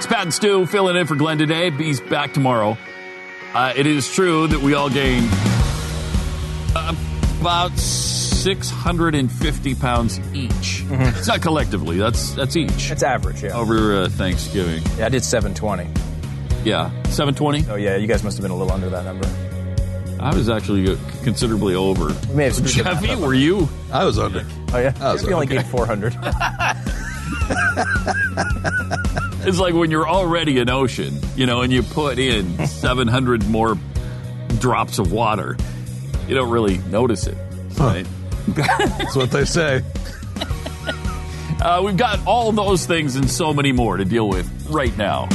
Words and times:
It's 0.00 0.06
Pat 0.06 0.22
and 0.22 0.32
Stu 0.32 0.64
filling 0.64 0.96
in 0.96 1.06
for 1.06 1.14
Glenn 1.14 1.36
today. 1.36 1.70
He's 1.70 2.00
back 2.00 2.32
tomorrow. 2.32 2.78
Uh, 3.52 3.74
it 3.76 3.86
is 3.86 4.10
true 4.10 4.46
that 4.46 4.58
we 4.58 4.72
all 4.72 4.88
gained 4.88 5.28
uh, 6.74 6.94
about 7.38 7.76
650 7.76 9.74
pounds 9.74 10.18
each. 10.32 10.86
It's 10.90 11.28
not 11.28 11.42
collectively. 11.42 11.98
That's 11.98 12.32
that's 12.32 12.56
each 12.56 12.90
It's 12.90 13.02
average, 13.02 13.42
yeah. 13.42 13.54
over 13.54 14.04
uh, 14.04 14.08
Thanksgiving. 14.08 14.82
Yeah, 14.96 15.04
I 15.04 15.08
did 15.10 15.22
720. 15.22 15.90
Yeah, 16.64 16.88
720. 17.02 17.66
Oh, 17.68 17.74
yeah, 17.74 17.96
you 17.96 18.06
guys 18.06 18.24
must 18.24 18.38
have 18.38 18.42
been 18.42 18.52
a 18.52 18.56
little 18.56 18.72
under 18.72 18.88
that 18.88 19.04
number. 19.04 19.28
I 20.18 20.34
was 20.34 20.48
actually 20.48 20.90
uh, 20.90 20.96
considerably 21.24 21.74
over. 21.74 22.06
We 22.30 22.36
may 22.36 22.44
have 22.44 22.54
screwed 22.54 22.70
the 22.70 22.84
math 22.84 23.02
Jeffy, 23.02 23.12
up. 23.12 23.20
were 23.20 23.34
you? 23.34 23.68
I 23.92 24.06
was 24.06 24.18
under. 24.18 24.46
Oh, 24.72 24.78
yeah? 24.78 24.94
I 24.98 25.12
was 25.12 25.26
we 25.26 25.34
only 25.34 25.44
okay. 25.44 25.56
gained 25.56 25.68
400. 25.68 26.14
It's 29.42 29.58
like 29.58 29.74
when 29.74 29.90
you're 29.90 30.08
already 30.08 30.58
an 30.58 30.68
ocean, 30.68 31.18
you 31.34 31.46
know, 31.46 31.62
and 31.62 31.72
you 31.72 31.82
put 31.82 32.18
in 32.18 32.66
700 32.66 33.48
more 33.48 33.78
drops 34.58 34.98
of 34.98 35.12
water, 35.12 35.56
you 36.28 36.34
don't 36.34 36.50
really 36.50 36.78
notice 36.78 37.26
it, 37.26 37.38
right? 37.78 38.06
That's 38.48 39.16
what 39.16 39.30
they 39.30 39.44
say. 39.44 39.82
Uh, 41.60 41.82
we've 41.84 41.98
got 41.98 42.26
all 42.26 42.52
those 42.52 42.86
things 42.86 43.16
and 43.16 43.30
so 43.30 43.52
many 43.52 43.70
more 43.70 43.98
to 43.98 44.04
deal 44.06 44.26
with 44.26 44.48
right 44.70 44.96
now. 44.96 45.28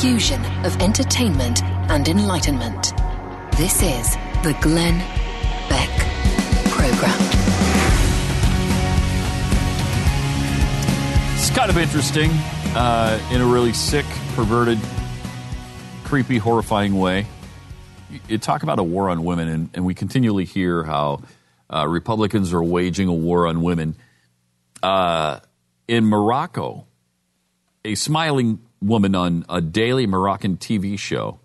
Fusion 0.00 0.40
of 0.64 0.80
entertainment 0.80 1.64
and 1.90 2.06
enlightenment. 2.06 2.92
This 3.56 3.82
is 3.82 4.12
the 4.44 4.56
Glenn 4.60 4.98
Beck 5.68 5.90
Program. 6.70 7.18
It's 11.34 11.50
kind 11.50 11.68
of 11.68 11.76
interesting 11.78 12.30
uh, 12.76 13.18
in 13.32 13.40
a 13.40 13.44
really 13.44 13.72
sick, 13.72 14.06
perverted, 14.36 14.78
creepy, 16.04 16.38
horrifying 16.38 16.96
way. 16.96 17.26
You, 18.28 18.38
talk 18.38 18.62
about 18.62 18.78
a 18.78 18.84
war 18.84 19.10
on 19.10 19.24
women, 19.24 19.48
and, 19.48 19.70
and 19.74 19.84
we 19.84 19.94
continually 19.94 20.44
hear 20.44 20.84
how 20.84 21.22
uh, 21.68 21.88
Republicans 21.88 22.52
are 22.52 22.62
waging 22.62 23.08
a 23.08 23.12
war 23.12 23.48
on 23.48 23.62
women. 23.62 23.96
Uh, 24.80 25.40
in 25.88 26.04
Morocco, 26.06 26.86
a 27.84 27.96
smiling 27.96 28.60
woman 28.80 29.14
on 29.14 29.44
a 29.48 29.60
daily 29.60 30.06
Moroccan 30.06 30.56
TV 30.56 30.98
show 30.98 31.40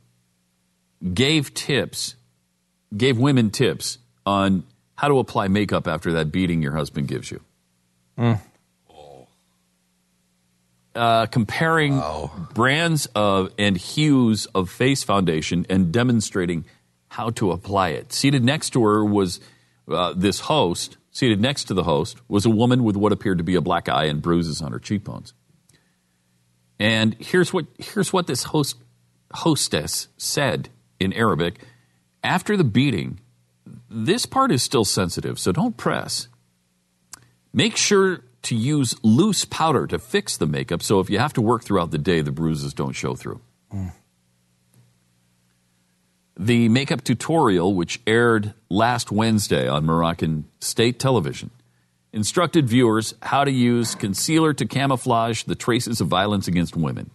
gave 1.13 1.53
tips, 1.53 2.15
gave 2.95 3.17
women 3.17 3.49
tips 3.49 3.97
on 4.25 4.63
how 4.95 5.07
to 5.07 5.19
apply 5.19 5.47
makeup 5.47 5.87
after 5.87 6.13
that 6.13 6.31
beating 6.31 6.61
your 6.61 6.73
husband 6.73 7.07
gives 7.07 7.31
you. 7.31 7.41
Uh, 10.95 11.25
comparing 11.25 11.99
brands 12.53 13.07
of 13.15 13.51
and 13.57 13.75
hues 13.75 14.45
of 14.53 14.69
face 14.69 15.03
foundation 15.03 15.65
and 15.67 15.91
demonstrating 15.91 16.65
how 17.07 17.31
to 17.31 17.51
apply 17.51 17.89
it. 17.89 18.13
Seated 18.13 18.43
next 18.43 18.69
to 18.71 18.83
her 18.83 19.03
was 19.03 19.39
uh, 19.87 20.13
this 20.15 20.41
host. 20.41 20.97
Seated 21.11 21.41
next 21.41 21.65
to 21.65 21.73
the 21.73 21.83
host 21.83 22.17
was 22.27 22.45
a 22.45 22.49
woman 22.49 22.83
with 22.83 22.95
what 22.95 23.11
appeared 23.11 23.39
to 23.39 23.43
be 23.43 23.55
a 23.55 23.61
black 23.61 23.89
eye 23.89 24.05
and 24.05 24.21
bruises 24.21 24.61
on 24.61 24.71
her 24.71 24.79
cheekbones. 24.79 25.33
And 26.83 27.15
here's 27.17 27.53
what 27.53 27.65
here's 27.79 28.11
what 28.11 28.27
this 28.27 28.43
host 28.43 28.75
hostess 29.33 30.09
said 30.17 30.67
in 30.99 31.13
Arabic 31.13 31.61
after 32.21 32.57
the 32.57 32.65
beating. 32.65 33.21
This 33.89 34.25
part 34.25 34.51
is 34.51 34.63
still 34.63 34.83
sensitive, 34.83 35.39
so 35.39 35.53
don't 35.53 35.77
press. 35.77 36.27
Make 37.53 37.77
sure 37.77 38.25
to 38.41 38.55
use 38.55 38.95
loose 39.01 39.45
powder 39.45 39.87
to 39.87 39.97
fix 39.97 40.35
the 40.35 40.45
makeup 40.45 40.83
so 40.83 40.99
if 40.99 41.09
you 41.09 41.19
have 41.19 41.31
to 41.33 41.41
work 41.41 41.63
throughout 41.63 41.91
the 41.91 41.97
day, 41.97 42.19
the 42.19 42.33
bruises 42.33 42.73
don't 42.73 42.91
show 42.91 43.15
through. 43.15 43.39
The 46.37 46.67
makeup 46.67 47.01
tutorial, 47.01 47.73
which 47.75 48.01
aired 48.05 48.53
last 48.69 49.09
Wednesday 49.09 49.69
on 49.69 49.85
Moroccan 49.85 50.49
state 50.59 50.99
television, 50.99 51.49
instructed 52.13 52.69
viewers 52.69 53.15
how 53.21 53.43
to 53.43 53.51
use 53.51 53.95
concealer 53.95 54.53
to 54.53 54.65
camouflage 54.65 55.43
the 55.43 55.55
traces 55.55 55.99
of 55.99 56.07
violence 56.07 56.47
against 56.47 56.77
women. 56.77 57.09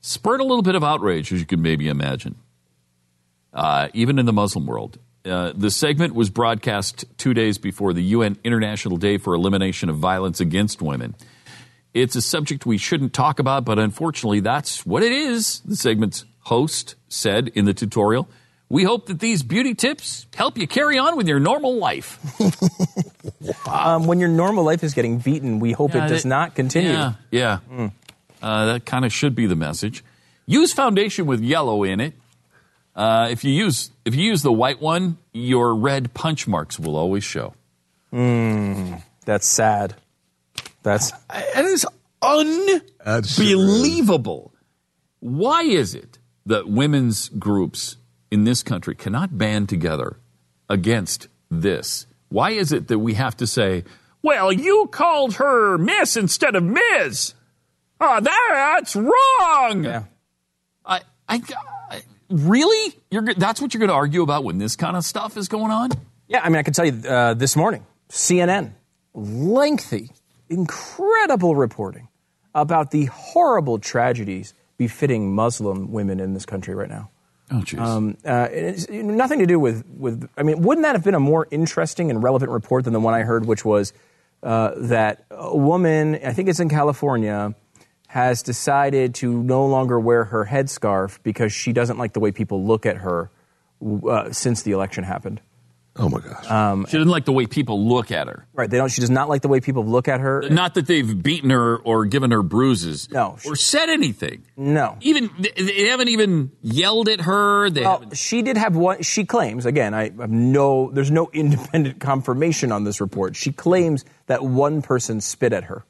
Spurred 0.00 0.40
a 0.40 0.44
little 0.44 0.62
bit 0.62 0.74
of 0.74 0.84
outrage, 0.84 1.32
as 1.32 1.40
you 1.40 1.46
can 1.46 1.62
maybe 1.62 1.88
imagine, 1.88 2.34
uh, 3.54 3.88
even 3.94 4.18
in 4.18 4.26
the 4.26 4.32
Muslim 4.32 4.66
world. 4.66 4.98
Uh, 5.24 5.52
the 5.54 5.70
segment 5.70 6.14
was 6.14 6.30
broadcast 6.30 7.04
two 7.18 7.34
days 7.34 7.58
before 7.58 7.92
the 7.92 8.02
UN 8.02 8.38
International 8.44 8.96
Day 8.96 9.18
for 9.18 9.34
Elimination 9.34 9.88
of 9.88 9.96
Violence 9.96 10.40
Against 10.40 10.80
Women. 10.80 11.14
It's 11.94 12.16
a 12.16 12.22
subject 12.22 12.66
we 12.66 12.78
shouldn't 12.78 13.12
talk 13.12 13.38
about, 13.38 13.64
but 13.64 13.78
unfortunately, 13.78 14.40
that's 14.40 14.86
what 14.86 15.02
it 15.02 15.12
is, 15.12 15.60
the 15.60 15.76
segment's 15.76 16.24
host 16.40 16.94
said 17.08 17.48
in 17.48 17.64
the 17.64 17.74
tutorial. 17.74 18.28
We 18.70 18.84
hope 18.84 19.06
that 19.06 19.18
these 19.18 19.42
beauty 19.42 19.74
tips 19.74 20.26
help 20.34 20.58
you 20.58 20.66
carry 20.68 20.98
on 20.98 21.16
with 21.16 21.26
your 21.26 21.40
normal 21.40 21.78
life. 21.78 22.18
um, 23.68 24.06
when 24.06 24.18
your 24.20 24.28
normal 24.28 24.62
life 24.64 24.84
is 24.84 24.92
getting 24.94 25.18
beaten, 25.18 25.58
we 25.58 25.72
hope 25.72 25.94
Yeah, 25.94 26.04
it 26.04 26.08
does 26.08 26.22
that- 26.24 26.28
not 26.28 26.54
continue. 26.54 26.90
Yeah, 26.92 27.12
yeah. 27.30 27.58
Uh, 28.42 28.66
that 28.66 28.84
kind 28.84 29.04
of 29.06 29.12
should 29.12 29.34
be 29.34 29.46
the 29.46 29.56
message. 29.56 30.04
Use 30.46 30.72
foundation 30.72 31.26
with 31.26 31.40
yellow 31.40 31.82
in 31.82 32.00
it. 32.00 32.14
Uh, 32.94 33.28
if 33.30 33.42
you 33.44 33.52
use 33.52 33.90
if 34.04 34.14
you 34.14 34.24
use 34.24 34.42
the 34.42 34.52
white 34.52 34.80
one, 34.80 35.18
your 35.32 35.74
red 35.74 36.12
punch 36.14 36.46
marks 36.48 36.78
will 36.80 36.96
always 36.96 37.22
show. 37.24 37.54
Mm, 38.12 39.02
that's 39.24 39.46
sad. 39.46 39.94
That's 40.82 41.12
and 41.30 41.66
It 41.66 41.72
is 41.72 41.86
unbelievable. 43.06 44.52
Why 45.20 45.62
is 45.62 45.94
it 45.94 46.18
that 46.46 46.68
women's 46.68 47.28
groups 47.28 47.96
in 48.30 48.44
this 48.44 48.62
country 48.62 48.94
cannot 48.94 49.36
band 49.38 49.68
together 49.68 50.16
against 50.68 51.28
this? 51.50 52.06
Why 52.28 52.50
is 52.50 52.72
it 52.72 52.88
that 52.88 52.98
we 52.98 53.14
have 53.14 53.36
to 53.38 53.46
say, 53.46 53.84
well, 54.22 54.52
you 54.52 54.88
called 54.92 55.34
her 55.34 55.78
Miss 55.78 56.16
instead 56.16 56.54
of 56.56 56.62
Ms. 56.62 57.34
Oh, 58.00 58.20
that's 58.20 58.94
wrong. 58.94 59.84
Yeah. 59.84 60.04
I, 60.84 61.00
I, 61.28 61.42
I- 61.90 62.02
really? 62.28 62.94
You're, 63.10 63.34
that's 63.34 63.60
what 63.60 63.72
you're 63.74 63.78
going 63.80 63.88
to 63.88 63.94
argue 63.94 64.22
about 64.22 64.44
when 64.44 64.58
this 64.58 64.76
kind 64.76 64.96
of 64.96 65.04
stuff 65.04 65.36
is 65.36 65.48
going 65.48 65.70
on? 65.70 65.90
Yeah, 66.28 66.40
I 66.42 66.48
mean, 66.48 66.56
I 66.58 66.62
can 66.62 66.74
tell 66.74 66.84
you 66.84 67.08
uh, 67.08 67.34
this 67.34 67.56
morning, 67.56 67.86
CNN, 68.10 68.72
lengthy, 69.14 70.10
incredible 70.50 71.56
reporting 71.56 72.08
about 72.54 72.90
the 72.90 73.06
horrible 73.06 73.78
tragedies 73.78 74.52
befitting 74.76 75.34
Muslim 75.34 75.90
women 75.90 76.20
in 76.20 76.34
this 76.34 76.44
country 76.46 76.74
right 76.74 76.88
now. 76.88 77.10
Oh. 77.50 77.62
Um, 77.78 78.16
uh, 78.24 78.48
nothing 78.90 79.38
to 79.38 79.46
do 79.46 79.58
with, 79.58 79.84
with, 79.96 80.28
I 80.36 80.42
mean, 80.42 80.60
wouldn't 80.60 80.84
that 80.84 80.94
have 80.94 81.04
been 81.04 81.14
a 81.14 81.20
more 81.20 81.48
interesting 81.50 82.10
and 82.10 82.22
relevant 82.22 82.50
report 82.50 82.84
than 82.84 82.92
the 82.92 83.00
one 83.00 83.14
I 83.14 83.22
heard, 83.22 83.46
which 83.46 83.64
was 83.64 83.92
uh, 84.42 84.72
that 84.76 85.24
a 85.30 85.56
woman, 85.56 86.18
I 86.24 86.32
think 86.32 86.48
it's 86.48 86.60
in 86.60 86.68
California, 86.68 87.54
has 88.08 88.42
decided 88.42 89.14
to 89.16 89.42
no 89.42 89.66
longer 89.66 89.98
wear 89.98 90.24
her 90.24 90.46
headscarf 90.46 91.18
because 91.22 91.52
she 91.52 91.72
doesn't 91.72 91.98
like 91.98 92.12
the 92.12 92.20
way 92.20 92.32
people 92.32 92.64
look 92.64 92.86
at 92.86 92.98
her 92.98 93.30
uh, 94.08 94.30
since 94.32 94.62
the 94.62 94.72
election 94.72 95.04
happened. 95.04 95.40
Oh 95.98 96.08
my 96.08 96.20
gosh. 96.20 96.48
Um, 96.50 96.86
she 96.86 96.96
doesn't 96.96 97.10
like 97.10 97.24
the 97.24 97.32
way 97.32 97.46
people 97.46 97.88
look 97.88 98.12
at 98.12 98.28
her. 98.28 98.46
Right. 98.52 98.70
They 98.70 98.76
don't. 98.76 98.88
She 98.88 99.00
does 99.00 99.10
not 99.10 99.28
like 99.28 99.42
the 99.42 99.48
way 99.48 99.60
people 99.60 99.84
look 99.84 100.06
at 100.06 100.20
her. 100.20 100.42
Not 100.48 100.74
that 100.74 100.86
they've 100.86 101.20
beaten 101.22 101.50
her 101.50 101.76
or 101.78 102.04
given 102.06 102.30
her 102.30 102.42
bruises. 102.42 103.10
No. 103.10 103.36
Or 103.44 103.56
said 103.56 103.88
anything. 103.88 104.44
No. 104.56 104.96
Even 105.00 105.28
they- 105.38 105.60
they 105.62 105.88
haven't 105.88 106.08
even 106.08 106.52
yelled 106.62 107.08
at 107.08 107.22
her. 107.22 107.68
They 107.70 107.80
Well, 107.82 108.00
haven't- 108.00 108.16
she 108.16 108.42
did 108.42 108.56
have 108.56 108.76
one. 108.76 109.02
She 109.02 109.24
claims 109.24 109.66
again. 109.66 109.92
I 109.94 110.04
have 110.10 110.30
no. 110.30 110.90
There's 110.92 111.10
no 111.10 111.30
independent 111.32 111.98
confirmation 112.00 112.70
on 112.70 112.84
this 112.84 113.00
report. 113.00 113.34
She 113.34 113.50
claims 113.50 114.04
that 114.26 114.44
one 114.44 114.82
person 114.82 115.20
spit 115.20 115.52
at 115.52 115.64
her. 115.64 115.84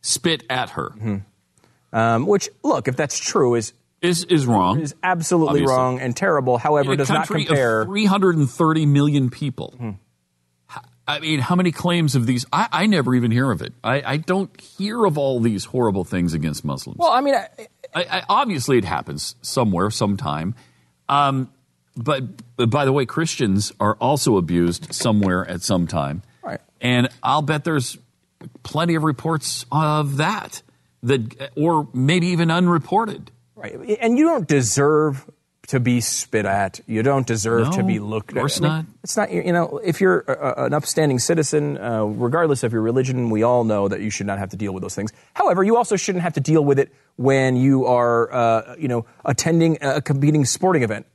spit 0.00 0.44
at 0.48 0.70
her. 0.70 0.92
Um, 1.92 2.26
which, 2.26 2.48
look, 2.62 2.88
if 2.88 2.96
that's 2.96 3.18
true, 3.18 3.54
is 3.54 3.72
Is 4.02 4.24
is 4.24 4.46
wrong. 4.46 4.80
is 4.80 4.94
absolutely 5.02 5.60
Obviously. 5.60 5.74
wrong 5.74 6.00
and 6.00 6.14
terrible. 6.14 6.58
However, 6.58 6.94
does 6.96 7.08
not 7.08 7.26
compare. 7.28 7.84
330 7.84 8.86
million 8.86 9.30
people. 9.30 9.74
Hmm. 9.78 9.90
I 11.08 11.20
mean, 11.20 11.38
how 11.38 11.54
many 11.54 11.70
claims 11.70 12.16
of 12.16 12.26
these? 12.26 12.44
I, 12.52 12.68
I 12.72 12.86
never 12.86 13.14
even 13.14 13.30
hear 13.30 13.50
of 13.50 13.62
it. 13.62 13.72
I, 13.84 14.02
I 14.04 14.16
don't 14.16 14.60
hear 14.60 15.04
of 15.04 15.16
all 15.16 15.38
these 15.38 15.64
horrible 15.64 16.04
things 16.04 16.34
against 16.34 16.64
Muslims. 16.64 16.98
well, 16.98 17.12
I 17.12 17.20
mean, 17.20 17.34
I, 17.36 17.48
I, 17.94 18.18
I, 18.18 18.22
obviously, 18.28 18.76
it 18.76 18.84
happens 18.84 19.36
somewhere, 19.40 19.90
sometime. 19.90 20.56
Um, 21.08 21.52
but, 21.96 22.24
but 22.56 22.70
by 22.70 22.84
the 22.84 22.92
way, 22.92 23.06
Christians 23.06 23.72
are 23.78 23.94
also 24.00 24.36
abused 24.36 24.92
somewhere 24.92 25.48
at 25.48 25.62
some 25.62 25.86
time. 25.86 26.22
Right. 26.42 26.60
And 26.80 27.08
I'll 27.22 27.42
bet 27.42 27.62
there's 27.62 27.96
plenty 28.64 28.96
of 28.96 29.04
reports 29.04 29.64
of 29.70 30.16
that, 30.16 30.60
that 31.04 31.52
or 31.56 31.88
maybe 31.94 32.28
even 32.28 32.50
unreported. 32.50 33.30
Right, 33.56 33.98
and 34.00 34.16
you 34.18 34.24
don't 34.26 34.46
deserve 34.46 35.28
to 35.68 35.80
be 35.80 36.00
spit 36.00 36.44
at. 36.46 36.78
You 36.86 37.02
don't 37.02 37.26
deserve 37.26 37.72
to 37.72 37.82
be 37.82 37.98
looked 37.98 38.30
at. 38.30 38.36
of 38.36 38.40
course 38.42 38.58
at. 38.58 38.62
Not. 38.62 38.84
It's 39.02 39.16
not. 39.16 39.32
You 39.32 39.52
know, 39.52 39.78
if 39.82 40.00
you're 40.00 40.20
a, 40.20 40.62
a- 40.62 40.66
an 40.66 40.74
upstanding 40.74 41.18
citizen, 41.18 41.76
uh, 41.76 42.04
regardless 42.04 42.62
of 42.62 42.72
your 42.72 42.82
religion, 42.82 43.30
we 43.30 43.42
all 43.42 43.64
know 43.64 43.88
that 43.88 44.00
you 44.00 44.10
should 44.10 44.26
not 44.28 44.38
have 44.38 44.50
to 44.50 44.56
deal 44.56 44.72
with 44.72 44.82
those 44.82 44.94
things. 44.94 45.12
However, 45.34 45.64
you 45.64 45.76
also 45.76 45.96
shouldn't 45.96 46.22
have 46.22 46.34
to 46.34 46.40
deal 46.40 46.64
with 46.64 46.78
it 46.78 46.92
when 47.16 47.56
you 47.56 47.86
are, 47.86 48.32
uh, 48.32 48.76
you 48.78 48.86
know, 48.86 49.06
attending 49.24 49.78
a 49.80 50.00
competing 50.00 50.44
sporting 50.44 50.82
event. 50.84 51.06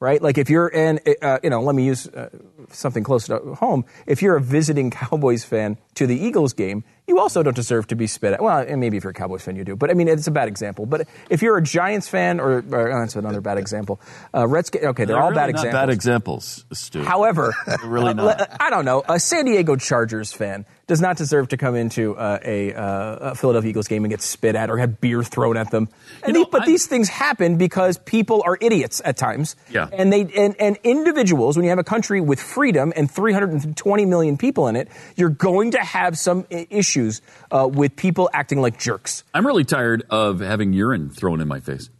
Right, 0.00 0.22
like 0.22 0.38
if 0.38 0.48
you're 0.48 0.66
in, 0.68 0.98
uh, 1.20 1.40
you 1.42 1.50
know, 1.50 1.60
let 1.60 1.74
me 1.74 1.84
use 1.84 2.06
uh, 2.08 2.30
something 2.70 3.04
close 3.04 3.26
to 3.26 3.38
home. 3.56 3.84
If 4.06 4.22
you're 4.22 4.34
a 4.36 4.40
visiting 4.40 4.90
Cowboys 5.00 5.44
fan 5.44 5.76
to 5.96 6.06
the 6.06 6.16
Eagles 6.18 6.54
game, 6.54 6.84
you 7.10 7.18
also 7.20 7.42
don't 7.42 7.54
deserve 7.56 7.86
to 7.88 7.96
be 7.96 8.06
spit 8.06 8.32
at. 8.32 8.42
Well, 8.42 8.58
and 8.66 8.80
maybe 8.80 8.96
if 8.96 9.04
you're 9.04 9.10
a 9.10 9.14
Cowboys 9.14 9.42
fan, 9.42 9.56
you 9.56 9.64
do. 9.64 9.76
But 9.76 9.90
I 9.90 9.94
mean, 9.94 10.08
it's 10.08 10.26
a 10.26 10.30
bad 10.30 10.48
example. 10.48 10.86
But 10.86 11.06
if 11.28 11.42
you're 11.42 11.58
a 11.58 11.62
Giants 11.62 12.08
fan, 12.08 12.40
or, 12.40 12.64
or 12.70 12.92
oh, 12.92 13.00
that's 13.00 13.16
another 13.16 13.40
bad 13.40 13.58
example. 13.58 14.00
Uh, 14.34 14.46
Redskins. 14.46 14.84
Okay, 14.84 15.04
they're, 15.04 15.16
all 15.18 15.30
really 15.30 15.34
bad 15.34 15.46
not 15.46 15.50
examples. 15.50 15.72
Bad 15.74 15.90
examples, 15.90 16.64
Stu. 16.72 17.02
However, 17.02 17.52
really 17.84 18.10
uh, 18.10 18.14
not. 18.14 18.56
I 18.60 18.70
don't 18.70 18.84
know. 18.84 19.02
A 19.08 19.20
San 19.20 19.44
Diego 19.44 19.76
Chargers 19.76 20.32
fan 20.32 20.64
does 20.86 21.00
not 21.00 21.16
deserve 21.16 21.46
to 21.48 21.56
come 21.56 21.76
into 21.76 22.16
uh, 22.16 22.38
a, 22.44 22.74
uh, 22.74 23.30
a 23.30 23.34
Philadelphia 23.36 23.70
Eagles 23.70 23.86
game 23.86 24.02
and 24.04 24.10
get 24.10 24.20
spit 24.20 24.56
at 24.56 24.70
or 24.70 24.76
have 24.78 25.00
beer 25.00 25.22
thrown 25.22 25.56
at 25.56 25.70
them. 25.70 25.88
And 26.24 26.34
know, 26.34 26.40
the- 26.44 26.48
but 26.50 26.62
I- 26.62 26.66
these 26.66 26.86
things 26.86 27.08
happen 27.08 27.58
because 27.58 27.96
people 27.98 28.42
are 28.44 28.58
idiots 28.60 29.00
at 29.04 29.16
times. 29.16 29.54
Yeah. 29.70 29.88
And 29.92 30.12
they 30.12 30.22
and, 30.36 30.56
and 30.60 30.76
individuals, 30.82 31.56
when 31.56 31.62
you 31.64 31.70
have 31.70 31.78
a 31.78 31.84
country 31.84 32.20
with 32.20 32.40
freedom 32.40 32.92
and 32.96 33.08
320 33.10 34.04
million 34.06 34.36
people 34.36 34.66
in 34.68 34.74
it, 34.76 34.88
you're 35.16 35.28
going 35.28 35.72
to 35.72 35.78
have 35.78 36.18
some 36.18 36.44
i- 36.50 36.66
issues 37.00 37.22
uh, 37.50 37.68
with 37.72 37.96
people 37.96 38.30
acting 38.32 38.60
like 38.60 38.78
jerks. 38.78 39.24
I'm 39.34 39.46
really 39.46 39.64
tired 39.64 40.04
of 40.10 40.40
having 40.40 40.72
urine 40.72 41.10
thrown 41.10 41.40
in 41.40 41.48
my 41.48 41.60
face. 41.60 41.90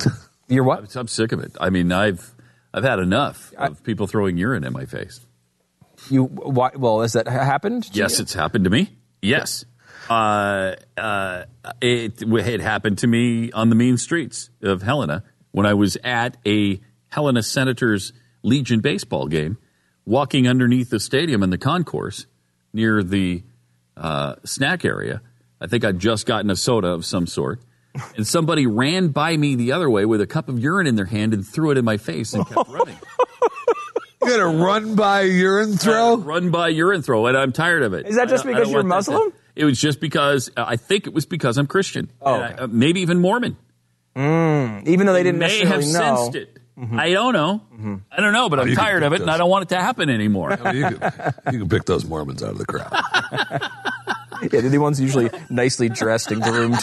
You're 0.48 0.64
what? 0.64 0.94
I'm 0.96 1.08
sick 1.08 1.32
of 1.32 1.40
it. 1.40 1.56
I 1.60 1.70
mean, 1.70 1.92
I've 1.92 2.34
I've 2.72 2.84
had 2.84 2.98
enough 2.98 3.52
of 3.56 3.82
people 3.84 4.06
throwing 4.06 4.36
urine 4.36 4.64
in 4.64 4.72
my 4.72 4.86
face. 4.86 5.20
You 6.10 6.24
why, 6.24 6.70
well, 6.76 7.00
has 7.02 7.12
that 7.14 7.26
happened? 7.28 7.84
to 7.84 7.98
Yes, 7.98 8.18
you? 8.18 8.22
it's 8.22 8.34
happened 8.34 8.64
to 8.64 8.70
me. 8.70 8.90
Yes. 9.20 9.64
Uh, 10.08 10.76
uh, 10.96 11.44
it, 11.82 12.22
it 12.22 12.60
happened 12.60 12.98
to 12.98 13.06
me 13.06 13.52
on 13.52 13.68
the 13.68 13.74
mean 13.74 13.98
streets 13.98 14.48
of 14.62 14.80
Helena 14.80 15.22
when 15.50 15.66
I 15.66 15.74
was 15.74 15.98
at 16.02 16.38
a 16.46 16.80
Helena 17.08 17.42
Senators 17.42 18.12
Legion 18.42 18.80
baseball 18.80 19.26
game, 19.26 19.58
walking 20.06 20.48
underneath 20.48 20.88
the 20.88 21.00
stadium 21.00 21.42
in 21.42 21.50
the 21.50 21.58
concourse 21.58 22.24
near 22.72 23.02
the 23.02 23.42
uh, 23.96 24.36
snack 24.44 24.84
area. 24.84 25.20
I 25.60 25.66
think 25.66 25.84
I'd 25.84 25.98
just 25.98 26.26
gotten 26.26 26.50
a 26.50 26.56
soda 26.56 26.88
of 26.88 27.04
some 27.04 27.26
sort. 27.26 27.60
And 28.16 28.24
somebody 28.26 28.66
ran 28.66 29.08
by 29.08 29.36
me 29.36 29.56
the 29.56 29.72
other 29.72 29.90
way 29.90 30.04
with 30.04 30.20
a 30.20 30.26
cup 30.26 30.48
of 30.48 30.58
urine 30.58 30.86
in 30.86 30.94
their 30.94 31.06
hand 31.06 31.34
and 31.34 31.44
threw 31.44 31.70
it 31.72 31.78
in 31.78 31.84
my 31.84 31.96
face 31.96 32.32
and 32.32 32.46
kept 32.46 32.68
running. 32.68 32.96
You 34.22 34.28
got 34.28 34.36
to 34.36 34.46
run 34.46 34.94
by 34.94 35.22
urine 35.22 35.76
throw? 35.78 36.16
run 36.16 36.50
by 36.50 36.68
urine 36.68 37.02
throw, 37.02 37.26
and 37.26 37.36
I'm 37.36 37.50
tired 37.52 37.82
of 37.82 37.94
it. 37.94 38.06
Is 38.06 38.16
that 38.16 38.28
just 38.28 38.44
I- 38.44 38.50
I 38.50 38.52
because 38.52 38.66
don't 38.68 38.72
you're 38.72 38.82
want 38.90 39.06
that 39.06 39.10
to- 39.12 39.18
Muslim? 39.18 39.32
it 39.56 39.64
was 39.64 39.80
just 39.80 40.00
because 40.00 40.50
uh, 40.56 40.64
I 40.66 40.76
think 40.76 41.06
it 41.06 41.14
was 41.14 41.24
because 41.26 41.56
I'm 41.56 41.66
Christian. 41.66 42.10
Oh, 42.20 42.34
And 42.34 42.44
I- 42.44 42.48
okay. 42.52 42.62
uh, 42.64 42.66
maybe 42.68 43.00
even 43.00 43.20
Mormon. 43.20 43.56
Even 44.16 45.06
though 45.06 45.12
they 45.12 45.22
didn't 45.22 45.38
May 45.38 45.60
have 45.64 45.78
necessarily 45.78 45.92
know. 45.92 46.16
Sensed 46.30 46.34
it. 46.36 46.57
I 46.92 47.10
don't 47.10 47.32
know. 47.32 47.60
I 48.10 48.20
don't 48.20 48.32
know, 48.32 48.48
but 48.48 48.60
I'm 48.60 48.74
tired 48.74 49.02
of 49.02 49.12
pick 49.12 49.20
it, 49.20 49.22
and 49.22 49.30
I 49.30 49.36
don't 49.36 49.50
want 49.50 49.62
it 49.64 49.68
to 49.70 49.80
happen 49.80 50.10
anymore. 50.10 50.52
I 50.52 50.72
mean, 50.72 50.82
you, 50.92 50.98
can, 50.98 51.34
you 51.52 51.58
can 51.60 51.68
pick 51.68 51.84
those 51.84 52.04
Mormons 52.04 52.42
out 52.42 52.50
of 52.50 52.58
the 52.58 52.66
crowd. 52.66 52.92
Yeah, 54.40 54.60
they're 54.60 54.70
the 54.70 54.78
ones 54.78 55.00
usually 55.00 55.30
nicely 55.50 55.88
dressed 55.88 56.30
and 56.30 56.40
groomed. 56.40 56.78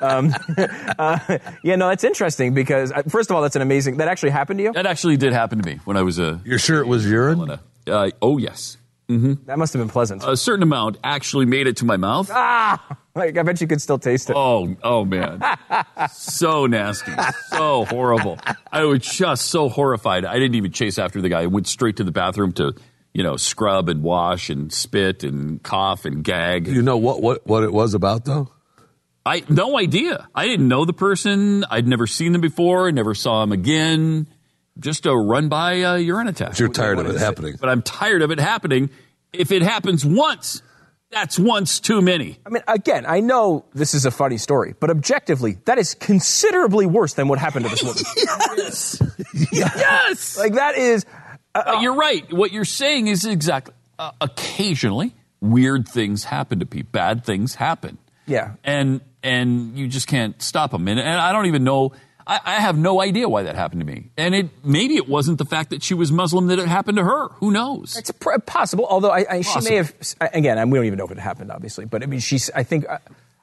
Um, 0.00 0.34
uh, 0.98 1.18
yeah, 1.62 1.76
no, 1.76 1.88
that's 1.88 2.02
interesting 2.02 2.54
because 2.54 2.90
uh, 2.90 3.02
first 3.10 3.28
of 3.28 3.36
all, 3.36 3.42
that's 3.42 3.56
an 3.56 3.60
amazing. 3.60 3.98
That 3.98 4.08
actually 4.08 4.30
happened 4.30 4.58
to 4.60 4.64
you. 4.64 4.72
that 4.72 4.86
actually 4.86 5.18
did 5.18 5.34
happen 5.34 5.60
to 5.60 5.68
me 5.68 5.80
when 5.84 5.98
I 5.98 6.02
was 6.02 6.18
a. 6.18 6.40
You're 6.46 6.58
sure 6.58 6.80
it 6.80 6.86
was 6.86 7.04
urine? 7.06 7.58
Uh, 7.86 8.10
oh 8.22 8.38
yes, 8.38 8.77
That 9.08 9.58
must 9.58 9.72
have 9.72 9.80
been 9.80 9.88
pleasant. 9.88 10.22
a 10.22 10.36
certain 10.36 10.62
amount 10.62 10.98
actually 11.02 11.46
made 11.46 11.66
it 11.66 11.78
to 11.78 11.86
my 11.86 11.96
mouth. 11.96 12.30
ah, 12.30 12.98
like 13.14 13.38
I 13.38 13.42
bet 13.42 13.58
you 13.60 13.66
could 13.66 13.80
still 13.80 13.98
taste 13.98 14.28
it. 14.28 14.36
Oh, 14.36 14.76
oh 14.82 15.06
man. 15.06 15.42
so 16.12 16.66
nasty. 16.66 17.12
So 17.48 17.86
horrible. 17.86 18.38
I 18.70 18.84
was 18.84 19.00
just 19.00 19.46
so 19.46 19.70
horrified. 19.70 20.26
I 20.26 20.34
didn't 20.34 20.56
even 20.56 20.72
chase 20.72 20.98
after 20.98 21.22
the 21.22 21.30
guy. 21.30 21.42
I 21.42 21.46
went 21.46 21.66
straight 21.66 21.96
to 21.96 22.04
the 22.04 22.12
bathroom 22.12 22.52
to, 22.54 22.74
you 23.14 23.22
know, 23.22 23.36
scrub 23.36 23.88
and 23.88 24.02
wash 24.02 24.50
and 24.50 24.70
spit 24.70 25.24
and 25.24 25.62
cough 25.62 26.04
and 26.04 26.22
gag. 26.22 26.66
You 26.68 26.82
know 26.82 26.98
what, 26.98 27.22
what, 27.22 27.46
what 27.46 27.64
it 27.64 27.72
was 27.72 27.94
about, 27.94 28.26
though? 28.26 28.52
I 29.24 29.42
no 29.48 29.78
idea. 29.78 30.28
I 30.34 30.46
didn't 30.46 30.68
know 30.68 30.84
the 30.84 30.92
person. 30.92 31.64
I'd 31.70 31.86
never 31.88 32.06
seen 32.06 32.32
them 32.32 32.42
before. 32.42 32.92
Never 32.92 33.14
saw 33.14 33.42
him 33.42 33.52
again. 33.52 34.26
Just 34.78 35.06
a 35.06 35.14
run 35.14 35.48
by 35.48 35.82
uh, 35.82 35.94
urine 35.96 36.28
attack. 36.28 36.58
You're 36.58 36.68
tired 36.68 36.98
of 36.98 37.06
it 37.06 37.18
happening. 37.18 37.56
But 37.60 37.68
I'm 37.68 37.82
tired 37.82 38.22
of 38.22 38.30
it 38.30 38.38
happening. 38.38 38.90
If 39.32 39.50
it 39.50 39.62
happens 39.62 40.04
once, 40.04 40.62
that's 41.10 41.38
once 41.38 41.80
too 41.80 42.00
many. 42.00 42.38
I 42.44 42.50
mean, 42.50 42.62
again, 42.68 43.04
I 43.06 43.20
know 43.20 43.64
this 43.74 43.94
is 43.94 44.04
a 44.04 44.10
funny 44.10 44.36
story, 44.36 44.74
but 44.78 44.90
objectively, 44.90 45.58
that 45.64 45.78
is 45.78 45.94
considerably 45.94 46.86
worse 46.86 47.14
than 47.14 47.28
what 47.28 47.38
happened 47.38 47.64
to 47.64 47.70
this 47.70 47.82
woman. 47.82 48.02
yes. 48.56 49.02
yes. 49.52 50.38
like 50.38 50.54
that 50.54 50.76
is. 50.76 51.06
Uh, 51.54 51.78
you're 51.80 51.96
right. 51.96 52.30
What 52.32 52.52
you're 52.52 52.64
saying 52.64 53.08
is 53.08 53.24
exactly. 53.24 53.74
Uh, 53.98 54.12
occasionally, 54.20 55.14
weird 55.40 55.88
things 55.88 56.24
happen 56.24 56.60
to 56.60 56.66
people. 56.66 56.90
Bad 56.92 57.24
things 57.24 57.54
happen. 57.54 57.98
Yeah. 58.26 58.54
And 58.62 59.00
and 59.22 59.76
you 59.76 59.88
just 59.88 60.06
can't 60.06 60.40
stop 60.42 60.70
them. 60.70 60.86
And, 60.88 61.00
and 61.00 61.08
I 61.08 61.32
don't 61.32 61.46
even 61.46 61.64
know. 61.64 61.92
I, 62.28 62.40
I 62.44 62.60
have 62.60 62.76
no 62.76 63.00
idea 63.00 63.28
why 63.28 63.44
that 63.44 63.56
happened 63.56 63.80
to 63.80 63.86
me. 63.86 64.10
And 64.18 64.34
it 64.34 64.50
maybe 64.62 64.96
it 64.96 65.08
wasn't 65.08 65.38
the 65.38 65.46
fact 65.46 65.70
that 65.70 65.82
she 65.82 65.94
was 65.94 66.12
Muslim 66.12 66.48
that 66.48 66.58
it 66.58 66.68
happened 66.68 66.98
to 66.98 67.04
her. 67.04 67.28
Who 67.40 67.50
knows? 67.50 67.96
It's 67.96 68.10
pr- 68.10 68.38
possible, 68.44 68.86
although 68.88 69.10
I, 69.10 69.24
I, 69.30 69.40
she 69.40 69.60
may 69.62 69.76
have. 69.76 69.94
Again, 70.20 70.58
I- 70.58 70.64
we 70.66 70.78
don't 70.78 70.84
even 70.86 70.98
know 70.98 71.06
if 71.06 71.10
it 71.10 71.18
happened, 71.18 71.50
obviously. 71.50 71.86
But 71.86 72.02
I 72.02 72.06
mean, 72.06 72.20
she's. 72.20 72.50
I 72.54 72.62
think. 72.62 72.86
I, 72.88 72.98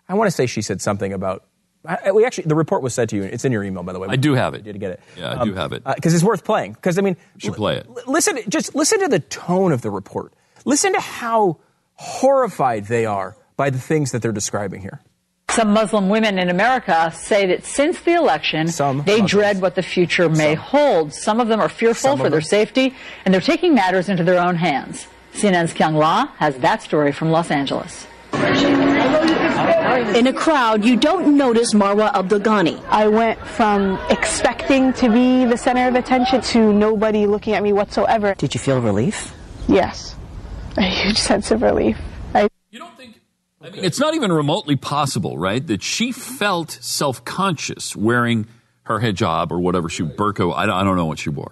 I 0.08 0.14
want 0.14 0.28
to 0.28 0.32
say 0.32 0.46
she 0.46 0.62
said 0.62 0.82
something 0.82 1.12
about. 1.14 1.44
I, 1.88 2.12
we 2.12 2.26
actually, 2.26 2.46
the 2.46 2.56
report 2.56 2.82
was 2.82 2.94
sent 2.96 3.12
to 3.12 3.16
you. 3.16 3.24
It's 3.24 3.46
in 3.46 3.52
your 3.52 3.64
email, 3.64 3.84
by 3.84 3.94
the 3.94 4.00
way. 4.00 4.08
I 4.10 4.16
do 4.16 4.34
have 4.34 4.54
it. 4.56 4.66
You 4.66 4.74
did 4.74 4.80
get 4.80 4.92
it. 4.92 5.00
Yeah, 5.18 5.32
I 5.40 5.44
do 5.44 5.52
um, 5.52 5.56
have 5.58 5.72
it. 5.72 5.84
Uh, 5.86 5.94
because 5.96 6.14
it's 6.16 6.24
worth 6.24 6.44
playing. 6.44 6.74
Because 6.74 6.98
I 6.98 7.02
mean, 7.02 7.16
you 7.36 7.40
should 7.42 7.54
play 7.56 7.78
it. 7.78 7.88
l- 7.88 8.04
listen, 8.08 8.40
just 8.50 8.74
listen 8.76 9.00
to 9.02 9.08
the 9.08 9.20
tone 9.20 9.72
of 9.72 9.82
the 9.82 9.92
report. 9.92 10.34
Listen 10.64 10.94
to 10.94 11.00
how 11.00 11.58
horrified 11.94 12.86
they 12.86 13.06
are 13.06 13.36
by 13.58 13.70
the 13.70 13.80
things 13.80 14.12
that 14.12 14.22
they're 14.22 14.32
describing 14.32 14.82
here. 14.82 15.02
Some 15.50 15.72
Muslim 15.72 16.10
women 16.10 16.38
in 16.38 16.50
America 16.50 17.12
say 17.16 17.46
that 17.48 17.66
since 17.66 18.02
the 18.02 18.14
election, 18.14 18.68
Some 18.68 19.04
they 19.04 19.22
Muslims. 19.22 19.32
dread 19.32 19.62
what 19.62 19.76
the 19.76 19.84
future 19.84 20.28
may 20.28 20.54
hold. 20.56 21.14
Some 21.14 21.40
of 21.40 21.48
them 21.48 21.62
are 21.62 21.70
fearful 21.70 22.10
Some 22.12 22.20
for 22.20 22.30
their 22.30 22.42
safety, 22.42 22.94
and 23.24 23.34
they're 23.34 23.40
taking 23.40 23.74
matters 23.74 24.10
into 24.10 24.24
their 24.24 24.42
own 24.42 24.56
hands. 24.56 25.08
CNN's 25.34 25.72
Kyung 25.74 25.96
Lah 25.96 26.28
has 26.40 26.58
that 26.58 26.82
story 26.82 27.12
from 27.14 27.30
Los 27.32 27.52
Angeles. 27.52 28.06
In 28.34 30.28
a 30.28 30.34
crowd, 30.34 30.84
you 30.84 30.98
don't 30.98 31.38
notice 31.38 31.74
Marwa 31.74 32.12
Abdelghani. 32.14 32.84
I 32.90 33.08
went 33.08 33.40
from 33.40 33.98
expecting 34.10 34.92
to 34.94 35.10
be 35.10 35.46
the 35.46 35.58
center 35.58 35.88
of 35.88 35.96
attention 35.96 36.42
to 36.42 36.74
nobody 36.74 37.28
looking 37.28 37.54
at 37.54 37.64
me 37.64 37.72
whatsoever. 37.72 38.34
Did 38.38 38.54
you 38.54 38.60
feel 38.60 38.82
relief? 38.82 39.34
Yes, 39.70 40.16
a 40.76 40.82
huge 40.84 41.18
sense 41.18 41.52
of 41.52 41.62
relief. 41.62 41.98
I 42.34 42.50
You 42.72 42.80
don't 42.80 42.98
think? 42.98 43.22
I 43.66 43.70
mean, 43.72 43.84
it's 43.84 44.00
not 44.00 44.14
even 44.14 44.32
remotely 44.32 44.76
possible, 44.76 45.38
right? 45.38 45.66
That 45.66 45.82
she 45.82 46.12
felt 46.12 46.78
self 46.82 47.26
conscious 47.26 47.96
wearing 47.96 48.48
her 48.84 49.00
hijab 49.00 49.52
or 49.52 49.60
whatever 49.60 49.90
she 49.90 50.04
burqa. 50.04 50.54
I 50.56 50.66
don't, 50.68 50.76
I 50.76 50.84
don't 50.84 50.96
know 50.96 51.08
what 51.08 51.20
she 51.20 51.30
wore, 51.30 51.52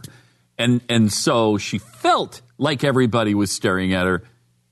And 0.57 0.81
and 0.87 1.11
so 1.11 1.57
she 1.57 1.79
felt 1.79 2.41
like 2.57 2.83
everybody 2.83 3.33
was 3.33 3.51
staring 3.51 3.93
at 3.93 4.05
her. 4.05 4.23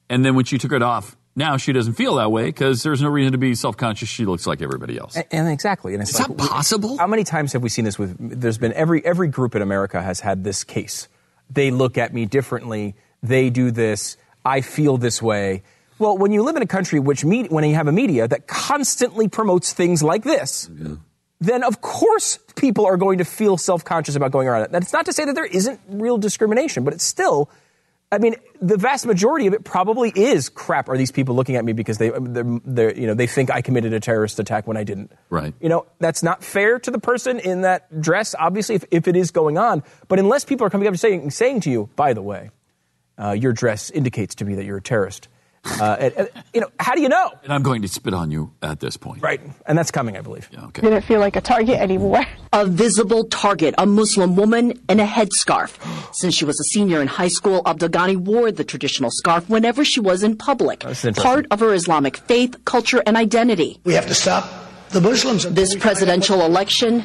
And 0.10 0.24
then 0.24 0.36
when 0.36 0.46
she 0.46 0.58
took 0.58 0.72
it 0.72 0.84
off, 0.84 1.16
now 1.36 1.58
she 1.58 1.72
doesn't 1.72 1.94
feel 1.94 2.16
that 2.16 2.32
way 2.32 2.46
because 2.46 2.84
there's 2.84 3.02
no 3.02 3.10
reason 3.10 3.32
to 3.32 3.38
be 3.38 3.56
self 3.56 3.78
conscious. 3.78 4.10
She 4.10 4.26
looks 4.26 4.46
like 4.46 4.62
everybody 4.62 4.98
else. 4.98 5.16
And, 5.16 5.26
and 5.32 5.50
exactly, 5.50 5.94
and 5.94 6.02
it's 6.02 6.12
Is 6.12 6.20
like, 6.20 6.28
that 6.28 6.38
possible? 6.38 6.98
How 6.98 7.08
many 7.08 7.24
times 7.24 7.54
have 7.54 7.64
we 7.64 7.70
seen 7.70 7.86
this? 7.86 7.98
With 7.98 8.16
there's 8.20 8.58
been 8.60 8.74
every 8.74 9.04
every 9.04 9.30
group 9.30 9.56
in 9.56 9.62
America 9.62 10.02
has 10.02 10.20
had 10.20 10.44
this 10.44 10.64
case. 10.64 11.08
They 11.50 11.72
look 11.72 11.98
at 11.98 12.14
me 12.14 12.26
differently. 12.26 12.96
They 13.24 13.50
do 13.50 13.72
this. 13.72 14.18
I 14.46 14.62
feel 14.62 14.98
this 14.98 15.22
way. 15.22 15.64
Well, 16.02 16.18
when 16.18 16.32
you 16.32 16.42
live 16.42 16.56
in 16.56 16.64
a 16.64 16.68
country 16.68 17.00
which 17.00 17.24
meet, 17.24 17.52
when 17.52 17.64
you 17.64 17.76
have 17.76 17.88
a 17.88 17.92
media 17.92 18.28
that 18.28 18.48
constantly 18.48 19.28
promotes 19.28 19.72
things 19.72 20.02
like 20.02 20.24
this, 20.24 20.68
then 21.40 21.64
of 21.64 21.80
course 21.82 22.40
people 22.56 22.88
are 22.88 22.98
going 22.98 23.20
to 23.20 23.24
feel 23.24 23.56
self-conscious 23.56 24.16
about 24.16 24.32
going 24.32 24.48
around 24.48 24.64
it. 24.64 24.72
That's 24.72 24.94
not 24.94 25.06
to 25.06 25.14
say 25.14 25.26
that 25.26 25.36
there 25.36 25.46
isn't 25.46 25.80
real 25.88 26.18
discrimination, 26.18 26.84
but 26.84 26.96
it's 26.96 27.04
still. 27.04 27.52
I 28.12 28.18
mean, 28.18 28.36
the 28.60 28.78
vast 28.78 29.06
majority 29.06 29.46
of 29.46 29.54
it 29.54 29.64
probably 29.64 30.10
is 30.10 30.50
crap. 30.50 30.90
Are 30.90 30.98
these 30.98 31.12
people 31.12 31.36
looking 31.36 31.56
at 31.56 31.64
me 31.64 31.72
because 31.72 32.00
they, 32.00 32.10
they're, 32.10 32.60
they're, 32.66 32.98
you 32.98 33.06
know, 33.06 33.14
they 33.14 33.28
think 33.28 33.52
I 33.52 33.62
committed 33.62 33.94
a 33.94 34.00
terrorist 34.00 34.40
attack 34.40 34.66
when 34.66 34.78
I 34.78 34.84
didn't? 34.84 35.12
Right. 35.30 35.54
You 35.62 35.70
know, 35.70 35.86
that's 36.00 36.24
not 36.24 36.44
fair 36.44 36.80
to 36.80 36.90
the 36.90 37.00
person 37.00 37.40
in 37.40 37.62
that 37.62 38.02
dress, 38.02 38.34
obviously, 38.38 38.76
if, 38.76 38.86
if 38.90 39.08
it 39.08 39.16
is 39.16 39.30
going 39.30 39.60
on. 39.60 39.84
But 40.08 40.18
unless 40.18 40.46
people 40.46 40.66
are 40.66 40.72
coming 40.72 40.88
up 40.88 40.94
and 40.94 41.00
saying, 41.00 41.30
saying 41.30 41.62
to 41.62 41.70
you, 41.70 41.90
by 41.96 42.14
the 42.14 42.24
way, 42.24 42.50
uh, 43.18 43.32
your 43.32 43.54
dress 43.54 43.92
indicates 43.92 44.34
to 44.36 44.46
me 44.46 44.56
that 44.56 44.66
you're 44.66 44.78
a 44.78 44.82
terrorist. 44.82 45.28
Uh, 45.64 45.96
and- 46.00 46.14
and, 46.18 46.30
you 46.54 46.62
know, 46.62 46.68
how 46.80 46.96
do 46.96 47.02
you 47.02 47.10
know? 47.10 47.30
And 47.44 47.54
I'm 47.54 47.62
going 47.62 47.84
to 47.84 47.88
spit 47.88 48.14
on 48.16 48.32
you 48.32 48.52
at 48.64 48.80
this 48.80 48.98
point. 48.98 49.22
Right. 49.22 49.40
And 49.68 49.78
that's 49.78 49.92
coming, 49.92 50.18
I 50.18 50.22
believe. 50.22 50.50
Yeah, 50.52 50.66
okay. 50.66 50.82
Didn't 50.82 51.04
feel 51.04 51.20
like 51.20 51.36
a 51.36 51.42
target 51.42 51.80
anymore. 51.80 52.26
A 52.52 52.66
visible 52.66 53.26
target, 53.26 53.76
a 53.78 53.86
Muslim 53.86 54.36
woman 54.36 54.74
in 54.90 55.00
a 55.00 55.06
headscarf. 55.06 55.78
Since 56.16 56.34
she 56.36 56.46
was 56.46 56.60
a 56.60 56.64
senior 56.64 57.00
in 57.02 57.08
high 57.08 57.28
school, 57.28 57.62
Abdelghani 57.64 58.18
wore 58.18 58.52
the 58.52 58.64
traditional 58.64 59.12
scarf 59.12 59.48
whenever 59.50 59.86
she 59.86 60.00
was 60.00 60.24
in 60.24 60.36
public. 60.36 60.80
That's 60.80 61.06
interesting. 61.06 61.24
Part 61.32 61.46
of 61.52 61.60
her 61.60 61.74
Islamic 61.76 62.18
faith, 62.18 62.56
culture, 62.66 63.04
and 63.06 63.16
identity. 63.16 63.80
We 63.84 63.94
have 63.94 64.08
to 64.08 64.16
stop 64.16 64.50
the 64.90 65.00
Muslims. 65.02 65.44
This 65.44 65.76
presidential 65.76 66.42
election, 66.42 67.04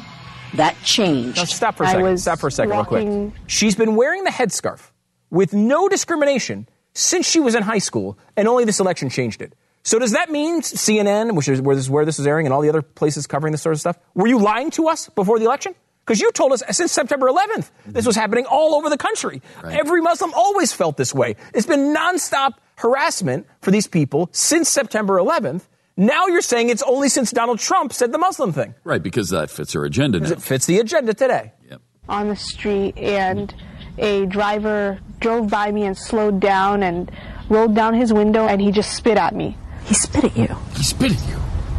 that 0.55 0.73
Now, 0.73 0.83
changed. 0.83 1.47
stop 1.49 1.75
for 1.75 1.83
a 1.83 1.87
I 1.87 1.91
second. 1.93 2.17
Stop 2.17 2.39
for 2.39 2.47
a 2.47 2.51
second, 2.51 2.71
real 2.71 2.85
quick. 2.85 3.33
She's 3.47 3.75
been 3.75 3.95
wearing 3.95 4.23
the 4.23 4.31
headscarf 4.31 4.89
with 5.29 5.53
no 5.53 5.87
discrimination 5.89 6.67
since 6.97 7.29
she 7.29 7.39
was 7.39 7.55
in 7.55 7.63
high 7.63 7.77
school, 7.77 8.17
and 8.35 8.47
only 8.47 8.65
this 8.65 8.79
election 8.79 9.09
changed 9.09 9.41
it. 9.41 9.53
So 9.83 9.99
does 9.99 10.11
that 10.11 10.31
mean 10.31 10.61
CNN, 10.61 11.35
which 11.35 11.47
is 11.47 11.61
where 11.61 11.75
this, 11.75 11.89
where 11.89 12.05
this 12.05 12.19
is 12.19 12.27
airing, 12.27 12.45
and 12.45 12.53
all 12.53 12.61
the 12.61 12.69
other 12.69 12.81
places 12.81 13.27
covering 13.27 13.51
this 13.51 13.61
sort 13.61 13.73
of 13.73 13.79
stuff, 13.79 13.97
were 14.15 14.27
you 14.27 14.39
lying 14.39 14.71
to 14.71 14.87
us 14.87 15.07
before 15.09 15.39
the 15.39 15.45
election? 15.45 15.75
Because 16.05 16.19
you 16.19 16.31
told 16.31 16.53
us 16.53 16.63
since 16.71 16.91
September 16.91 17.27
11th 17.27 17.55
this 17.55 17.69
mm-hmm. 17.69 18.05
was 18.05 18.15
happening 18.15 18.45
all 18.45 18.75
over 18.75 18.89
the 18.89 18.97
country. 18.97 19.41
Every 19.63 20.01
Muslim 20.01 20.33
always 20.33 20.73
felt 20.73 20.97
this 20.97 21.13
way. 21.13 21.35
It's 21.53 21.67
been 21.67 21.93
nonstop 21.93 22.53
harassment 22.77 23.45
for 23.61 23.71
these 23.71 23.87
people 23.87 24.29
since 24.31 24.69
September 24.69 25.19
11th. 25.19 25.63
Now 25.97 26.27
you're 26.27 26.41
saying 26.41 26.69
it's 26.69 26.83
only 26.83 27.09
since 27.09 27.31
Donald 27.31 27.59
Trump 27.59 27.91
said 27.91 28.11
the 28.11 28.17
Muslim 28.17 28.53
thing. 28.53 28.73
Right, 28.83 29.03
because 29.03 29.29
that 29.29 29.49
fits 29.49 29.73
her 29.73 29.83
agenda 29.83 30.19
now. 30.19 30.29
It 30.29 30.41
fits 30.41 30.65
the 30.65 30.79
agenda 30.79 31.13
today. 31.13 31.53
Yep. 31.69 31.81
on 32.07 32.29
the 32.29 32.35
street 32.35 32.97
and 32.97 33.53
a 33.97 34.25
driver 34.25 34.99
drove 35.19 35.49
by 35.49 35.71
me 35.71 35.83
and 35.85 35.97
slowed 35.97 36.39
down 36.39 36.83
and 36.83 37.11
rolled 37.49 37.75
down 37.75 37.93
his 37.93 38.13
window 38.13 38.45
and 38.47 38.61
he 38.61 38.71
just 38.71 38.93
spit 38.95 39.17
at 39.17 39.33
me. 39.35 39.57
He 39.85 39.93
spit 39.93 40.25
at 40.25 40.37
you. 40.37 40.55
He 40.75 40.83
spit 40.83 41.11
at 41.13 41.27
you. 41.29 41.35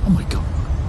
Oh 0.07 0.11
my 0.11 0.23
God. 0.25 0.45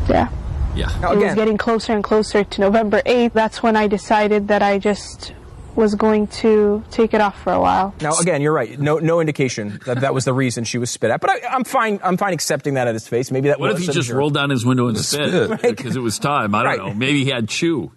Yeah. 0.09 0.29
Yeah. 0.75 0.98
Now, 1.01 1.12
It 1.13 1.17
was 1.19 1.36
getting 1.36 1.57
closer 1.57 1.93
and 1.93 2.03
closer 2.03 2.43
to 2.43 2.62
November 2.62 3.01
8th. 3.05 3.33
That's 3.33 3.62
when 3.62 3.75
I 3.75 3.88
decided 3.88 4.48
that 4.48 4.62
I 4.63 4.79
just 4.79 5.33
was 5.75 5.95
going 5.95 6.27
to 6.27 6.83
take 6.91 7.13
it 7.13 7.21
off 7.21 7.41
for 7.41 7.53
a 7.53 7.59
while. 7.59 7.93
Now, 8.01 8.17
again, 8.17 8.41
you're 8.41 8.51
right. 8.53 8.77
No, 8.79 8.98
no 9.00 9.19
indication 9.21 9.79
that 9.86 10.01
that 10.01 10.13
was 10.13 10.25
the 10.25 10.33
reason 10.33 10.63
she 10.63 10.77
was 10.77 10.89
spit 10.89 11.09
at. 11.12 11.21
But 11.21 11.29
I, 11.29 11.48
I'm 11.50 11.63
fine. 11.63 12.00
I'm 12.03 12.17
fine 12.17 12.33
accepting 12.33 12.74
that 12.74 12.88
at 12.88 12.93
his 12.95 13.07
face. 13.07 13.31
Maybe 13.31 13.50
that 13.50 13.59
What 13.59 13.71
if 13.71 13.77
was 13.77 13.88
he 13.88 13.93
just 13.93 14.07
jerk. 14.09 14.17
rolled 14.17 14.33
down 14.33 14.50
his 14.50 14.65
window 14.65 14.88
and 14.88 14.98
spit 14.98 15.59
spit. 15.59 15.77
because 15.77 15.95
it 15.95 16.01
was 16.01 16.17
time? 16.19 16.53
I 16.55 16.63
don't 16.63 16.65
Right. 16.65 16.77
know. 16.89 16.93
Maybe 16.93 17.24
he 17.24 17.29
had 17.29 17.48
chew. 17.50 17.91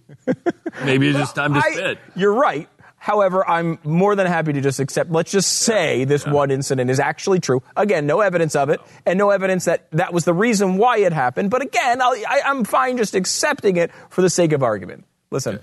Maybe 0.84 1.08
it's 1.08 1.18
just 1.18 1.34
time 1.34 1.54
to 1.54 1.60
I- 1.64 1.70
spit. 1.72 1.98
You're 2.14 2.34
right. 2.34 2.68
However, 3.02 3.44
I'm 3.50 3.80
more 3.82 4.14
than 4.14 4.28
happy 4.28 4.52
to 4.52 4.60
just 4.60 4.78
accept. 4.78 5.10
Let's 5.10 5.32
just 5.32 5.52
say 5.52 6.04
this 6.04 6.24
one 6.24 6.52
incident 6.52 6.88
is 6.88 7.00
actually 7.00 7.40
true. 7.40 7.60
Again, 7.76 8.06
no 8.06 8.20
evidence 8.20 8.54
of 8.54 8.68
it, 8.68 8.80
and 9.04 9.18
no 9.18 9.30
evidence 9.30 9.64
that 9.64 9.90
that 9.90 10.12
was 10.12 10.24
the 10.24 10.32
reason 10.32 10.76
why 10.76 10.98
it 10.98 11.12
happened. 11.12 11.50
But 11.50 11.62
again, 11.62 12.00
I'll, 12.00 12.12
I, 12.12 12.42
I'm 12.44 12.62
fine 12.62 12.96
just 12.98 13.16
accepting 13.16 13.76
it 13.76 13.90
for 14.08 14.22
the 14.22 14.30
sake 14.30 14.52
of 14.52 14.62
argument. 14.62 15.04
Listen, 15.32 15.58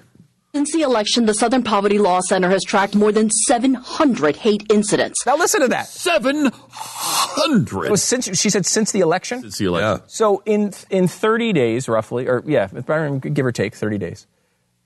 Since 0.54 0.74
the 0.74 0.82
election, 0.82 1.28
the 1.28 1.34
Southern 1.34 1.64
Poverty 1.64 1.98
Law 1.98 2.20
Center 2.28 2.50
has 2.50 2.62
tracked 2.66 2.94
more 2.94 3.14
than 3.14 3.30
700 3.30 4.36
hate 4.36 4.66
incidents. 4.70 5.26
now 5.26 5.38
listen 5.38 5.62
to 5.62 5.70
that. 5.70 5.88
700. 5.88 7.86
It 7.86 7.92
was 7.92 8.04
since 8.04 8.38
she 8.38 8.50
said 8.50 8.66
since 8.66 8.92
the 8.92 9.00
election. 9.00 9.46
It's 9.46 9.60
the 9.60 9.68
election. 9.68 10.06
So 10.10 10.44
in 10.46 10.74
in 10.90 11.08
30 11.08 11.54
days, 11.54 11.88
roughly, 11.88 12.28
or 12.28 12.44
yeah, 12.46 12.68
if 12.76 13.34
give 13.34 13.46
or 13.46 13.54
take 13.54 13.76
30 13.76 13.98
days, 13.98 14.28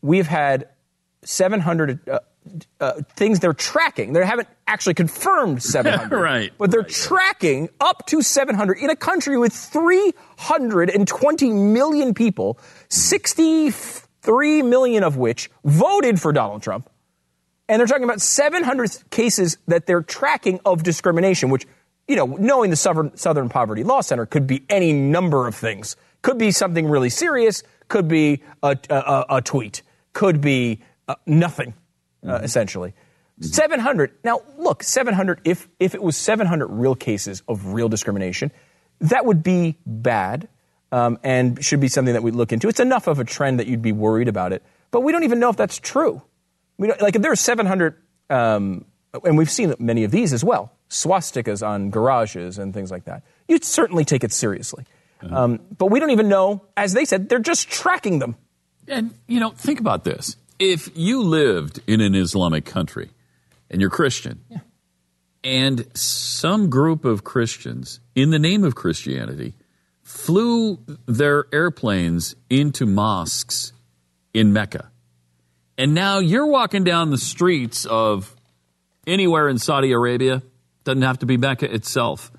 we've 0.04 0.28
had 0.28 0.70
700 1.24 2.08
uh, 2.08 2.20
uh, 2.80 2.94
things 3.16 3.40
they're 3.40 3.54
tracking. 3.54 4.14
They 4.14 4.26
haven't 4.26 4.48
actually 4.68 4.94
confirmed 4.96 5.62
700, 5.76 6.16
Right, 6.18 6.52
But 6.58 6.72
they're 6.72 6.82
right, 6.82 6.90
tracking 6.90 7.70
up 7.80 8.06
to 8.08 8.22
700 8.22 8.78
in 8.78 8.90
a 8.90 8.96
country 8.96 9.38
with 9.38 9.54
320 9.54 11.52
million 11.52 12.14
people, 12.14 12.58
63 12.90 14.62
million 14.64 15.04
of 15.04 15.18
which 15.18 15.50
voted 15.64 16.20
for 16.22 16.32
Donald 16.34 16.62
Trump. 16.62 16.90
And 17.70 17.80
they're 17.80 17.88
talking 17.88 18.04
about 18.04 18.22
700 18.22 19.10
cases 19.10 19.58
that 19.68 19.86
they're 19.86 20.02
tracking 20.02 20.60
of 20.66 20.84
discrimination, 20.84 21.50
which, 21.50 21.66
you 22.08 22.16
know, 22.16 22.26
knowing 22.26 22.70
the 22.70 22.76
Southern, 22.76 23.16
Southern 23.16 23.48
Poverty 23.50 23.84
Law 23.84 24.02
Center 24.02 24.26
could 24.26 24.46
be 24.48 24.64
any 24.70 24.92
number 24.92 25.48
of 25.48 25.56
things. 25.56 25.96
Could 26.22 26.38
be 26.38 26.52
something 26.52 26.88
really 26.88 27.10
serious, 27.10 27.64
could 27.88 28.08
be 28.08 28.44
a, 28.62 28.78
a, 28.90 28.96
a- 28.96 29.26
a 29.38 29.42
tweet, 29.42 29.82
could 30.14 30.42
be 30.42 30.80
uh, 31.08 31.16
nothing, 31.26 31.74
uh, 32.28 32.40
essentially. 32.44 32.94
700. 33.40 34.12
Now, 34.24 34.42
look, 34.58 34.84
700, 34.84 35.42
if, 35.44 35.68
if 35.80 35.96
it 35.96 36.02
was 36.02 36.16
700 36.16 36.68
real 36.68 36.96
cases 36.96 37.42
of 37.48 37.74
real 37.74 37.90
discrimination, 37.90 38.52
that 39.02 39.26
would 39.26 39.44
be 39.44 39.78
bad 39.86 40.48
um, 40.92 41.18
and 41.24 41.64
should 41.64 41.80
be 41.80 41.88
something 41.88 42.14
that 42.14 42.24
we 42.24 42.32
look 42.32 42.52
into. 42.54 42.68
It's 42.68 42.80
enough 42.80 43.08
of 43.08 43.20
a 43.20 43.24
trend 43.24 43.60
that 43.60 43.68
you'd 43.68 43.82
be 43.82 43.92
worried 43.92 44.28
about 44.28 44.54
it. 44.54 44.64
But 44.92 45.02
we 45.02 45.12
don't 45.12 45.24
even 45.24 45.40
know 45.40 45.50
if 45.50 45.58
that's 45.58 45.80
true. 45.80 46.22
We 46.78 46.88
don't, 46.88 47.02
like 47.02 47.16
if 47.16 47.22
there 47.22 47.32
are 47.32 47.36
700, 47.36 47.96
um, 48.30 48.86
and 49.24 49.38
we've 49.38 49.50
seen 49.50 49.74
many 49.80 50.04
of 50.04 50.12
these 50.12 50.34
as 50.34 50.44
well, 50.44 50.72
swastikas 50.90 51.66
on 51.66 51.90
garages 51.90 52.60
and 52.60 52.74
things 52.74 52.92
like 52.92 53.06
that. 53.06 53.24
You'd 53.48 53.64
certainly 53.64 54.06
take 54.06 54.24
it 54.24 54.32
seriously. 54.32 54.86
Um, 55.22 55.62
but 55.78 55.86
we 55.88 56.00
don't 56.00 56.10
even 56.10 56.28
know, 56.28 56.66
as 56.76 56.94
they 56.94 57.06
said, 57.06 57.30
they're 57.30 57.40
just 57.40 57.70
tracking 57.70 58.20
them. 58.20 58.36
And, 58.88 59.14
you 59.28 59.40
know, 59.40 59.52
think 59.52 59.80
about 59.80 60.04
this. 60.04 60.36
If 60.66 60.92
you 60.96 61.24
lived 61.24 61.82
in 61.88 62.00
an 62.00 62.16
Islamic 62.16 62.64
country 62.64 63.10
and 63.70 63.82
you're 63.82 63.90
Christian, 63.90 64.46
and 65.44 65.86
some 65.94 66.70
group 66.70 67.04
of 67.04 67.26
Christians, 67.26 68.00
in 68.16 68.30
the 68.30 68.40
name 68.40 68.64
of 68.64 68.74
Christianity, 68.74 69.56
flew 70.04 70.80
their 71.06 71.48
airplanes 71.52 72.38
into 72.50 72.86
mosques 72.86 73.74
in 74.34 74.54
Mecca, 74.54 74.90
and 75.78 75.94
now 75.94 76.20
you're 76.20 76.48
walking 76.48 76.86
down 76.86 77.10
the 77.10 77.18
streets 77.18 77.86
of 77.86 78.34
anywhere 79.06 79.50
in 79.50 79.58
Saudi 79.58 79.92
Arabia, 79.92 80.44
doesn't 80.86 81.02
have 81.02 81.20
to 81.20 81.26
be 81.26 81.36
Mecca 81.36 81.74
itself. 81.74 82.32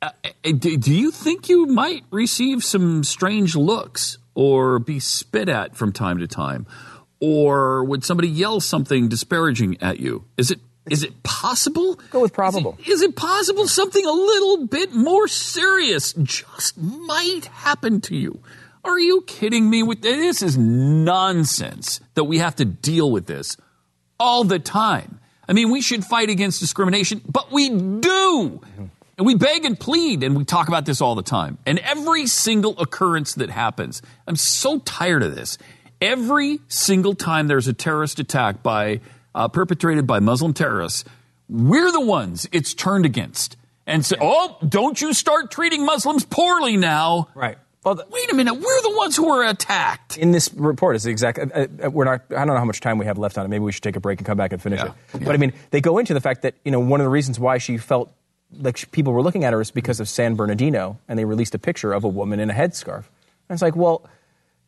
Uh, 0.00 0.10
do, 0.44 0.76
do 0.76 0.94
you 0.94 1.10
think 1.10 1.48
you 1.48 1.66
might 1.66 2.04
receive 2.12 2.62
some 2.62 3.02
strange 3.02 3.56
looks 3.56 4.18
or 4.36 4.78
be 4.78 5.00
spit 5.00 5.48
at 5.48 5.74
from 5.74 5.90
time 5.90 6.18
to 6.18 6.28
time? 6.28 6.66
Or 7.22 7.84
would 7.84 8.04
somebody 8.04 8.28
yell 8.28 8.58
something 8.60 9.08
disparaging 9.08 9.78
at 9.80 10.00
you? 10.00 10.24
Is 10.36 10.50
it 10.50 10.58
is 10.90 11.04
it 11.04 11.22
possible? 11.22 11.94
Go 12.10 12.20
with 12.20 12.32
probable. 12.32 12.76
Is 12.80 12.88
it, 12.88 12.92
is 12.92 13.02
it 13.02 13.16
possible 13.16 13.68
something 13.68 14.04
a 14.04 14.10
little 14.10 14.66
bit 14.66 14.92
more 14.92 15.28
serious 15.28 16.12
just 16.14 16.76
might 16.76 17.46
happen 17.46 18.00
to 18.02 18.16
you? 18.16 18.40
Are 18.84 18.98
you 18.98 19.22
kidding 19.22 19.70
me 19.70 19.84
with 19.84 20.02
this 20.02 20.42
is 20.42 20.58
nonsense 20.58 22.00
that 22.14 22.24
we 22.24 22.38
have 22.38 22.56
to 22.56 22.64
deal 22.64 23.12
with 23.12 23.26
this 23.26 23.56
all 24.22 24.44
the 24.44 24.60
time. 24.60 25.18
I 25.48 25.52
mean, 25.52 25.70
we 25.70 25.82
should 25.82 26.04
fight 26.04 26.30
against 26.30 26.60
discrimination, 26.60 27.20
but 27.28 27.50
we 27.50 27.68
do. 27.68 28.60
And 29.18 29.26
we 29.26 29.34
beg 29.34 29.64
and 29.64 29.78
plead, 29.78 30.22
and 30.22 30.36
we 30.36 30.44
talk 30.44 30.68
about 30.68 30.86
this 30.86 31.00
all 31.00 31.16
the 31.16 31.22
time. 31.22 31.58
And 31.66 31.80
every 31.80 32.26
single 32.26 32.78
occurrence 32.78 33.34
that 33.34 33.50
happens, 33.50 34.00
I'm 34.26 34.36
so 34.36 34.78
tired 34.78 35.24
of 35.24 35.34
this. 35.34 35.58
Every 36.02 36.58
single 36.66 37.14
time 37.14 37.46
there's 37.46 37.68
a 37.68 37.72
terrorist 37.72 38.18
attack 38.18 38.62
by 38.62 39.00
uh, 39.36 39.46
perpetrated 39.46 40.04
by 40.04 40.18
Muslim 40.18 40.52
terrorists, 40.52 41.04
we're 41.48 41.92
the 41.92 42.00
ones 42.00 42.48
it's 42.50 42.74
turned 42.74 43.06
against. 43.06 43.56
And 43.86 44.04
say, 44.04 44.16
oh, 44.20 44.58
don't 44.68 45.00
you 45.00 45.12
start 45.12 45.50
treating 45.50 45.84
Muslims 45.84 46.24
poorly 46.24 46.76
now. 46.76 47.28
Right. 47.34 47.58
Wait 47.84 48.32
a 48.32 48.34
minute, 48.34 48.54
we're 48.54 48.82
the 48.82 48.94
ones 48.96 49.16
who 49.16 49.26
were 49.26 49.44
attacked. 49.44 50.16
in 50.16 50.30
this 50.30 50.52
report 50.54 50.94
is 50.94 51.02
the 51.02 51.10
exact. 51.10 51.38
Uh, 51.38 51.66
uh, 51.84 51.90
we're 51.90 52.04
not. 52.04 52.22
I 52.30 52.44
don't 52.44 52.48
know 52.48 52.58
how 52.58 52.64
much 52.64 52.80
time 52.80 52.98
we 52.98 53.06
have 53.06 53.18
left 53.18 53.38
on 53.38 53.44
it. 53.44 53.48
Maybe 53.48 53.64
we 53.64 53.72
should 53.72 53.82
take 53.82 53.96
a 53.96 54.00
break 54.00 54.20
and 54.20 54.26
come 54.26 54.36
back 54.36 54.52
and 54.52 54.62
finish 54.62 54.80
it. 54.80 54.92
But 55.12 55.34
I 55.34 55.36
mean, 55.36 55.52
they 55.70 55.80
go 55.80 55.98
into 55.98 56.14
the 56.14 56.20
fact 56.20 56.42
that 56.42 56.54
you 56.64 56.70
know 56.70 56.78
one 56.78 57.00
of 57.00 57.04
the 57.04 57.10
reasons 57.10 57.40
why 57.40 57.58
she 57.58 57.78
felt 57.78 58.12
like 58.56 58.76
she, 58.76 58.86
people 58.86 59.12
were 59.12 59.22
looking 59.22 59.42
at 59.42 59.52
her 59.52 59.60
is 59.60 59.72
because 59.72 59.98
of 59.98 60.08
San 60.08 60.36
Bernardino, 60.36 60.98
and 61.08 61.18
they 61.18 61.24
released 61.24 61.56
a 61.56 61.58
picture 61.58 61.92
of 61.92 62.04
a 62.04 62.08
woman 62.08 62.38
in 62.38 62.50
a 62.50 62.54
headscarf. 62.54 63.04
And 63.48 63.56
it's 63.56 63.62
like, 63.62 63.76
well, 63.76 64.08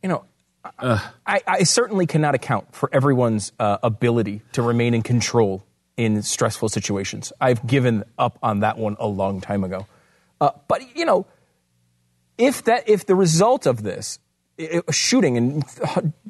you 0.03 0.09
know. 0.09 0.25
I, 0.79 1.41
I 1.47 1.63
certainly 1.65 2.07
cannot 2.07 2.35
account 2.35 2.75
for 2.75 2.89
everyone's 2.93 3.53
uh, 3.59 3.79
ability 3.83 4.43
to 4.53 4.63
remain 4.63 4.95
in 4.95 5.03
control 5.03 5.65
in 5.97 6.23
stressful 6.23 6.69
situations. 6.69 7.33
I've 7.41 7.67
given 7.67 8.05
up 8.19 8.39
on 8.43 8.61
that 8.61 8.79
one 8.79 8.97
a 8.99 9.07
long 9.07 9.41
time 9.41 9.65
ago. 9.65 9.87
Uh, 10.41 10.51
but 10.69 10.97
you 10.97 11.05
know, 11.05 11.27
if 12.39 12.65
that 12.65 12.89
if 12.89 13.07
the 13.07 13.15
result 13.15 13.67
of 13.67 13.83
this 13.83 14.19
shooting 14.91 15.37
and 15.37 15.65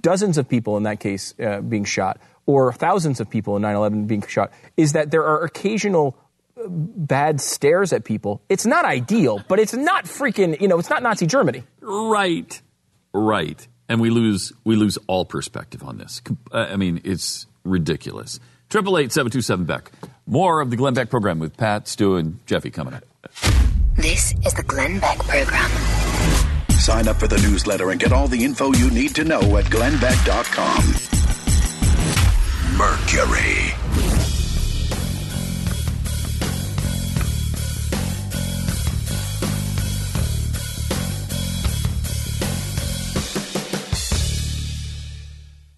dozens 0.00 0.38
of 0.38 0.49
people 0.49 0.76
in 0.76 0.85
that 0.85 1.00
case 1.00 1.35
uh, 1.41 1.61
being 1.61 1.85
shot 1.85 2.19
or 2.47 2.73
thousands 2.73 3.21
of 3.21 3.29
people 3.29 3.57
in 3.57 3.62
9/11 3.62 4.07
being 4.07 4.23
shot 4.23 4.50
is 4.76 4.93
that 4.93 5.11
there 5.11 5.25
are 5.25 5.45
occasional 5.45 6.17
uh, 6.59 6.67
bad 6.69 7.41
stares 7.41 7.93
at 7.93 8.05
people 8.05 8.41
it's 8.49 8.64
not 8.64 8.87
ideal 8.87 9.43
but 9.47 9.59
it's 9.59 9.75
not 9.75 10.07
freaking 10.07 10.59
you 10.59 10.69
know 10.69 10.79
it's 10.79 10.88
not 10.88 11.03
Nazi 11.03 11.26
Germany 11.26 11.64
Right. 11.81 12.62
Right. 13.12 13.69
And 13.88 14.00
we 14.00 14.11
lose 14.11 14.53
we 14.64 14.76
lose 14.76 14.99
all 15.07 15.25
perspective 15.25 15.83
on 15.83 15.99
this. 15.99 16.23
Uh, 16.50 16.59
I 16.71 16.76
mean, 16.76 17.00
it's 17.05 17.47
ridiculous. 17.64 18.41
Triple 18.71 18.99
eight 18.99 19.12
seven 19.12 19.31
two 19.31 19.43
seven 19.43 19.67
Beck. 19.67 19.91
More 20.26 20.61
of 20.61 20.71
the 20.71 20.76
Glenn 20.76 20.95
Beck 20.95 21.11
program 21.11 21.38
with 21.38 21.57
Pat, 21.57 21.87
Stu, 21.87 22.17
and 22.17 22.38
Jeffy 22.47 22.71
coming 22.71 22.95
up. 22.95 23.05
This 23.97 24.33
is 24.45 24.55
the 24.55 24.62
Glenn 24.67 25.00
Beck 25.00 25.19
Program. 25.19 25.71
Sign 26.71 27.09
up 27.09 27.17
for 27.17 27.29
the 27.29 27.38
newsletter 27.38 27.91
and 27.91 28.00
get 28.00 28.12
all 28.12 28.26
the 28.26 28.43
info 28.43 28.73
you 28.73 28.91
need 28.91 29.14
to 29.14 29.25
know 29.25 29.57
at 29.57 29.64
glennbeck.com. 29.67 30.85
Mercury. 32.76 33.74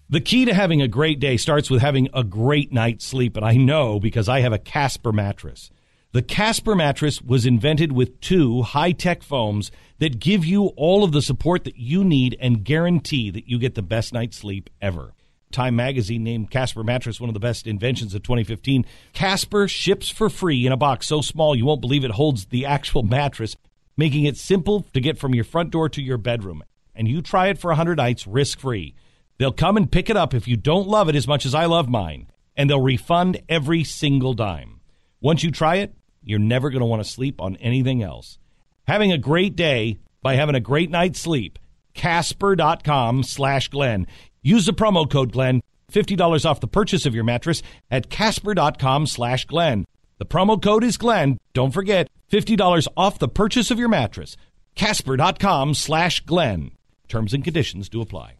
The 0.09 0.21
key 0.21 0.45
to 0.45 0.53
having 0.53 0.81
a 0.81 0.87
great 0.87 1.19
day 1.19 1.35
starts 1.35 1.69
with 1.69 1.81
having 1.81 2.07
a 2.13 2.23
great 2.23 2.71
night's 2.71 3.03
sleep, 3.03 3.35
and 3.35 3.45
I 3.45 3.55
know 3.57 3.99
because 3.99 4.29
I 4.29 4.39
have 4.39 4.53
a 4.53 4.57
Casper 4.57 5.11
mattress. 5.11 5.69
The 6.13 6.21
Casper 6.21 6.75
mattress 6.75 7.21
was 7.21 7.45
invented 7.45 7.91
with 7.91 8.21
two 8.21 8.61
high 8.61 8.93
tech 8.93 9.21
foams 9.21 9.69
that 9.99 10.21
give 10.21 10.45
you 10.45 10.67
all 10.77 11.03
of 11.03 11.11
the 11.11 11.21
support 11.21 11.65
that 11.65 11.75
you 11.75 12.05
need 12.05 12.37
and 12.39 12.63
guarantee 12.63 13.29
that 13.31 13.49
you 13.49 13.59
get 13.59 13.75
the 13.75 13.81
best 13.81 14.13
night's 14.13 14.37
sleep 14.37 14.69
ever. 14.81 15.13
Time 15.51 15.75
magazine 15.75 16.23
named 16.23 16.51
Casper 16.51 16.85
mattress 16.85 17.19
one 17.19 17.29
of 17.29 17.33
the 17.33 17.41
best 17.41 17.67
inventions 17.67 18.15
of 18.15 18.23
2015. 18.23 18.85
Casper 19.11 19.67
ships 19.67 20.09
for 20.09 20.29
free 20.29 20.65
in 20.65 20.71
a 20.71 20.77
box 20.77 21.07
so 21.07 21.19
small 21.19 21.53
you 21.53 21.65
won't 21.65 21.81
believe 21.81 22.05
it 22.05 22.11
holds 22.11 22.45
the 22.45 22.65
actual 22.65 23.03
mattress, 23.03 23.57
making 23.97 24.23
it 24.23 24.37
simple 24.37 24.85
to 24.93 25.01
get 25.01 25.17
from 25.17 25.35
your 25.35 25.43
front 25.43 25.71
door 25.71 25.89
to 25.89 26.01
your 26.01 26.17
bedroom. 26.17 26.63
And 26.95 27.09
you 27.09 27.21
try 27.21 27.49
it 27.49 27.59
for 27.59 27.71
100 27.71 27.97
nights 27.97 28.25
risk 28.25 28.61
free. 28.61 28.95
They'll 29.37 29.51
come 29.51 29.77
and 29.77 29.91
pick 29.91 30.09
it 30.09 30.17
up 30.17 30.33
if 30.33 30.47
you 30.47 30.57
don't 30.57 30.87
love 30.87 31.09
it 31.09 31.15
as 31.15 31.27
much 31.27 31.45
as 31.45 31.53
I 31.53 31.65
love 31.65 31.89
mine, 31.89 32.27
and 32.55 32.69
they'll 32.69 32.81
refund 32.81 33.41
every 33.47 33.83
single 33.83 34.33
dime. 34.33 34.79
Once 35.21 35.43
you 35.43 35.51
try 35.51 35.75
it, 35.75 35.93
you're 36.23 36.39
never 36.39 36.69
going 36.69 36.81
to 36.81 36.85
want 36.87 37.03
to 37.03 37.09
sleep 37.09 37.41
on 37.41 37.55
anything 37.57 38.01
else. 38.01 38.39
Having 38.87 39.11
a 39.11 39.17
great 39.17 39.55
day 39.55 39.99
by 40.21 40.35
having 40.35 40.55
a 40.55 40.59
great 40.59 40.89
night's 40.89 41.19
sleep. 41.19 41.59
Casper.com 41.93 43.23
slash 43.23 43.69
Glenn. 43.69 44.07
Use 44.41 44.65
the 44.65 44.73
promo 44.73 45.09
code 45.09 45.31
Glenn. 45.31 45.61
$50 45.91 46.45
off 46.45 46.59
the 46.59 46.67
purchase 46.67 47.05
of 47.05 47.15
your 47.15 47.23
mattress 47.23 47.61
at 47.89 48.09
Casper.com 48.09 49.07
slash 49.07 49.45
Glenn. 49.45 49.85
The 50.17 50.25
promo 50.25 50.61
code 50.61 50.83
is 50.83 50.97
Glenn. 50.97 51.37
Don't 51.53 51.71
forget, 51.71 52.09
$50 52.31 52.87
off 52.97 53.19
the 53.19 53.29
purchase 53.29 53.71
of 53.71 53.79
your 53.79 53.89
mattress. 53.89 54.35
Casper.com 54.75 55.73
slash 55.73 56.25
Glenn. 56.25 56.71
Terms 57.07 57.33
and 57.33 57.43
conditions 57.43 57.87
do 57.87 58.01
apply. 58.01 58.36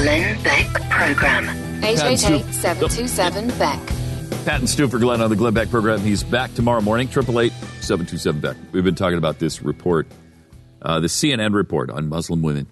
Glenn 0.00 0.42
Beck 0.42 0.66
Program. 0.88 1.44
Pat 1.82 1.98
888-727-BECK. 2.08 4.44
Pat 4.46 4.60
and 4.60 4.70
Stu 4.70 4.88
for 4.88 4.98
Glenn 4.98 5.20
on 5.20 5.28
the 5.28 5.36
Glenn 5.36 5.52
Beck 5.52 5.68
program. 5.68 6.00
He's 6.00 6.22
back 6.24 6.54
tomorrow 6.54 6.80
morning. 6.80 7.06
Triple 7.08 7.38
eight 7.40 7.52
seven 7.80 8.06
two 8.06 8.16
seven 8.16 8.40
Beck. 8.40 8.56
We've 8.72 8.82
been 8.82 8.94
talking 8.94 9.18
about 9.18 9.38
this 9.40 9.60
report, 9.62 10.06
uh, 10.80 11.00
the 11.00 11.08
CNN 11.08 11.52
report 11.54 11.90
on 11.90 12.08
Muslim 12.08 12.40
women 12.40 12.66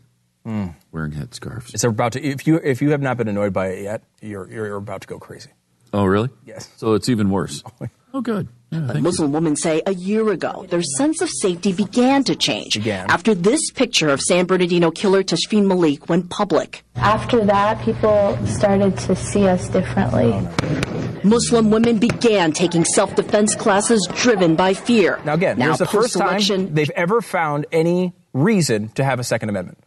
Mm. 0.46 0.74
wearing 0.90 1.12
headscarves. 1.12 1.74
it's 1.74 1.84
about 1.84 2.12
to 2.12 2.22
if 2.24 2.46
you 2.46 2.56
if 2.64 2.80
you 2.80 2.92
have 2.92 3.02
not 3.02 3.18
been 3.18 3.28
annoyed 3.28 3.52
by 3.52 3.66
it 3.68 3.82
yet 3.82 4.02
you're 4.22 4.50
you're 4.50 4.76
about 4.76 5.02
to 5.02 5.06
go 5.06 5.18
crazy 5.18 5.50
Oh, 5.92 6.06
really? 6.06 6.30
Yes. 6.46 6.70
So 6.76 6.94
it's 6.94 7.10
even 7.10 7.28
worse. 7.30 7.62
Oh, 8.14 8.22
good. 8.22 8.48
Muslim 8.70 9.33
women 9.33 9.57
say 9.57 9.83
a 9.87 9.94
year 9.94 10.31
ago 10.31 10.66
their 10.68 10.83
sense 10.83 11.20
of 11.22 11.31
safety 11.31 11.72
began 11.72 12.22
to 12.24 12.37
change 12.37 12.87
after 12.87 13.35
this 13.35 13.70
picture 13.70 14.11
of 14.11 14.20
San 14.20 14.46
Bernardino 14.46 14.90
killer 14.90 15.22
Tashfeen 15.22 15.66
Malik 15.66 16.09
went 16.09 16.28
public. 16.31 16.85
After 16.96 17.44
that, 17.46 17.81
people 17.83 18.38
started 18.46 18.96
to 18.98 19.16
see 19.16 19.46
us 19.46 19.68
differently. 19.68 20.33
Oh, 20.35 21.20
Muslim 21.24 21.70
women 21.70 21.98
began 21.98 22.52
taking 22.52 22.85
self-defense 22.85 23.54
classes 23.54 24.07
driven 24.14 24.54
by 24.57 24.74
fear. 24.74 25.20
now 25.24 25.35
again 25.35 25.59
now 25.59 25.66
here's 25.66 25.78
the 25.78 25.87
first 25.87 26.16
time 26.16 26.74
they've 26.74 26.90
ever 26.90 27.20
found 27.20 27.66
any 27.72 28.12
reason 28.33 28.88
to 28.90 29.04
have 29.04 29.18
a 29.18 29.24
second 29.24 29.48
amendment 29.48 29.78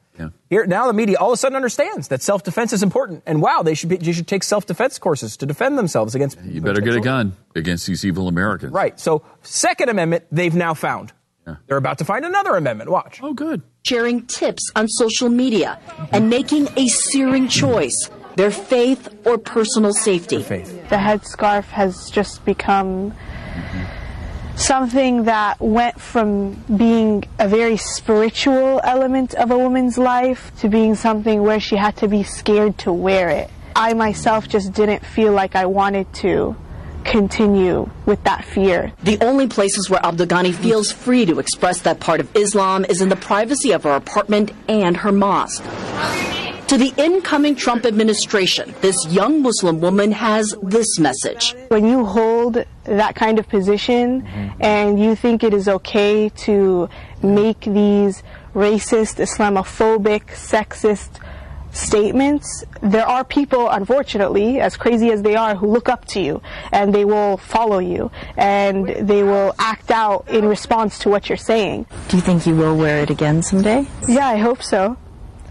Here 0.50 0.66
now, 0.66 0.86
the 0.88 0.94
media 0.94 1.18
all 1.18 1.30
of 1.30 1.34
a 1.34 1.38
sudden 1.38 1.56
understands 1.56 2.10
that 2.10 2.22
self-defense 2.22 2.74
is 2.74 2.84
important, 2.84 3.24
and 3.26 3.42
wow, 3.42 3.64
they 3.64 3.74
should 3.74 3.90
be, 3.90 3.98
they 3.98 4.12
should 4.12 4.28
take 4.28 4.44
self-defense 4.44 5.00
courses 5.00 5.36
to 5.38 5.46
defend 5.46 5.78
themselves 5.78 6.14
against. 6.14 6.40
You 6.44 6.62
better 6.62 6.82
get 6.82 6.96
a 6.96 7.00
gun 7.00 7.36
against 7.56 7.88
these 7.88 8.06
evil 8.06 8.28
Americans. 8.28 8.72
Right. 8.72 9.00
So, 9.00 9.24
Second 9.42 9.90
Amendment, 9.90 10.26
they've 10.32 10.54
now 10.54 10.74
found. 10.74 11.14
They're 11.68 11.78
about 11.78 11.98
to 11.98 12.06
find 12.06 12.24
another 12.24 12.56
amendment. 12.56 12.90
Watch. 12.90 13.20
Oh, 13.22 13.34
good. 13.34 13.62
sharing 13.84 14.26
tips 14.28 14.72
on 14.76 14.88
social 14.88 15.30
media 15.30 15.80
and 16.12 16.30
making 16.30 16.68
a 16.78 16.88
searing 16.88 17.48
choice 17.48 18.10
their 18.36 18.52
faith 18.52 19.10
or 19.26 19.38
personal 19.38 19.94
safety. 19.94 20.38
The 20.38 20.96
headscarf 20.96 21.66
has 21.66 22.10
just 22.10 22.46
become 22.46 23.12
mm-hmm. 23.12 24.01
Something 24.56 25.24
that 25.24 25.60
went 25.60 26.00
from 26.00 26.54
being 26.78 27.24
a 27.40 27.48
very 27.48 27.78
spiritual 27.78 28.80
element 28.84 29.34
of 29.36 29.52
a 29.52 29.58
woman's 29.58 29.98
life 29.98 30.52
to 30.60 30.70
being 30.70 30.96
something 30.96 31.42
where 31.42 31.60
she 31.60 31.76
had 31.76 31.96
to 31.98 32.08
be 32.08 32.24
scared 32.24 32.78
to 32.80 32.92
wear 32.92 33.30
it. 33.30 33.50
I 33.76 33.94
myself 33.94 34.48
just 34.48 34.74
didn't 34.74 35.06
feel 35.06 35.32
like 35.32 35.56
I 35.56 35.66
wanted 35.66 36.12
to 36.16 36.56
continue 37.04 37.90
with 38.06 38.24
that 38.24 38.46
fear. 38.46 38.94
The 39.04 39.18
only 39.22 39.48
places 39.48 39.90
where 39.90 40.00
Abdelghani 40.02 40.54
feels 40.54 40.92
free 40.92 41.26
to 41.26 41.40
express 41.40 41.82
that 41.82 42.00
part 42.00 42.20
of 42.20 42.36
Islam 42.36 42.86
is 42.86 43.02
in 43.02 43.10
the 43.10 43.16
privacy 43.16 43.72
of 43.72 43.84
her 43.84 43.92
apartment 43.92 44.52
and 44.68 44.98
her 44.98 45.12
mosque. 45.12 45.64
To 46.72 46.78
the 46.78 46.94
incoming 46.96 47.56
Trump 47.56 47.86
administration, 47.86 48.74
this 48.80 49.06
young 49.08 49.42
Muslim 49.42 49.82
woman 49.82 50.14
has 50.14 50.56
this 50.64 51.00
message. 51.00 51.54
When 51.68 51.86
you 51.86 52.06
hold 52.06 52.64
that 52.86 53.14
kind 53.14 53.40
of 53.40 53.50
position 53.50 54.22
mm-hmm. 54.22 54.62
and 54.62 54.98
you 54.98 55.18
think 55.18 55.44
it 55.44 55.54
is 55.54 55.68
okay 55.68 56.30
to 56.30 56.88
make 57.22 57.60
these 57.60 58.24
racist, 58.56 59.20
Islamophobic, 59.20 60.28
sexist 60.28 61.20
statements, 61.74 62.64
there 62.82 63.06
are 63.06 63.26
people, 63.26 63.68
unfortunately, 63.68 64.62
as 64.62 64.78
crazy 64.78 65.12
as 65.12 65.24
they 65.24 65.36
are, 65.36 65.56
who 65.56 65.68
look 65.68 65.90
up 65.90 66.06
to 66.06 66.22
you 66.22 66.42
and 66.72 66.96
they 66.96 67.04
will 67.04 67.36
follow 67.36 67.80
you 67.80 68.10
and 68.38 68.88
they 68.88 69.24
will 69.24 69.54
act 69.60 69.92
out 69.92 70.26
in 70.30 70.46
response 70.46 71.00
to 71.00 71.10
what 71.10 71.28
you're 71.28 71.36
saying. 71.36 71.86
Do 72.08 72.16
you 72.16 72.24
think 72.24 72.48
you 72.48 72.56
will 72.56 72.78
wear 72.78 73.00
it 73.04 73.10
again 73.10 73.44
someday? 73.44 73.86
Yeah, 74.08 74.30
I 74.30 74.38
hope 74.38 74.64
so. 74.64 74.96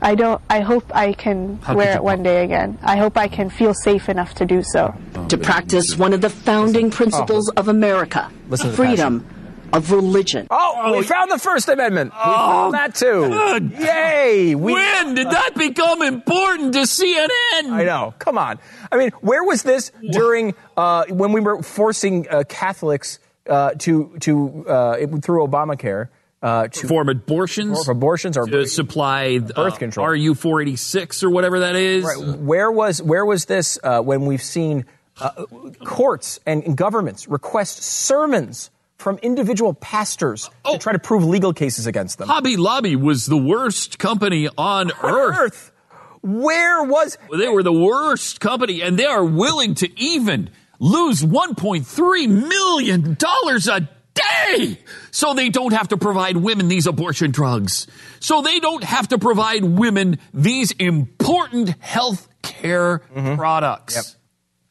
I 0.03 0.15
don't. 0.15 0.41
I 0.49 0.61
hope 0.61 0.85
I 0.95 1.13
can 1.13 1.59
How 1.63 1.75
wear 1.75 1.97
it 1.97 2.03
one 2.03 2.23
day 2.23 2.45
again. 2.45 2.79
I 2.83 2.97
hope 2.97 3.17
I 3.17 3.29
can 3.29 3.51
feel 3.51 3.75
safe 3.75 4.09
enough 4.09 4.35
to 4.35 4.47
do 4.47 4.63
so. 4.63 4.95
To 5.29 5.37
practice 5.39 5.97
one 5.97 6.13
of 6.13 6.21
the 6.21 6.31
founding 6.31 6.91
principles 6.91 7.51
of 7.51 7.69
America 7.69 8.31
Listen 8.49 8.67
to 8.67 8.71
the 8.71 8.77
freedom 8.77 9.27
of 9.73 9.93
religion. 9.93 10.47
Oh, 10.51 10.97
we 10.97 11.05
found 11.05 11.31
the 11.31 11.39
First 11.39 11.69
Amendment. 11.69 12.13
we 12.13 12.21
found 12.21 12.75
that 12.75 12.95
too. 12.95 13.71
Yay! 13.79 14.55
We, 14.55 14.73
when 14.73 15.15
did 15.15 15.29
that 15.29 15.55
become 15.55 16.03
important 16.03 16.73
to 16.75 16.81
CNN? 16.81 17.71
I 17.71 17.85
know. 17.85 18.15
Come 18.19 18.39
on. 18.39 18.59
I 18.91 18.97
mean, 18.97 19.11
where 19.21 19.45
was 19.45 19.63
this 19.63 19.93
during 20.11 20.55
uh, 20.77 21.05
when 21.09 21.33
we 21.33 21.41
were 21.41 21.63
forcing 21.63 22.29
uh, 22.29 22.45
Catholics 22.49 23.19
uh, 23.49 23.73
to 23.79 24.17
to 24.21 24.67
uh, 24.69 24.97
through 25.21 25.47
Obamacare 25.47 26.09
uh, 26.42 26.68
to 26.68 26.81
perform 26.81 27.09
abortions, 27.09 27.87
or 27.88 27.92
abortions 27.92 28.37
or 28.37 28.46
to 28.46 28.66
supply 28.66 29.38
birth 29.38 29.79
control. 29.79 30.07
RU 30.09 30.35
four 30.35 30.62
eighty 30.62 30.76
six 30.76 31.22
or 31.22 31.31
whatever 31.31 31.61
that 31.61 31.76
is. 31.76 32.05
Right. 32.05 32.38
Where 32.38 32.70
was 32.70 33.03
where 33.03 33.24
was 33.24 33.44
this 33.44 33.79
uh, 33.83 34.00
when 34.00 34.26
we've 34.26 34.42
seen 34.42 34.87
uh, 35.20 35.44
courts 35.85 36.40
and 36.46 36.76
governments 36.76 37.29
request 37.29 37.83
sermons 37.83 38.70
from 38.96 39.18
individual 39.18 39.72
pastors 39.74 40.48
Oh. 40.64 40.74
to 40.74 40.79
try 40.79 40.92
to 40.92 40.98
prove 40.98 41.24
legal 41.24 41.53
cases 41.53 41.87
against 41.87 42.18
them? 42.18 42.29
Hobby 42.29 42.57
Lobby 42.57 42.96
was 42.96 43.26
the 43.26 43.37
worst 43.37 43.98
company 43.98 44.48
on 44.57 44.90
earth. 45.03 45.37
Earth. 45.38 45.72
Where 46.22 46.83
was 46.85 47.16
They 47.35 47.48
were 47.48 47.62
the 47.62 47.72
worst 47.72 48.40
company, 48.40 48.83
and 48.83 48.98
they 48.98 49.07
are 49.07 49.24
willing 49.24 49.74
to 49.76 50.00
even 50.00 50.50
lose 50.79 51.24
one 51.24 51.55
point 51.55 51.87
three 51.87 52.26
million 52.26 53.14
dollars 53.14 53.68
a 53.68 53.88
day, 54.47 54.79
so 55.11 55.35
they 55.35 55.49
don't 55.49 55.73
have 55.73 55.89
to 55.89 55.97
provide 55.97 56.37
women 56.37 56.69
these 56.69 56.87
abortion 56.87 57.31
drugs, 57.31 57.87
so 58.21 58.43
they 58.43 58.61
don't 58.61 58.85
have 58.85 59.09
to 59.09 59.19
provide 59.19 59.65
women 59.65 60.19
these 60.35 60.73
important 60.73 61.75
health 61.81 62.29
care 62.43 62.99
mm-hmm. 63.15 63.37
products. 63.37 63.97
Yep. 63.97 64.05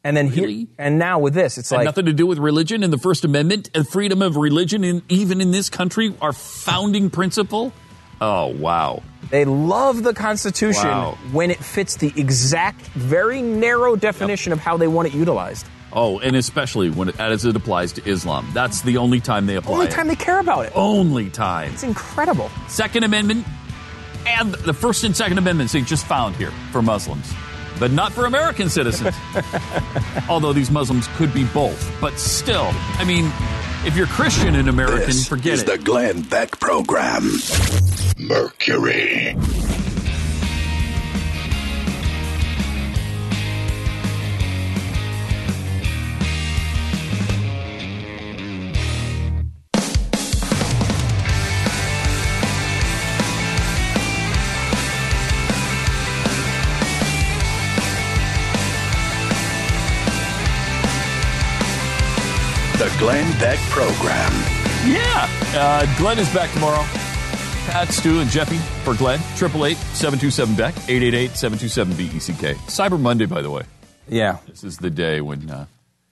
And 0.01 0.15
then 0.15 0.27
here, 0.27 0.65
and 0.77 0.97
now 0.97 1.19
with 1.19 1.33
this, 1.33 1.57
it's 1.57 1.71
like 1.71 1.83
nothing 1.83 2.05
to 2.05 2.13
do 2.13 2.25
with 2.25 2.39
religion 2.39 2.83
and 2.83 2.93
the 2.93 2.97
First 2.97 3.25
Amendment 3.25 3.69
and 3.75 3.87
freedom 3.87 4.21
of 4.21 4.37
religion, 4.37 4.85
and 4.85 5.01
even 5.11 5.41
in 5.41 5.51
this 5.51 5.69
country, 5.69 6.15
our 6.21 6.31
founding 6.31 7.09
principle. 7.09 7.73
Oh 8.21 8.47
wow! 8.47 9.03
They 9.29 9.45
love 9.45 10.03
the 10.03 10.13
Constitution 10.13 10.87
Wow. 10.87 11.17
when 11.31 11.51
it 11.51 11.57
fits 11.57 11.97
the 11.97 12.13
exact, 12.15 12.81
very 12.87 13.41
narrow 13.41 13.95
definition 13.95 14.53
of 14.53 14.59
how 14.59 14.77
they 14.77 14.87
want 14.87 15.09
it 15.09 15.13
utilized. 15.13 15.67
Oh, 15.91 16.19
and 16.19 16.35
especially 16.35 16.89
when 16.89 17.09
it, 17.09 17.19
as 17.19 17.45
it 17.45 17.55
applies 17.55 17.93
to 17.93 18.07
Islam, 18.07 18.47
that's 18.53 18.81
the 18.81 18.97
only 18.97 19.19
time 19.19 19.45
they 19.47 19.55
apply. 19.55 19.71
It. 19.71 19.73
Only 19.75 19.87
it. 19.87 19.91
time 19.91 20.07
they 20.07 20.15
care 20.15 20.39
about 20.39 20.65
it. 20.65 20.73
Only 20.75 21.29
time. 21.29 21.71
It's 21.73 21.83
incredible. 21.83 22.51
Second 22.67 23.03
Amendment 23.03 23.45
and 24.27 24.53
the 24.53 24.73
First 24.73 25.03
and 25.03 25.15
Second 25.15 25.37
Amendments 25.39 25.73
they 25.73 25.81
just 25.81 26.05
found 26.05 26.35
here 26.35 26.51
for 26.71 26.81
Muslims, 26.81 27.31
but 27.79 27.91
not 27.91 28.11
for 28.11 28.25
American 28.25 28.69
citizens. 28.69 29.15
Although 30.29 30.53
these 30.53 30.69
Muslims 30.69 31.07
could 31.15 31.33
be 31.33 31.45
both, 31.45 31.91
but 31.99 32.19
still, 32.19 32.69
I 32.73 33.03
mean, 33.05 33.31
if 33.85 33.95
you're 33.95 34.07
Christian 34.07 34.55
and 34.55 34.67
American, 34.69 35.07
This 35.07 35.27
forget 35.27 35.53
is 35.53 35.61
it. 35.63 35.65
the 35.67 35.77
Glenn 35.79 36.21
Beck 36.21 36.59
Program. 36.59 37.23
Mercury. 38.19 39.35
Glenn 63.09 63.39
Beck 63.39 63.57
Program. 63.71 64.31
Yeah. 64.85 65.27
Uh, 65.55 65.97
Glenn 65.97 66.19
is 66.19 66.31
back 66.31 66.53
tomorrow. 66.53 66.83
Pat, 67.65 67.87
Stu, 67.87 68.19
and 68.19 68.29
Jeffy 68.29 68.57
for 68.83 68.93
Glenn. 68.93 69.17
888-727-BECK, 69.17 70.75
888-727-BECK. 70.75 72.57
Cyber 72.67 72.99
Monday, 72.99 73.25
by 73.25 73.41
the 73.41 73.49
way. 73.49 73.63
Yeah. 74.07 74.37
This 74.45 74.63
is 74.63 74.77
the 74.77 74.91
day 74.91 75.21
when 75.21 75.49
uh, 75.49 75.65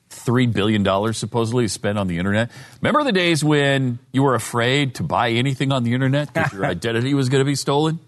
$3 0.09 0.51
billion 0.51 1.13
supposedly 1.13 1.65
is 1.65 1.73
spent 1.73 1.99
on 1.99 2.07
the 2.07 2.17
internet. 2.17 2.49
Remember 2.81 3.03
the 3.03 3.11
days 3.11 3.43
when 3.43 3.99
you 4.11 4.23
were 4.23 4.33
afraid 4.33 4.95
to 4.95 5.03
buy 5.03 5.29
anything 5.29 5.71
on 5.71 5.83
the 5.83 5.93
internet 5.93 6.33
because 6.33 6.51
your 6.51 6.65
identity 6.75 7.13
was 7.13 7.29
going 7.29 7.41
to 7.41 7.45
be 7.45 7.53
stolen? 7.53 7.99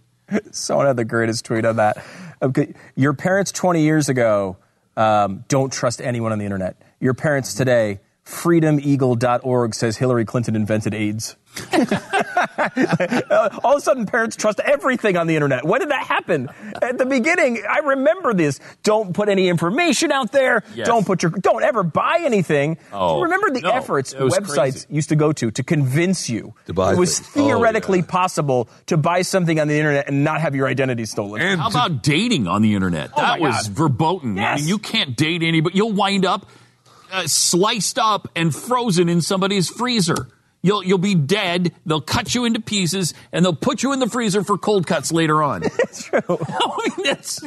Someone 0.50 0.88
had 0.88 0.98
the 0.98 1.06
greatest 1.06 1.46
tweet 1.46 1.64
on 1.64 1.76
that. 1.76 2.04
Okay, 2.42 2.74
Your 2.96 3.14
parents 3.14 3.52
20 3.52 3.84
years 3.84 4.10
ago 4.10 4.58
um, 4.98 5.46
don't 5.48 5.72
trust 5.72 6.02
anyone 6.02 6.32
on 6.32 6.40
the 6.40 6.46
internet. 6.46 6.76
Your 7.00 7.14
parents 7.14 7.54
today, 7.54 8.00
freedomeagle.org 8.30 9.74
says 9.74 9.98
Hillary 9.98 10.26
Clinton 10.26 10.56
invented 10.56 10.94
AIDS. 10.94 11.36
All 11.74 13.74
of 13.74 13.78
a 13.78 13.82
sudden, 13.82 14.06
parents 14.06 14.36
trust 14.36 14.60
everything 14.60 15.18
on 15.18 15.26
the 15.28 15.36
internet. 15.36 15.66
When 15.66 15.80
did 15.80 15.90
that 15.90 16.06
happen? 16.06 16.48
At 16.82 16.98
the 17.00 17.06
beginning, 17.06 17.64
I 17.68 17.80
remember 17.80 18.34
this. 18.36 18.60
Don't 18.84 19.14
put 19.14 19.30
any 19.30 19.50
information 19.50 20.12
out 20.12 20.32
there. 20.32 20.64
Yes. 20.76 20.88
Don't 20.88 21.06
put 21.06 21.24
your. 21.24 21.32
Don't 21.32 21.64
ever 21.64 21.82
buy 21.84 22.20
anything. 22.22 22.78
Oh, 22.94 23.22
remember 23.22 23.50
the 23.50 23.62
no, 23.62 23.72
efforts 23.72 24.14
websites 24.14 24.56
crazy. 24.56 24.86
used 24.90 25.10
to 25.10 25.16
go 25.16 25.32
to 25.34 25.50
to 25.52 25.64
convince 25.64 26.30
you 26.30 26.54
To 26.68 26.74
buy 26.74 26.94
it 26.94 27.00
was 27.00 27.20
things. 27.20 27.32
Oh, 27.36 27.48
theoretically 27.48 28.04
possible 28.04 28.70
to 28.86 28.96
buy 28.98 29.24
something 29.24 29.60
on 29.60 29.68
the 29.68 29.78
internet 29.78 30.08
and 30.08 30.24
not 30.24 30.40
have 30.42 30.56
your 30.56 30.68
identity 30.68 31.06
stolen. 31.06 31.42
And 31.42 31.60
How 31.60 31.70
about 31.70 32.04
dating 32.04 32.48
on 32.48 32.62
the 32.62 32.76
internet? 32.76 33.10
Oh, 33.18 33.22
that 33.22 33.40
was 33.40 33.68
God. 33.68 33.76
verboten. 33.76 34.38
I 34.40 34.58
mean, 34.58 34.68
you 34.68 34.78
can't 34.78 35.18
date 35.18 35.42
anybody. 35.42 35.76
You'll 35.78 35.94
wind 35.94 36.26
up 36.26 36.46
uh, 37.12 37.28
sliced 37.28 37.98
up 38.00 38.28
and 38.36 38.54
frozen 38.54 39.10
in 39.10 39.22
somebody's 39.22 39.70
freezer. 39.70 40.28
You'll 40.62 40.84
you'll 40.84 40.98
be 40.98 41.16
dead. 41.16 41.74
They'll 41.86 42.02
cut 42.02 42.36
you 42.36 42.44
into 42.44 42.60
pieces 42.60 43.14
and 43.32 43.46
they'll 43.46 43.56
put 43.56 43.82
you 43.82 43.94
in 43.94 44.00
the 44.00 44.10
freezer 44.10 44.44
for 44.44 44.58
cold 44.58 44.86
cuts 44.88 45.12
later 45.12 45.42
on. 45.42 45.64
It's 45.80 46.04
true. 46.04 46.20
I 46.30 46.90
mean, 46.98 47.06
that's, 47.06 47.42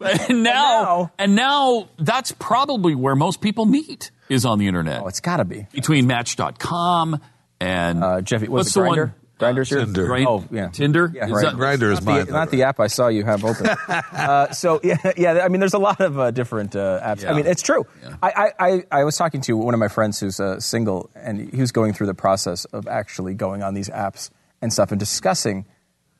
and 0.00 0.42
now, 0.42 1.12
and 1.18 1.36
now 1.36 1.88
that's 1.98 2.32
probably 2.32 2.94
where 2.94 3.14
most 3.14 3.40
people 3.42 3.66
meet 3.66 4.10
is 4.28 4.44
on 4.46 4.58
the 4.58 4.66
internet. 4.68 5.02
Oh, 5.02 5.06
it's 5.08 5.20
got 5.20 5.36
to 5.36 5.44
be. 5.44 5.66
Between 5.72 6.06
Match.com 6.06 7.20
and 7.60 8.02
Uh, 8.02 8.20
Jeffy, 8.22 8.48
what's 8.48 8.72
the 8.72 8.80
Grindr? 8.80 9.12
One? 9.38 9.54
Grindr's 9.54 9.68
here. 9.68 9.80
Tinder. 9.80 10.06
Right? 10.06 10.26
Oh, 10.26 10.44
yeah. 10.50 10.68
Tinder. 10.68 11.12
Yeah, 11.14 11.26
Is 11.26 11.32
right. 11.32 11.44
that- 11.44 11.54
Grindr 11.54 11.92
is 11.92 12.02
not 12.02 12.04
mine. 12.04 12.26
not 12.30 12.50
the 12.50 12.62
app 12.62 12.80
I 12.80 12.86
saw 12.86 13.08
you 13.08 13.24
have 13.24 13.44
open. 13.44 13.66
uh, 13.88 14.50
so 14.52 14.80
yeah, 14.84 14.96
yeah. 15.16 15.40
I 15.44 15.48
mean, 15.48 15.60
there's 15.60 15.74
a 15.74 15.78
lot 15.78 16.00
of 16.00 16.18
uh, 16.18 16.30
different 16.30 16.74
uh, 16.74 17.00
apps. 17.02 17.28
I 17.28 17.34
mean, 17.34 17.46
it's 17.46 17.62
true. 17.62 17.86
Yeah. 18.02 18.16
I, 18.22 18.30
I, 18.30 18.52
I, 18.68 18.84
I 19.00 19.04
was 19.04 19.16
talking 19.16 19.40
to 19.42 19.56
one 19.56 19.74
of 19.74 19.80
my 19.80 19.88
friends 19.88 20.20
who's 20.20 20.40
uh, 20.40 20.58
single, 20.60 21.10
and 21.14 21.52
he 21.52 21.60
was 21.60 21.72
going 21.72 21.92
through 21.92 22.06
the 22.06 22.14
process 22.14 22.64
of 22.66 22.86
actually 22.88 23.34
going 23.34 23.62
on 23.62 23.74
these 23.74 23.90
apps 23.90 24.30
and 24.62 24.72
stuff 24.72 24.90
and 24.90 24.98
discussing 24.98 25.66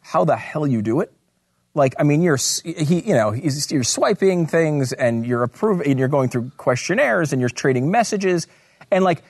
how 0.00 0.24
the 0.24 0.36
hell 0.36 0.66
you 0.66 0.82
do 0.82 1.00
it. 1.00 1.12
Like, 1.74 1.94
I 1.98 2.04
mean, 2.04 2.22
you're 2.22 2.38
he, 2.64 3.00
you 3.00 3.14
know, 3.14 3.32
he's, 3.32 3.70
you're 3.70 3.82
swiping 3.84 4.46
things 4.46 4.92
and 4.92 5.26
you're 5.26 5.42
approving, 5.42 5.90
and 5.90 5.98
you're 5.98 6.08
going 6.08 6.28
through 6.30 6.52
questionnaires 6.56 7.32
and 7.32 7.40
you're 7.40 7.50
trading 7.50 7.90
messages, 7.90 8.46
and 8.90 9.04
like 9.04 9.22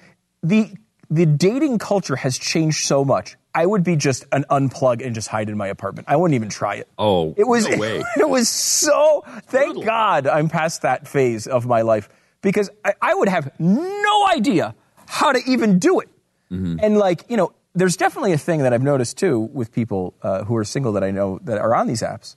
the 0.42 0.72
the 1.11 1.27
dating 1.27 1.79
culture 1.79 2.16
has 2.16 2.38
changed 2.38 2.85
so 2.85 3.05
much. 3.05 3.37
I 3.57 3.64
would 3.64 3.83
be 3.83 3.97
just 3.97 4.27
an 4.33 4.45
unplug 4.51 5.05
and 5.05 5.14
just 5.14 5.29
hide 5.29 5.49
in 5.49 5.57
my 5.57 5.69
apartment. 5.69 6.09
I 6.11 6.16
wouldn't 6.16 6.35
even 6.35 6.51
try 6.51 6.75
it. 6.75 6.88
Oh, 6.99 7.35
it 7.38 7.49
was 7.49 7.66
no 7.66 7.79
way. 7.79 8.05
it 8.19 8.29
was 8.29 8.51
so. 8.51 9.25
Thank 9.47 9.83
God 9.83 10.27
I'm 10.27 10.51
past 10.51 10.83
that 10.83 11.09
phase 11.09 11.47
of 11.47 11.64
my 11.66 11.81
life 11.81 12.11
because 12.42 12.69
I, 12.85 12.92
I 13.01 13.14
would 13.14 13.31
have 13.31 13.51
no 13.59 14.27
idea 14.29 14.75
how 15.07 15.33
to 15.33 15.40
even 15.47 15.79
do 15.79 16.01
it. 16.01 16.11
Mm-hmm. 16.53 16.81
And 16.83 16.99
like 16.99 17.25
you 17.31 17.38
know, 17.38 17.55
there's 17.75 17.97
definitely 17.97 18.33
a 18.33 18.38
thing 18.38 18.61
that 18.61 18.75
I've 18.75 18.83
noticed 18.83 19.16
too 19.16 19.40
with 19.40 19.73
people 19.73 20.12
uh, 20.21 20.45
who 20.45 20.55
are 20.57 20.64
single 20.64 20.92
that 20.92 21.03
I 21.03 21.11
know 21.11 21.38
that 21.45 21.57
are 21.57 21.75
on 21.75 21.87
these 21.87 22.03
apps. 22.03 22.37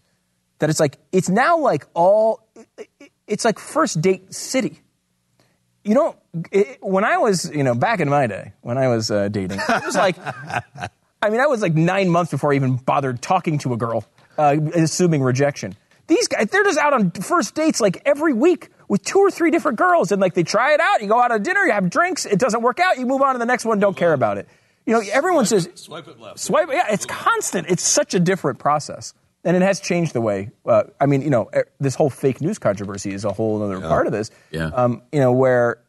That 0.60 0.69
it's 0.69 0.79
like 0.79 0.99
it's 1.12 1.27
now 1.27 1.58
like 1.58 1.86
all 1.93 2.47
it's 3.27 3.43
like 3.43 3.60
first 3.60 3.99
date 3.99 4.34
city. 4.34 4.79
You 5.84 5.95
know, 5.95 6.15
it, 6.49 6.77
when 6.82 7.03
I 7.03 7.17
was 7.17 7.51
you 7.53 7.63
know 7.63 7.75
back 7.75 7.99
in 7.99 8.08
my 8.08 8.25
day 8.27 8.53
when 8.62 8.77
I 8.77 8.88
was 8.88 9.12
uh, 9.12 9.27
dating, 9.27 9.60
it 9.60 9.86
was 9.86 9.95
like 9.95 10.15
I 11.21 11.29
mean, 11.29 11.39
I 11.39 11.47
was 11.47 11.62
like 11.62 11.73
nine 11.75 12.10
months 12.10 12.32
before 12.32 12.53
I 12.53 12.55
even 12.55 12.77
bothered 12.77 13.21
talking 13.21 13.58
to 13.60 13.73
a 13.73 13.77
girl, 13.77 14.05
uh, 14.38 14.55
assuming 14.73 15.21
rejection. 15.21 15.75
These 16.08 16.27
guys, 16.27 16.47
they're 16.49 16.63
just 16.63 16.79
out 16.79 16.93
on 16.93 17.12
first 17.12 17.53
dates 17.55 17.79
like 17.79 18.01
every 18.05 18.34
week 18.34 18.69
with 18.88 19.03
two 19.03 19.19
or 19.19 19.29
three 19.29 19.51
different 19.51 19.77
girls, 19.77 20.12
and 20.12 20.21
like 20.21 20.34
they 20.34 20.43
try 20.43 20.73
it 20.73 20.79
out. 20.79 21.01
You 21.01 21.08
go 21.08 21.21
out 21.21 21.27
to 21.27 21.39
dinner, 21.39 21.65
you 21.65 21.71
have 21.71 21.89
drinks, 21.89 22.25
it 22.25 22.39
doesn't 22.39 22.62
work 22.62 22.79
out, 22.79 22.97
you 22.97 23.05
move 23.05 23.21
on 23.21 23.34
to 23.36 23.39
the 23.39 23.45
next 23.45 23.65
one, 23.65 23.79
don't 23.79 23.95
care 23.95 24.13
about 24.13 24.38
it. 24.38 24.47
You 24.86 24.93
know, 24.93 25.03
everyone 25.12 25.45
says 25.45 25.69
Swipe 25.75 26.08
it 26.08 26.19
left. 26.19 26.39
swipe. 26.39 26.69
Yeah, 26.71 26.88
it's 26.89 27.05
constant. 27.05 27.67
It's 27.69 27.84
such 27.84 28.15
a 28.15 28.19
different 28.19 28.58
process, 28.58 29.13
and 29.43 29.55
it 29.55 29.62
has 29.62 29.79
changed 29.79 30.13
the 30.13 30.21
way. 30.21 30.49
Uh, 30.65 30.84
I 30.99 31.05
mean, 31.05 31.21
you 31.21 31.29
know, 31.29 31.51
this 31.79 31.93
whole 31.93 32.10
fake 32.10 32.41
news 32.41 32.58
controversy 32.58 33.13
is 33.13 33.23
a 33.23 33.32
whole 33.32 33.62
other 33.62 33.79
part 33.82 34.08
of 34.08 34.13
this. 34.13 34.32
Yeah. 34.49 34.67
Um, 34.67 35.03
you 35.12 35.19
know, 35.19 35.32
where 35.32 35.79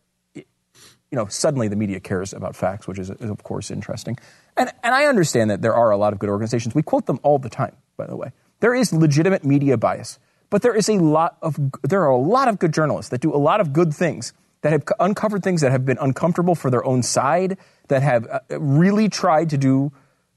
you 1.10 1.16
know, 1.16 1.26
suddenly 1.26 1.68
the 1.68 1.76
media 1.76 1.98
cares 1.98 2.32
about 2.32 2.54
facts, 2.54 2.86
which 2.86 2.98
is, 2.98 3.10
is 3.10 3.30
of 3.30 3.42
course 3.42 3.70
interesting. 3.70 4.16
And, 4.56 4.70
and 4.82 4.94
I 4.94 5.04
understand 5.04 5.50
that 5.50 5.62
there 5.62 5.74
are 5.74 5.90
a 5.90 5.96
lot 5.96 6.12
of 6.12 6.18
good 6.18 6.28
organizations. 6.28 6.74
We 6.74 6.82
quote 6.82 7.06
them 7.06 7.20
all 7.22 7.38
the 7.38 7.48
time, 7.48 7.76
by 7.96 8.06
the 8.06 8.16
way. 8.16 8.32
There 8.60 8.74
is 8.74 8.92
legitimate 8.92 9.44
media 9.44 9.76
bias, 9.76 10.18
but 10.50 10.62
there 10.62 10.74
is 10.74 10.88
a 10.88 10.98
lot 10.98 11.38
of 11.40 11.58
there 11.82 12.02
are 12.02 12.10
a 12.10 12.18
lot 12.18 12.48
of 12.48 12.58
good 12.58 12.72
journalists 12.72 13.10
that 13.10 13.20
do 13.20 13.34
a 13.34 13.38
lot 13.38 13.60
of 13.60 13.72
good 13.72 13.94
things 13.94 14.32
that 14.62 14.72
have 14.72 14.84
uncovered 14.98 15.42
things 15.42 15.62
that 15.62 15.72
have 15.72 15.86
been 15.86 15.98
uncomfortable 16.00 16.54
for 16.54 16.70
their 16.70 16.84
own 16.84 17.02
side, 17.02 17.56
that 17.88 18.02
have 18.02 18.26
uh, 18.26 18.40
really 18.58 19.08
tried 19.08 19.48
to 19.50 19.56
do 19.56 19.92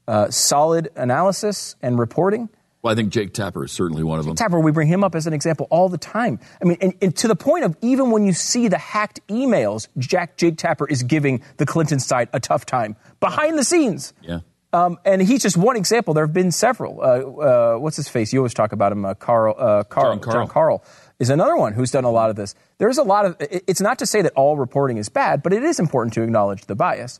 uh, 0.08 0.30
solid 0.30 0.88
analysis 0.96 1.76
and 1.82 1.98
reporting. 1.98 2.48
Well, 2.84 2.92
I 2.92 2.96
think 2.96 3.08
Jake 3.08 3.32
Tapper 3.32 3.64
is 3.64 3.72
certainly 3.72 4.04
one 4.04 4.18
of 4.18 4.26
them. 4.26 4.36
Tapper, 4.36 4.60
we 4.60 4.70
bring 4.70 4.88
him 4.88 5.02
up 5.02 5.14
as 5.14 5.26
an 5.26 5.32
example 5.32 5.66
all 5.70 5.88
the 5.88 5.96
time. 5.96 6.38
I 6.60 6.66
mean, 6.66 6.76
and, 6.82 6.94
and 7.00 7.16
to 7.16 7.28
the 7.28 7.34
point 7.34 7.64
of 7.64 7.74
even 7.80 8.10
when 8.10 8.26
you 8.26 8.34
see 8.34 8.68
the 8.68 8.76
hacked 8.76 9.26
emails, 9.28 9.88
Jack 9.96 10.36
Jake 10.36 10.58
Tapper 10.58 10.86
is 10.86 11.02
giving 11.02 11.42
the 11.56 11.64
Clinton 11.64 11.98
side 11.98 12.28
a 12.34 12.40
tough 12.40 12.66
time 12.66 12.96
behind 13.20 13.58
the 13.58 13.64
scenes. 13.64 14.12
Yeah. 14.20 14.40
Um, 14.74 14.98
and 15.06 15.22
he's 15.22 15.40
just 15.40 15.56
one 15.56 15.76
example. 15.76 16.12
There 16.12 16.26
have 16.26 16.34
been 16.34 16.50
several. 16.50 17.00
Uh, 17.00 17.04
uh, 17.04 17.78
what's 17.78 17.96
his 17.96 18.08
face? 18.08 18.34
You 18.34 18.40
always 18.40 18.52
talk 18.52 18.72
about 18.72 18.92
him. 18.92 19.06
Uh, 19.06 19.14
Karl, 19.14 19.54
uh, 19.56 19.84
Karl, 19.84 20.16
Jon 20.16 20.20
Karl. 20.20 20.46
Karl 20.48 20.84
is 21.18 21.30
another 21.30 21.56
one 21.56 21.72
who's 21.72 21.90
done 21.90 22.04
a 22.04 22.10
lot 22.10 22.28
of 22.28 22.36
this. 22.36 22.54
There's 22.76 22.98
a 22.98 23.02
lot 23.02 23.24
of. 23.24 23.36
It's 23.40 23.80
not 23.80 23.98
to 24.00 24.06
say 24.06 24.20
that 24.20 24.32
all 24.34 24.58
reporting 24.58 24.98
is 24.98 25.08
bad, 25.08 25.42
but 25.42 25.54
it 25.54 25.62
is 25.62 25.80
important 25.80 26.12
to 26.14 26.22
acknowledge 26.22 26.66
the 26.66 26.74
bias. 26.74 27.18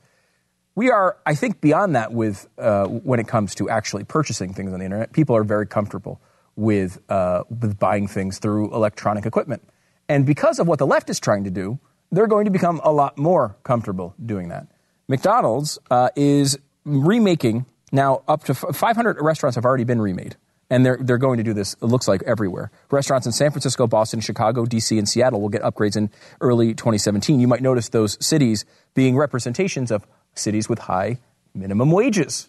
We 0.76 0.90
are, 0.90 1.16
I 1.24 1.34
think, 1.34 1.60
beyond 1.60 1.94
that 1.94 2.12
with 2.12 2.48
uh, 2.58 2.86
when 2.86 3.20
it 3.20 3.28
comes 3.28 3.54
to 3.56 3.68
actually 3.68 4.04
purchasing 4.04 4.52
things 4.54 4.72
on 4.72 4.80
the 4.80 4.84
internet. 4.84 5.12
People 5.12 5.36
are 5.36 5.44
very 5.44 5.66
comfortable 5.66 6.20
with 6.56 7.00
uh, 7.08 7.44
with 7.48 7.78
buying 7.78 8.08
things 8.08 8.38
through 8.38 8.74
electronic 8.74 9.26
equipment, 9.26 9.62
and 10.08 10.26
because 10.26 10.58
of 10.58 10.66
what 10.66 10.78
the 10.78 10.86
left 10.86 11.10
is 11.10 11.20
trying 11.20 11.44
to 11.44 11.50
do, 11.50 11.78
they're 12.10 12.26
going 12.26 12.44
to 12.44 12.50
become 12.50 12.80
a 12.84 12.92
lot 12.92 13.18
more 13.18 13.56
comfortable 13.62 14.14
doing 14.24 14.48
that. 14.48 14.66
McDonald's 15.08 15.78
uh, 15.90 16.08
is 16.16 16.58
remaking 16.84 17.66
now 17.92 18.22
up 18.28 18.44
to 18.44 18.52
f- 18.52 18.76
500 18.76 19.18
restaurants 19.20 19.54
have 19.54 19.64
already 19.64 19.84
been 19.84 20.00
remade. 20.00 20.36
And 20.70 20.84
they're, 20.84 20.98
they're 20.98 21.18
going 21.18 21.36
to 21.36 21.44
do 21.44 21.52
this, 21.52 21.74
it 21.74 21.84
looks 21.84 22.08
like, 22.08 22.22
everywhere. 22.22 22.70
Restaurants 22.90 23.26
in 23.26 23.32
San 23.32 23.50
Francisco, 23.50 23.86
Boston, 23.86 24.20
Chicago, 24.20 24.64
D.C., 24.64 24.98
and 24.98 25.06
Seattle 25.06 25.40
will 25.40 25.50
get 25.50 25.62
upgrades 25.62 25.94
in 25.94 26.10
early 26.40 26.68
2017. 26.68 27.38
You 27.38 27.46
might 27.46 27.60
notice 27.60 27.90
those 27.90 28.16
cities 28.24 28.64
being 28.94 29.14
representations 29.14 29.90
of 29.90 30.06
cities 30.34 30.68
with 30.68 30.80
high 30.80 31.18
minimum 31.54 31.90
wages. 31.90 32.48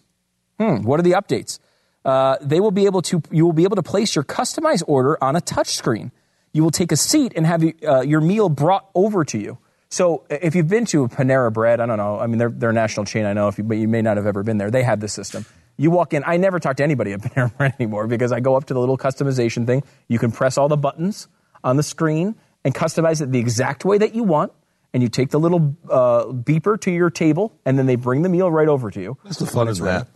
Hmm, 0.59 0.83
what 0.83 0.99
are 0.99 1.03
the 1.03 1.11
updates? 1.11 1.59
Uh, 2.03 2.37
they 2.41 2.59
will 2.59 2.71
be 2.71 2.85
able 2.85 3.01
to, 3.01 3.21
you 3.31 3.45
will 3.45 3.53
be 3.53 3.63
able 3.63 3.75
to 3.75 3.83
place 3.83 4.15
your 4.15 4.23
customized 4.23 4.83
order 4.87 5.21
on 5.23 5.35
a 5.35 5.41
touchscreen. 5.41 6.11
You 6.53 6.63
will 6.63 6.71
take 6.71 6.91
a 6.91 6.95
seat 6.95 7.33
and 7.35 7.45
have 7.45 7.63
uh, 7.85 8.01
your 8.01 8.21
meal 8.21 8.47
brought 8.47 8.89
over 8.95 9.25
to 9.25 9.37
you. 9.37 9.57
So 9.89 10.23
if 10.29 10.55
you've 10.55 10.67
been 10.67 10.85
to 10.85 11.07
Panera 11.07 11.51
Bread, 11.51 11.79
I 11.79 11.85
don't 11.85 11.97
know. 11.97 12.19
I 12.19 12.27
mean, 12.27 12.37
they're, 12.37 12.49
they're 12.49 12.69
a 12.69 12.73
national 12.73 13.05
chain, 13.05 13.25
I 13.25 13.33
know, 13.33 13.51
you, 13.55 13.63
but 13.63 13.77
you 13.77 13.87
may 13.87 14.01
not 14.01 14.17
have 14.17 14.25
ever 14.25 14.43
been 14.43 14.57
there. 14.57 14.71
They 14.71 14.83
have 14.83 14.99
this 14.99 15.13
system. 15.13 15.45
You 15.77 15.91
walk 15.91 16.13
in. 16.13 16.23
I 16.25 16.37
never 16.37 16.59
talk 16.59 16.77
to 16.77 16.83
anybody 16.83 17.13
at 17.13 17.21
Panera 17.21 17.55
Bread 17.55 17.73
anymore 17.79 18.07
because 18.07 18.31
I 18.31 18.39
go 18.39 18.55
up 18.55 18.65
to 18.65 18.73
the 18.73 18.79
little 18.79 18.97
customization 18.97 19.65
thing. 19.65 19.83
You 20.07 20.19
can 20.19 20.31
press 20.31 20.57
all 20.57 20.67
the 20.67 20.77
buttons 20.77 21.27
on 21.63 21.77
the 21.77 21.83
screen 21.83 22.35
and 22.63 22.73
customize 22.73 23.21
it 23.21 23.31
the 23.31 23.39
exact 23.39 23.85
way 23.85 23.97
that 23.97 24.15
you 24.15 24.23
want. 24.23 24.51
And 24.95 25.03
you 25.03 25.09
take 25.09 25.29
the 25.29 25.39
little 25.41 25.75
uh, 25.89 26.23
beeper 26.27 26.79
to 26.79 26.89
your 26.89 27.09
table, 27.09 27.51
and 27.65 27.77
then 27.77 27.85
they 27.85 27.97
bring 27.97 28.21
the 28.21 28.29
meal 28.29 28.49
right 28.49 28.69
over 28.69 28.89
to 28.89 29.01
you. 29.01 29.17
What's 29.23 29.39
the 29.39 29.45
fun 29.45 29.67
It's 29.67 29.79
in 29.79 29.85
that? 29.85 30.07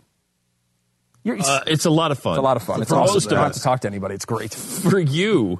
You're, 1.22 1.36
Uh, 1.38 1.60
it's 1.66 1.84
a 1.84 1.90
lot 1.90 2.12
of 2.12 2.18
fun. 2.18 2.32
it's 2.32 2.38
a 2.38 2.42
lot 2.42 2.56
of 2.56 2.62
fun. 2.62 2.80
It's 2.80 2.88
For 2.90 2.96
awesome. 2.96 3.20
You 3.22 3.28
don't 3.28 3.38
have 3.40 3.50
us. 3.50 3.58
to 3.58 3.62
talk 3.62 3.80
to 3.80 3.88
anybody. 3.88 4.14
It's 4.14 4.24
great. 4.24 4.54
For 4.54 4.98
you, 4.98 5.58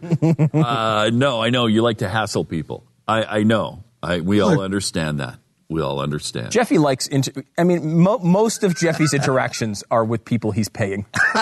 uh, 0.54 1.10
no, 1.12 1.42
I 1.42 1.50
know 1.50 1.66
you 1.66 1.82
like 1.82 1.98
to 1.98 2.08
hassle 2.08 2.46
people. 2.46 2.86
I, 3.06 3.40
I 3.40 3.42
know. 3.42 3.84
I, 4.02 4.20
we 4.20 4.40
all 4.40 4.58
understand 4.62 5.20
that. 5.20 5.38
We 5.70 5.82
all 5.82 6.00
understand. 6.00 6.50
Jeffy 6.50 6.78
likes. 6.78 7.06
Inter- 7.06 7.44
I 7.56 7.62
mean, 7.62 8.00
mo- 8.00 8.18
most 8.18 8.64
of 8.64 8.74
Jeffy's 8.76 9.14
interactions 9.14 9.84
are 9.88 10.04
with 10.04 10.24
people 10.24 10.50
he's 10.50 10.68
paying. 10.68 11.06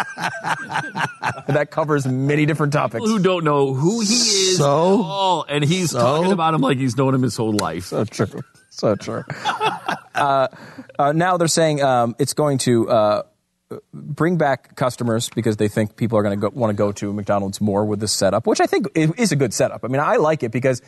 that 1.49 1.69
covers 1.71 2.07
many 2.07 2.45
different 2.45 2.75
topics. 2.75 3.03
People 3.03 3.09
who 3.17 3.23
don't 3.23 3.43
know 3.43 3.73
who 3.73 4.01
he 4.01 4.07
is 4.07 4.59
So? 4.59 4.64
at 4.64 5.01
all, 5.01 5.47
and 5.49 5.64
he's 5.64 5.93
talking 5.93 6.31
about 6.31 6.53
him 6.53 6.61
like 6.61 6.77
he's 6.77 6.95
known 6.95 7.14
him 7.14 7.23
his 7.23 7.38
whole 7.38 7.55
life. 7.55 7.87
So 7.87 8.05
true. 8.05 8.43
So 8.69 8.97
true. 8.97 9.25
uh, 10.14 10.49
uh, 10.99 11.12
now 11.12 11.38
they're 11.38 11.49
saying 11.49 11.83
um, 11.83 12.14
it's 12.19 12.35
going 12.35 12.59
to 12.59 12.91
uh, 12.91 13.23
bring 13.95 14.37
back 14.37 14.77
customers 14.77 15.31
because 15.35 15.57
they 15.57 15.69
think 15.69 15.97
people 15.97 16.19
are 16.19 16.23
going 16.23 16.38
to 16.38 16.51
want 16.51 16.71
to 16.71 16.75
go 16.75 16.93
to 16.93 17.14
McDonald's 17.14 17.62
more 17.62 17.85
with 17.87 18.01
this 18.01 18.12
setup, 18.12 18.47
which 18.47 18.61
I 18.61 18.67
think 18.67 18.88
is 18.95 19.33
a 19.33 19.37
good 19.37 19.55
setup. 19.55 19.85
I 19.85 19.88
mean, 19.88 20.01
I 20.01 20.17
like 20.17 20.43
it 20.43 20.53
because 20.53 20.83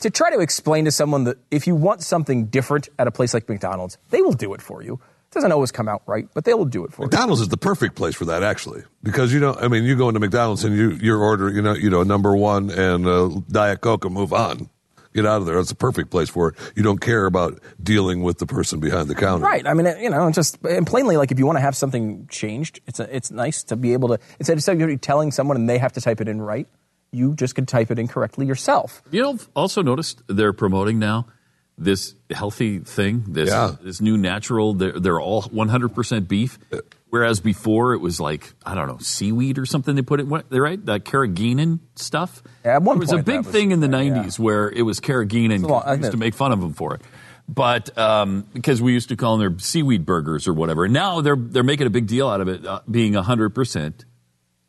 to 0.00 0.10
try 0.10 0.30
to 0.30 0.40
explain 0.40 0.84
to 0.84 0.90
someone 0.90 1.24
that 1.24 1.38
if 1.50 1.66
you 1.66 1.74
want 1.74 2.02
something 2.02 2.46
different 2.46 2.88
at 2.98 3.06
a 3.06 3.10
place 3.10 3.32
like 3.34 3.48
McDonald's, 3.48 3.98
they 4.10 4.22
will 4.22 4.32
do 4.32 4.54
it 4.54 4.60
for 4.60 4.82
you. 4.82 4.94
It 4.94 5.34
doesn't 5.34 5.52
always 5.52 5.72
come 5.72 5.88
out 5.88 6.02
right, 6.06 6.28
but 6.34 6.44
they 6.44 6.54
will 6.54 6.64
do 6.64 6.84
it 6.84 6.92
for 6.92 7.02
you. 7.02 7.06
McDonald's 7.06 7.40
is 7.40 7.48
the 7.48 7.56
perfect 7.56 7.96
place 7.96 8.14
for 8.14 8.26
that, 8.26 8.42
actually, 8.42 8.84
because 9.02 9.32
you 9.32 9.40
know, 9.40 9.54
I 9.54 9.68
mean, 9.68 9.84
you 9.84 9.96
go 9.96 10.08
into 10.08 10.20
McDonald's 10.20 10.64
and 10.64 10.76
you 10.76 10.92
your 10.92 11.18
order, 11.18 11.50
you 11.50 11.62
know, 11.62 11.74
you 11.74 11.90
know, 11.90 12.02
number 12.02 12.36
one 12.36 12.70
and 12.70 13.06
uh, 13.06 13.30
Diet 13.50 13.80
Coke 13.80 14.04
and 14.04 14.14
move 14.14 14.32
on, 14.32 14.70
get 15.14 15.26
out 15.26 15.40
of 15.40 15.46
there. 15.46 15.58
It's 15.58 15.70
the 15.70 15.74
perfect 15.74 16.10
place 16.10 16.28
for 16.28 16.50
it. 16.50 16.54
You 16.76 16.82
don't 16.82 17.00
care 17.00 17.26
about 17.26 17.60
dealing 17.82 18.22
with 18.22 18.38
the 18.38 18.46
person 18.46 18.78
behind 18.78 19.08
the 19.08 19.14
counter. 19.14 19.44
Right. 19.44 19.66
I 19.66 19.74
mean, 19.74 19.86
you 20.00 20.10
know, 20.10 20.30
just 20.30 20.62
and 20.62 20.86
plainly, 20.86 21.16
like 21.16 21.32
if 21.32 21.38
you 21.38 21.46
want 21.46 21.56
to 21.56 21.62
have 21.62 21.74
something 21.74 22.28
changed, 22.30 22.80
it's 22.86 23.00
a, 23.00 23.14
it's 23.14 23.30
nice 23.30 23.64
to 23.64 23.76
be 23.76 23.94
able 23.94 24.08
to 24.10 24.18
instead 24.38 24.56
of 24.56 24.62
somebody 24.62 24.96
telling 24.96 25.32
someone 25.32 25.56
and 25.56 25.68
they 25.68 25.78
have 25.78 25.94
to 25.94 26.00
type 26.00 26.20
it 26.20 26.28
in 26.28 26.40
right, 26.40 26.68
you 27.12 27.34
just 27.34 27.54
can 27.54 27.66
type 27.66 27.90
it 27.90 27.98
incorrectly 27.98 28.46
yourself. 28.46 29.02
You 29.10 29.22
know, 29.22 29.30
I've 29.32 29.48
also 29.56 29.82
noticed 29.82 30.22
they're 30.28 30.52
promoting 30.52 30.98
now 30.98 31.26
this 31.78 32.14
healthy 32.30 32.78
thing, 32.78 33.24
this 33.28 33.50
Yeah. 33.50 33.76
this 33.82 34.00
new 34.00 34.16
natural. 34.16 34.74
They're, 34.74 34.98
they're 34.98 35.20
all 35.20 35.42
100% 35.42 36.26
beef, 36.28 36.58
whereas 37.10 37.40
before 37.40 37.92
it 37.94 37.98
was 38.00 38.18
like 38.18 38.54
I 38.64 38.74
don't 38.74 38.88
know 38.88 38.98
seaweed 38.98 39.58
or 39.58 39.66
something. 39.66 39.94
They 39.94 40.02
put 40.02 40.20
it 40.20 40.26
what, 40.26 40.46
right 40.50 40.84
that 40.86 41.04
carrageenan 41.04 41.80
stuff. 41.94 42.42
Yeah, 42.64 42.76
at 42.76 42.82
one 42.82 42.96
it 42.96 43.00
was 43.00 43.12
a 43.12 43.18
big 43.22 43.38
was- 43.44 43.48
thing 43.48 43.72
in 43.72 43.80
the 43.80 43.88
yeah. 43.88 44.22
90s 44.24 44.38
where 44.38 44.70
it 44.70 44.82
was 44.82 45.00
carrageenan. 45.00 45.64
a 45.64 45.66
lot- 45.66 45.86
I 45.86 45.94
used 45.94 46.12
to 46.12 46.16
make 46.16 46.34
fun 46.34 46.52
of 46.52 46.60
them 46.60 46.72
for 46.72 46.94
it. 46.94 47.02
But 47.48 47.96
um, 47.96 48.44
because 48.54 48.82
we 48.82 48.92
used 48.92 49.10
to 49.10 49.16
call 49.16 49.36
them 49.36 49.48
their 49.52 49.58
seaweed 49.60 50.04
burgers 50.04 50.48
or 50.48 50.52
whatever, 50.54 50.84
and 50.86 50.92
now 50.94 51.20
they're 51.20 51.36
they're 51.38 51.62
making 51.62 51.86
a 51.86 51.90
big 51.90 52.08
deal 52.08 52.28
out 52.28 52.40
of 52.40 52.48
it 52.48 52.66
uh, 52.66 52.80
being 52.90 53.14
hundred 53.14 53.50
percent 53.50 54.04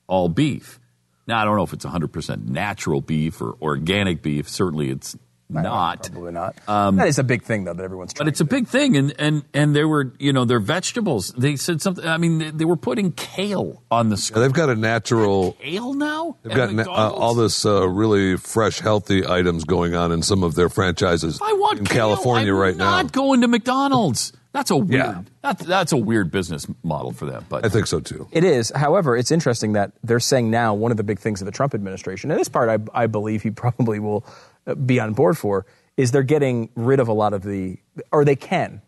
all 0.08 0.30
beef. 0.30 0.80
Now 1.28 1.42
I 1.42 1.46
don't 1.46 1.58
know 1.58 1.63
if 1.63 1.74
it's 1.74 1.86
hundred 1.86 2.13
percent 2.13 2.48
natural 2.48 3.02
beef 3.02 3.42
or 3.42 3.56
organic 3.62 4.22
beef. 4.22 4.48
Certainly, 4.50 4.90
it's 4.90 5.16
not. 5.50 6.10
Probably 6.12 6.34
not. 6.34 6.58
that 6.66 7.08
is 7.08 7.20
a 7.20 7.24
big 7.24 7.42
thing 7.44 7.63
though 7.63 7.74
that 7.74 7.84
everyone's 7.84 8.13
trying. 8.13 8.26
But 8.26 8.32
it's 8.32 8.42
a 8.42 8.46
big 8.46 8.68
thing, 8.68 8.98
and 8.98 9.13
and 9.18 9.44
and 9.54 9.76
they 9.76 9.86
were, 9.86 10.13
you 10.20 10.34
know, 10.34 10.44
their 10.46 10.60
vegetables. 10.60 11.32
They 11.38 11.56
said 11.56 11.82
something. 11.82 12.06
I 12.06 12.18
mean, 12.18 12.38
they, 12.40 12.50
they 12.52 12.66
were 12.66 12.76
putting 12.76 13.12
kale 13.13 13.82
on 13.90 14.10
the 14.10 14.32
Yeah, 14.34 14.42
they've 14.42 14.52
got 14.54 14.70
a 14.70 14.76
natural. 14.76 15.54
Kale 15.54 15.94
now. 15.94 16.38
They've 16.44 16.56
got 16.56 16.74
na- 16.74 16.84
uh, 16.84 17.12
all 17.12 17.34
this 17.34 17.66
uh, 17.66 17.88
really 17.88 18.36
fresh, 18.38 18.80
healthy 18.80 19.26
items 19.26 19.63
going 19.63 19.96
on 19.96 20.12
in 20.12 20.22
some 20.22 20.44
of 20.44 20.56
their 20.56 20.70
franchises 20.70 21.40
I 21.42 21.54
want 21.54 21.80
in 21.80 21.86
kale. 21.86 22.10
California 22.16 22.54
I'm 22.54 22.60
right 22.60 22.76
not 22.76 23.06
now. 23.06 23.10
going 23.10 23.42
to 23.42 23.48
McDonald's. 23.48 24.34
That's 24.53 24.71
a 24.71 24.77
weird. 24.77 24.91
Yeah. 24.91 25.21
That's 25.43 25.65
that's 25.65 25.91
a 25.91 25.97
weird 25.97 26.31
business 26.31 26.65
model 26.83 27.12
for 27.12 27.25
them. 27.25 27.45
But 27.49 27.65
I 27.65 27.69
think 27.69 27.86
so 27.88 27.99
too. 27.99 28.27
It 28.31 28.43
is. 28.43 28.71
However, 28.75 29.15
it's 29.15 29.29
interesting 29.31 29.73
that 29.73 29.91
they're 30.03 30.19
saying 30.19 30.49
now 30.49 30.73
one 30.73 30.89
of 30.91 30.97
the 30.97 31.03
big 31.03 31.19
things 31.19 31.41
of 31.41 31.45
the 31.45 31.51
Trump 31.51 31.73
administration, 31.75 32.31
and 32.31 32.39
this 32.39 32.47
part 32.49 32.69
I, 32.69 33.03
I 33.03 33.07
believe 33.07 33.43
he 33.43 33.51
probably 33.63 33.99
will 33.99 34.25
uh, 34.65 34.75
be 34.75 34.99
on 34.99 35.13
board 35.13 35.38
for, 35.38 35.65
is 35.95 36.12
they're 36.12 36.23
getting 36.23 36.69
rid 36.75 36.99
of 36.99 37.07
a 37.07 37.13
lot 37.13 37.33
of 37.33 37.43
the, 37.43 37.77
or 38.12 38.25
they 38.25 38.36
can, 38.36 38.81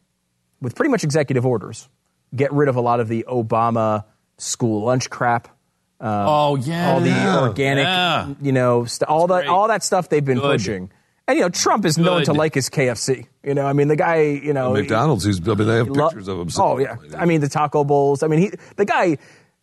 with 0.61 0.75
pretty 0.75 0.89
much 0.91 1.03
executive 1.03 1.45
orders, 1.45 1.87
get 2.35 2.51
rid 2.53 2.67
of 2.69 2.75
a 2.75 2.81
lot 2.81 2.99
of 2.99 3.07
the 3.07 3.25
Obama 3.27 4.05
school 4.37 4.85
lunch 4.85 5.09
crap. 5.09 5.47
oh 6.01 6.55
yeah, 6.55 6.91
all 6.93 6.99
the 7.01 7.09
yeah. 7.09 7.41
organic, 7.41 7.83
Yeah. 7.83 8.33
you 8.41 8.51
know, 8.53 8.85
st- 8.85 9.07
all 9.09 9.27
that, 9.27 9.41
great. 9.41 9.47
all 9.49 9.67
that 9.67 9.83
stuff 9.83 10.09
they've 10.09 10.23
been 10.23 10.39
Good. 10.39 10.57
pushing. 10.59 10.91
And 11.27 11.37
you 11.37 11.43
know, 11.43 11.49
Trump 11.49 11.85
is 11.85 11.97
known 11.97 12.23
to 12.23 12.33
like 12.33 12.55
his 12.55 12.69
KFC. 12.69 13.27
You 13.49 13.55
know, 13.55 13.65
I 13.65 13.73
mean, 13.73 13.87
the 13.87 13.95
guy, 13.95 14.21
you 14.21 14.53
know, 14.53 14.73
McDonald's. 14.73 15.23
He's. 15.23 15.39
I 15.49 15.55
mean, 15.55 15.67
they 15.67 15.77
have 15.77 15.87
Lo- 15.89 16.07
pictures 16.09 16.27
of 16.27 16.37
him. 16.37 16.49
Oh 16.59 16.77
yeah, 16.77 16.97
I 17.17 17.25
mean 17.25 17.41
the 17.41 17.49
taco 17.49 17.83
bowls. 17.83 18.21
I 18.21 18.27
mean 18.27 18.39
he, 18.41 18.51
the 18.75 18.85
guy, 18.85 19.17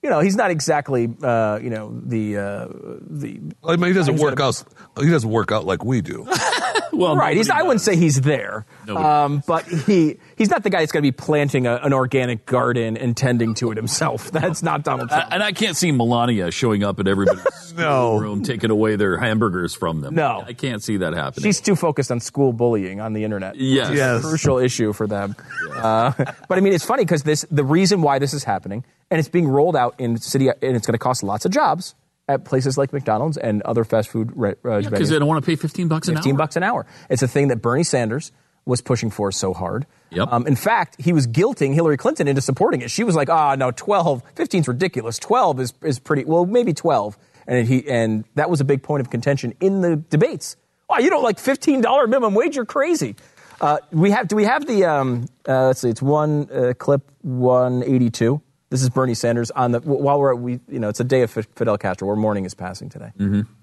you 0.07 0.11
know, 0.11 0.21
he's 0.21 0.37
not 0.37 0.53
exactly, 0.53 1.13
uh, 1.21 1.59
you 1.61 1.69
know, 1.69 2.01
the 2.05 2.37
uh, 2.37 2.69
the 3.11 3.41
I 3.67 3.75
mean, 3.75 3.89
he 3.89 3.93
doesn't 3.93 4.15
He's 4.15 4.23
work 4.23 4.37
got 4.37 4.63
out. 4.97 5.03
He 5.03 5.11
doesn't 5.11 5.29
work 5.29 5.51
out 5.51 5.65
like 5.65 5.85
we 5.85 6.01
do. 6.01 6.29
well, 6.93 7.17
right. 7.17 7.37
He's, 7.37 7.51
I 7.51 7.63
wouldn't 7.63 7.81
say 7.81 7.97
he's 7.97 8.21
there, 8.21 8.67
um, 8.89 9.43
but 9.49 9.65
he 9.67 10.19
he's 10.37 10.49
not 10.49 10.63
the 10.63 10.71
guy 10.71 10.79
that's 10.79 10.93
going 10.93 11.03
to 11.03 11.07
be 11.09 11.11
planting 11.11 11.67
a, 11.67 11.75
an 11.83 11.93
organic 11.93 12.47
garden 12.47 12.97
and 12.97 13.17
tending 13.17 13.55
to 13.55 13.73
it 13.73 13.77
himself. 13.77 14.31
That's 14.37 14.63
not 14.63 14.85
Donald 14.85 15.09
Trump. 15.09 15.27
And 15.33 15.43
I 15.43 15.51
can't 15.51 15.77
see 15.77 15.91
Melania 15.91 16.53
showing 16.53 16.85
up 16.85 17.01
at 17.01 17.09
everybody's 17.09 17.73
No. 17.77 18.17
room, 18.17 18.45
taking 18.45 18.71
away 18.71 18.95
their 18.95 19.19
hamburgers 19.19 19.75
from 19.75 20.03
them. 20.03 20.15
No. 20.15 20.45
I 20.47 20.53
can't 20.53 20.83
see 20.85 20.99
that 20.99 21.15
happening. 21.15 21.43
She's 21.43 21.61
too 21.61 21.75
focused 21.75 22.13
on 22.13 22.21
school 22.21 22.53
bullying 22.53 23.01
on 23.01 23.13
the 23.13 23.25
internet. 23.25 23.57
Yes. 23.57 23.93
Yes. 23.93 24.21
a 24.21 24.27
crucial 24.27 24.59
issue 24.59 24.93
for 24.93 25.09
them. 25.09 25.35
Uh, 25.75 26.13
but 26.49 26.59
I 26.59 26.61
mean, 26.61 26.73
it's 26.75 26.85
funny 26.85 27.05
because 27.05 27.25
this 27.25 27.45
the 27.51 27.65
reason 27.65 28.03
why 28.03 28.21
this 28.21 28.33
is 28.33 28.45
happening, 28.45 28.85
and 29.11 29.19
it's 29.19 29.29
being 29.29 29.49
rolled 29.49 29.77
out 29.77 29.95
in 29.99 30.17
city, 30.19 30.49
and 30.49 30.57
it's 30.77 30.87
going 30.87 30.95
to 30.95 30.99
cost 30.99 31.23
lots 31.23 31.45
of 31.45 31.53
jobs 31.53 31.95
at 32.29 32.45
places 32.45 32.77
like 32.77 32.93
McDonald's 32.93 33.37
and 33.37 33.63
other 33.63 33.85
fast 33.85 34.09
food 34.09 34.33
re- 34.35 34.55
uh, 34.65 34.81
because 34.81 35.11
they 35.11 35.19
don't 35.19 35.29
want 35.29 35.45
to 35.45 35.47
pay 35.47 35.57
fifteen 35.57 35.89
bucks 35.89 36.09
an 36.09 36.17
15 36.17 36.33
hour. 36.33 36.39
bucks 36.39 36.57
an 36.57 36.63
hour. 36.63 36.87
It's 37.09 37.23
a 37.23 37.29
thing 37.29 37.49
that 37.49 37.63
Bernie 37.63 37.85
Sanders 37.85 38.33
was 38.65 38.81
pushing 38.81 39.11
for 39.11 39.31
so 39.31 39.55
hard. 39.55 39.87
Yep. 40.11 40.29
Um, 40.33 40.47
in 40.47 40.57
fact, 40.57 40.97
he 41.01 41.13
was 41.13 41.29
guilting 41.29 41.73
Hillary 41.73 41.97
Clinton 41.97 42.27
into 42.27 42.41
supporting 42.41 42.81
it. 42.83 42.91
She 42.91 43.05
was 43.05 43.15
like, 43.15 43.31
"Ah, 43.31 43.55
no, 43.55 43.71
12, 43.71 44.23
15 44.35 44.61
is 44.63 44.69
ridiculous. 44.69 45.19
12 45.19 45.61
is 45.61 45.75
is 45.83 45.99
pretty 46.01 46.25
well, 46.25 46.47
maybe 46.47 46.73
12." 46.73 47.17
And 47.47 47.69
he 47.69 47.89
and 47.89 48.25
that 48.35 48.51
was 48.51 48.61
a 48.61 48.65
big 48.65 48.83
point 48.83 49.03
of 49.03 49.11
contention 49.11 49.55
in 49.61 49.83
the 49.83 49.95
debates. 49.97 50.57
Oh, 50.91 50.99
you 50.99 51.11
don't 51.11 51.23
like 51.23 51.39
$15 51.39 52.09
minimum 52.09 52.35
wage? 52.35 52.57
You're 52.57 52.65
crazy. 52.65 53.15
Uh, 53.61 53.79
we 53.93 54.11
have 54.11 54.27
do 54.29 54.35
we 54.37 54.45
have 54.45 54.67
the 54.67 54.85
um, 54.85 55.27
uh, 55.49 55.67
let's 55.69 55.81
see, 55.81 55.89
it's 55.89 56.03
one 56.03 56.49
uh, 56.53 56.75
clip 56.77 57.09
182. 57.23 58.41
This 58.69 58.83
is 58.83 58.91
Bernie 58.91 59.15
Sanders 59.15 59.53
on 59.53 59.73
the 59.73 59.81
while 59.81 60.19
we're 60.19 60.35
at, 60.35 60.41
we 60.41 60.59
you 60.69 60.81
know 60.81 60.89
it's 60.89 60.99
a 60.99 61.05
day 61.05 61.23
of 61.23 61.31
Fidel 61.31 61.79
Castro. 61.79 62.09
Where 62.09 62.17
morning 62.17 62.45
is 62.45 62.55
passing 62.55 62.89
today. 62.89 63.13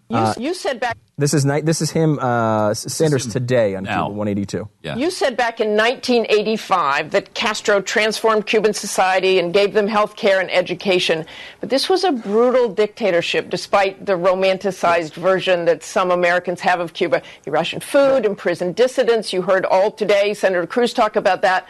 Uh, 0.09 0.33
you 0.37 0.53
said 0.53 0.79
back. 0.79 0.97
this 1.17 1.33
is 1.33 1.43
night. 1.43 1.65
This 1.65 1.81
is 1.81 1.89
him, 1.89 2.19
uh, 2.19 2.73
Sanders 2.73 3.25
today 3.25 3.75
on 3.75 3.85
Cuba 3.85 4.09
182. 4.09 4.69
Yeah. 4.81 4.95
You 4.95 5.09
said 5.09 5.35
back 5.35 5.59
in 5.59 5.75
1985 5.75 7.11
that 7.11 7.33
Castro 7.33 7.81
transformed 7.81 8.45
Cuban 8.45 8.73
society 8.73 9.39
and 9.39 9.53
gave 9.53 9.73
them 9.73 9.87
health 9.87 10.15
care 10.15 10.39
and 10.39 10.51
education. 10.51 11.25
But 11.59 11.69
this 11.69 11.89
was 11.89 12.03
a 12.03 12.11
brutal 12.11 12.69
dictatorship, 12.69 13.49
despite 13.49 14.05
the 14.05 14.13
romanticized 14.13 15.13
version 15.13 15.65
that 15.65 15.83
some 15.83 16.11
Americans 16.11 16.61
have 16.61 16.79
of 16.79 16.93
Cuba. 16.93 17.21
He 17.43 17.49
rationed 17.49 17.83
food, 17.83 18.25
imprisoned 18.25 18.75
dissidents. 18.75 19.33
You 19.33 19.41
heard 19.41 19.65
all 19.65 19.91
today 19.91 20.33
Senator 20.33 20.67
Cruz 20.67 20.93
talk 20.93 21.15
about 21.15 21.41
that. 21.41 21.67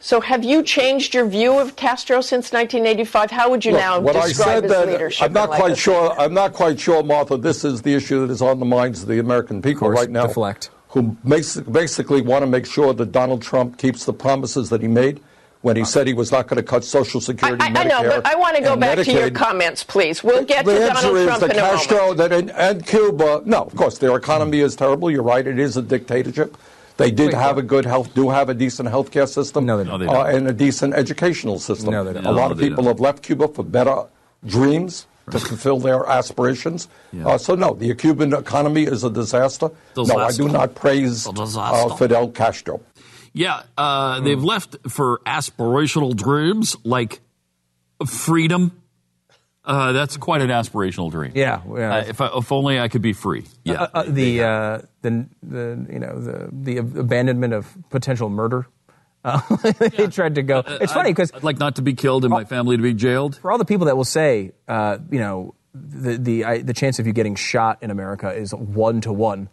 So, 0.00 0.20
have 0.20 0.44
you 0.44 0.62
changed 0.62 1.14
your 1.14 1.26
view 1.26 1.58
of 1.58 1.76
Castro 1.76 2.20
since 2.20 2.52
1985? 2.52 3.30
How 3.30 3.48
would 3.48 3.64
you 3.64 3.72
Look, 3.72 3.80
now 3.80 4.00
what 4.00 4.16
I 4.16 4.28
describe 4.28 4.46
said 4.46 4.62
his 4.64 4.72
that 4.72 4.88
leadership? 4.88 5.22
I'm 5.24 5.32
not 5.32 5.48
and 5.48 5.56
quite 5.56 5.62
legacy? 5.62 5.80
sure. 5.80 6.20
I'm 6.20 6.34
not 6.34 6.52
quite 6.52 6.78
sure, 6.78 7.02
Martha. 7.02 7.38
This 7.38 7.64
is 7.64 7.82
the 7.82 7.94
issue 7.94 8.26
that 8.26 8.32
is 8.32 8.42
on 8.42 8.58
the 8.58 8.66
minds 8.66 9.02
of 9.02 9.08
the 9.08 9.18
American 9.18 9.62
people 9.62 9.88
right 9.88 10.10
now. 10.10 10.26
deflect. 10.26 10.70
Who 10.88 11.16
makes, 11.24 11.56
basically 11.56 12.20
want 12.20 12.42
to 12.42 12.46
make 12.46 12.66
sure 12.66 12.92
that 12.92 13.12
Donald 13.12 13.42
Trump 13.42 13.78
keeps 13.78 14.04
the 14.04 14.12
promises 14.12 14.68
that 14.70 14.80
he 14.80 14.88
made 14.88 15.20
when 15.64 15.76
he 15.76 15.84
said 15.84 16.06
he 16.06 16.12
was 16.12 16.30
not 16.30 16.46
going 16.46 16.58
to 16.58 16.62
cut 16.62 16.84
Social 16.84 17.22
Security. 17.22 17.64
I, 17.64 17.68
I 17.68 17.84
know, 17.84 18.02
but 18.02 18.26
I 18.26 18.34
want 18.36 18.56
to 18.56 18.62
go 18.62 18.72
and 18.72 18.80
back 18.82 18.98
to 18.98 19.10
your 19.10 19.30
comments, 19.30 19.82
please. 19.82 20.22
We'll 20.22 20.44
get 20.44 20.66
the 20.66 20.74
to 20.74 20.90
answer 20.90 21.02
Donald 21.02 21.16
is 21.16 21.26
Trump 21.26 21.40
that 21.40 21.50
in 21.50 21.56
a 21.56 21.62
moment. 21.62 21.80
Castro 21.80 22.14
that 22.14 22.32
in, 22.32 22.50
and 22.50 22.86
Cuba. 22.86 23.42
No, 23.46 23.62
of 23.62 23.74
course 23.74 23.96
their 23.96 24.14
economy 24.14 24.60
is 24.60 24.76
terrible. 24.76 25.10
You're 25.10 25.22
right; 25.22 25.46
it 25.46 25.58
is 25.58 25.78
a 25.78 25.82
dictatorship. 25.82 26.58
They 26.96 27.10
did 27.10 27.32
Wait, 27.32 27.34
have 27.34 27.58
a 27.58 27.62
good 27.62 27.84
health, 27.84 28.14
do 28.14 28.30
have 28.30 28.48
a 28.48 28.54
decent 28.54 28.88
health 28.88 29.10
care 29.10 29.26
system, 29.26 29.66
no, 29.66 29.78
they 29.78 29.84
don't. 29.84 30.08
Uh, 30.08 30.22
and 30.24 30.46
a 30.48 30.52
decent 30.52 30.94
educational 30.94 31.58
system. 31.58 31.90
No, 31.90 32.04
they 32.04 32.12
don't. 32.12 32.24
A 32.24 32.30
lot 32.30 32.52
of 32.52 32.56
No, 32.58 32.60
they 32.62 32.68
people 32.68 32.84
don't. 32.84 32.92
have 32.92 33.00
left 33.00 33.22
Cuba 33.22 33.48
for 33.48 33.64
better 33.64 34.04
dreams 34.46 35.06
to 35.30 35.40
fulfill 35.40 35.78
their 35.80 36.06
aspirations. 36.06 36.86
Uh, 37.24 37.36
so 37.38 37.54
no, 37.54 37.74
the 37.74 37.94
Cuban 37.94 38.32
economy 38.32 38.84
is 38.84 39.02
a 39.02 39.10
disaster. 39.10 39.70
No, 39.96 40.18
I 40.18 40.30
do 40.32 40.48
not 40.48 40.74
praise 40.74 41.26
uh. 41.26 41.96
Fidel 41.96 42.28
Castro. 42.28 42.80
Yeah, 43.32 43.62
uh, 43.76 44.20
they've 44.20 44.42
left 44.42 44.76
for 44.88 45.20
aspirational 45.26 46.14
dreams 46.14 46.76
like 46.84 47.20
freedom. 48.06 48.80
Uh, 49.64 49.92
that's 49.92 50.16
quite 50.18 50.42
an 50.42 50.50
aspirational 50.50 51.10
dream. 51.10 51.32
Yeah, 51.34 51.62
yeah. 51.66 51.96
Uh, 51.96 52.04
if, 52.06 52.20
I, 52.20 52.30
if 52.36 52.52
only 52.52 52.78
I 52.78 52.88
could 52.88 53.00
be 53.00 53.14
free. 53.14 53.46
Yeah. 53.64 53.82
Uh, 53.82 53.88
uh, 53.94 54.02
the, 54.06 54.42
uh, 54.42 54.78
the 55.00 55.26
the 55.42 55.86
you 55.90 55.98
know 55.98 56.20
the 56.20 56.48
the 56.52 56.76
abandonment 56.78 57.54
of 57.54 57.74
potential 57.88 58.28
murder. 58.28 58.66
Uh, 59.24 59.40
they 59.78 60.06
tried 60.08 60.34
to 60.34 60.42
go. 60.42 60.62
It's 60.66 60.92
funny 60.92 61.10
because 61.10 61.32
I'd 61.32 61.42
like 61.42 61.58
not 61.58 61.76
to 61.76 61.82
be 61.82 61.94
killed 61.94 62.24
and 62.24 62.30
my 62.30 62.44
family 62.44 62.76
to 62.76 62.82
be 62.82 62.92
jailed. 62.92 63.38
for 63.38 63.50
all 63.50 63.58
the 63.58 63.64
people 63.64 63.86
that 63.86 63.96
will 63.96 64.04
say, 64.04 64.52
uh, 64.68 64.98
you 65.10 65.18
know, 65.18 65.54
the 65.74 66.18
the 66.18 66.44
I, 66.44 66.58
the 66.58 66.74
chance 66.74 66.98
of 66.98 67.06
you 67.06 67.14
getting 67.14 67.34
shot 67.34 67.82
in 67.82 67.90
America 67.90 68.30
is 68.30 68.54
one 68.54 69.00
to 69.00 69.12
one. 69.12 69.48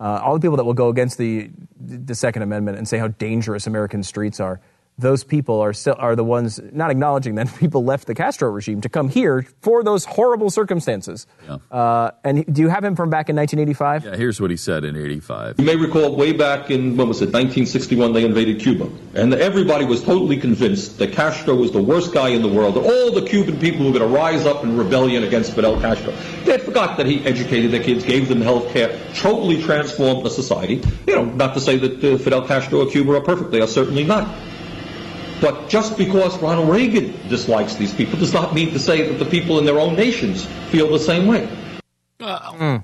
Uh, 0.00 0.20
all 0.24 0.34
the 0.34 0.40
people 0.40 0.56
that 0.56 0.64
will 0.64 0.74
go 0.74 0.88
against 0.88 1.18
the 1.18 1.50
the 1.80 2.16
Second 2.16 2.42
Amendment 2.42 2.78
and 2.78 2.88
say 2.88 2.98
how 2.98 3.06
dangerous 3.06 3.68
American 3.68 4.02
streets 4.02 4.40
are, 4.40 4.60
those 5.02 5.24
people 5.24 5.60
are 5.60 5.72
still 5.72 5.96
are 5.98 6.16
the 6.16 6.24
ones 6.24 6.60
not 6.72 6.90
acknowledging 6.90 7.34
that 7.34 7.54
people 7.58 7.84
left 7.84 8.06
the 8.06 8.14
Castro 8.14 8.50
regime 8.50 8.80
to 8.80 8.88
come 8.88 9.08
here 9.08 9.46
for 9.60 9.82
those 9.84 10.04
horrible 10.04 10.50
circumstances. 10.50 11.26
Uh, 11.70 12.12
and 12.24 12.46
do 12.52 12.62
you 12.62 12.68
have 12.68 12.84
him 12.84 12.96
from 12.96 13.10
back 13.10 13.28
in 13.28 13.36
1985? 13.36 14.04
Yeah, 14.04 14.16
here's 14.16 14.40
what 14.40 14.50
he 14.50 14.56
said 14.56 14.84
in 14.84 14.96
85. 14.96 15.58
You 15.58 15.64
may 15.64 15.76
recall 15.76 16.16
way 16.16 16.32
back 16.32 16.70
in, 16.70 16.96
when 16.96 17.08
was 17.08 17.20
it, 17.20 17.26
1961, 17.26 18.12
they 18.12 18.24
invaded 18.24 18.60
Cuba. 18.60 18.88
And 19.14 19.34
everybody 19.34 19.84
was 19.84 20.02
totally 20.02 20.38
convinced 20.38 20.98
that 20.98 21.12
Castro 21.12 21.54
was 21.54 21.72
the 21.72 21.82
worst 21.82 22.14
guy 22.14 22.28
in 22.28 22.42
the 22.42 22.48
world, 22.48 22.76
that 22.76 22.84
all 22.84 23.12
the 23.12 23.26
Cuban 23.26 23.58
people 23.58 23.86
were 23.86 23.98
going 23.98 24.08
to 24.08 24.16
rise 24.16 24.46
up 24.46 24.64
in 24.64 24.76
rebellion 24.76 25.24
against 25.24 25.54
Fidel 25.54 25.80
Castro. 25.80 26.12
They 26.44 26.58
forgot 26.58 26.96
that 26.96 27.06
he 27.06 27.24
educated 27.24 27.72
their 27.72 27.82
kids, 27.82 28.04
gave 28.04 28.28
them 28.28 28.40
health 28.40 28.72
care, 28.72 28.98
totally 29.14 29.62
transformed 29.62 30.24
the 30.24 30.30
society. 30.30 30.82
You 31.06 31.16
know, 31.16 31.24
not 31.24 31.54
to 31.54 31.60
say 31.60 31.76
that 31.78 32.04
uh, 32.04 32.18
Fidel 32.18 32.46
Castro 32.46 32.86
or 32.86 32.90
Cuba 32.90 33.16
are 33.16 33.20
perfect, 33.20 33.50
they 33.50 33.60
are 33.60 33.66
certainly 33.66 34.04
not. 34.04 34.28
But 35.42 35.68
just 35.68 35.98
because 35.98 36.38
Ronald 36.40 36.70
Reagan 36.70 37.12
dislikes 37.28 37.74
these 37.74 37.92
people 37.92 38.18
does 38.18 38.32
not 38.32 38.54
mean 38.54 38.70
to 38.72 38.78
say 38.78 39.08
that 39.08 39.18
the 39.22 39.28
people 39.28 39.58
in 39.58 39.66
their 39.66 39.78
own 39.80 39.96
nations 39.96 40.46
feel 40.70 40.88
the 40.90 40.98
same 41.00 41.26
way. 41.26 41.48
Uh, 42.20 42.78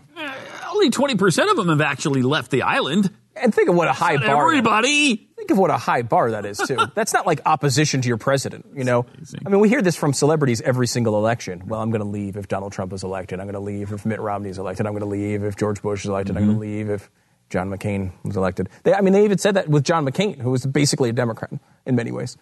Only 0.73 0.91
20% 0.91 1.51
of 1.51 1.57
them 1.57 1.69
have 1.69 1.81
actually 1.81 2.23
left 2.23 2.51
the 2.51 2.63
island. 2.63 3.11
And 3.37 3.55
think 3.55 3.69
of 3.69 3.77
what 3.77 3.87
a 3.87 3.93
high 3.93 4.15
Not 4.17 4.27
bar. 4.27 4.47
everybody. 4.49 5.29
Think 5.37 5.53
of 5.53 5.59
what 5.59 5.71
a 5.71 5.77
high 5.77 6.03
bar 6.03 6.33
that 6.33 6.45
is 6.45 6.59
too. 6.59 6.77
That's 6.97 7.13
not 7.15 7.25
like 7.27 7.41
opposition 7.47 8.03
to 8.03 8.09
your 8.09 8.17
president, 8.17 8.67
you 8.75 8.83
know. 8.83 9.07
I 9.47 9.49
mean, 9.49 9.61
we 9.61 9.69
hear 9.69 9.81
this 9.81 9.95
from 9.95 10.13
celebrities 10.13 10.61
every 10.61 10.89
single 10.89 11.17
election. 11.17 11.63
Well, 11.69 11.81
I'm 11.81 11.91
going 11.93 12.03
to 12.03 12.09
leave 12.09 12.37
if 12.37 12.49
Donald 12.49 12.73
Trump 12.73 12.93
is 12.93 13.05
elected. 13.05 13.39
I'm 13.39 13.47
going 13.47 13.55
to 13.55 13.61
leave 13.61 13.93
if 13.93 14.05
Mitt 14.05 14.19
Romney 14.21 14.49
is 14.51 14.59
elected. 14.59 14.87
I'm 14.87 14.93
going 14.93 15.01
to 15.01 15.07
leave 15.07 15.45
if 15.45 15.55
George 15.57 15.81
Bush 15.81 16.05
is 16.05 16.11
elected. 16.11 16.37
I'm 16.37 16.45
going 16.47 16.57
to 16.57 16.61
leave 16.61 16.91
if 16.91 17.09
John 17.51 17.71
McCain 17.71 18.13
was 18.25 18.37
elected. 18.37 18.69
They, 18.83 18.95
I 18.95 19.01
mean, 19.01 19.13
they 19.13 19.25
even 19.25 19.39
said 19.39 19.55
that 19.55 19.69
with 19.69 19.85
John 19.85 20.05
McCain, 20.07 20.39
who 20.39 20.51
was 20.51 20.67
basically 20.67 21.09
a 21.09 21.13
Democrat 21.13 21.53
in 21.87 21.97
many 21.97 22.13
ways. 22.13 22.37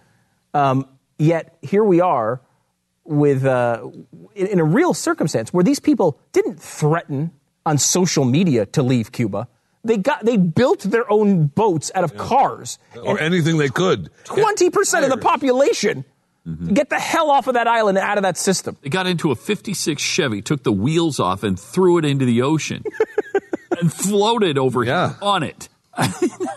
Um, 0.55 0.89
yet 1.19 1.57
here 1.63 1.85
we 1.85 2.01
are 2.01 2.41
with 3.05 3.45
uh, 3.45 3.89
in, 4.35 4.47
in 4.49 4.61
a 4.61 4.65
real 4.65 4.95
circumstance 4.95 5.53
where 5.53 5.65
these 5.65 5.81
people 5.81 6.19
didn't 6.33 6.61
threaten 6.61 7.31
on 7.65 7.79
social 7.79 8.25
media 8.25 8.67
to 8.67 8.83
leave 8.83 9.13
Cuba. 9.13 9.49
They 9.85 9.97
got 9.97 10.25
they 10.25 10.37
built 10.37 10.81
their 10.81 11.11
own 11.11 11.47
boats 11.47 11.93
out 11.95 12.03
of 12.03 12.17
cars. 12.17 12.79
Or 13.01 13.21
anything 13.21 13.59
they 13.59 13.69
could. 13.69 14.11
Twenty 14.25 14.71
percent 14.71 15.05
of 15.05 15.11
the 15.11 15.19
population 15.19 16.05
get 16.73 16.91
the 16.91 16.99
hell 16.99 17.31
off 17.31 17.49
of 17.49 17.55
that 17.55 17.67
island 17.67 17.99
and 17.99 18.07
out 18.07 18.19
of 18.19 18.23
that 18.23 18.37
system. 18.37 18.77
They 18.83 18.89
got 18.89 19.07
into 19.07 19.33
a 19.33 19.35
56 19.35 20.01
Chevy, 20.01 20.43
took 20.43 20.63
the 20.63 20.73
wheels 20.73 21.19
off, 21.19 21.43
and 21.43 21.59
threw 21.59 21.99
it 21.99 22.05
into 22.05 22.25
the 22.25 22.43
ocean 22.43 22.85
and 22.85 22.95
floated 23.89 24.59
over 24.59 24.85
here 24.85 25.17
on 25.23 25.43
it. 25.43 25.69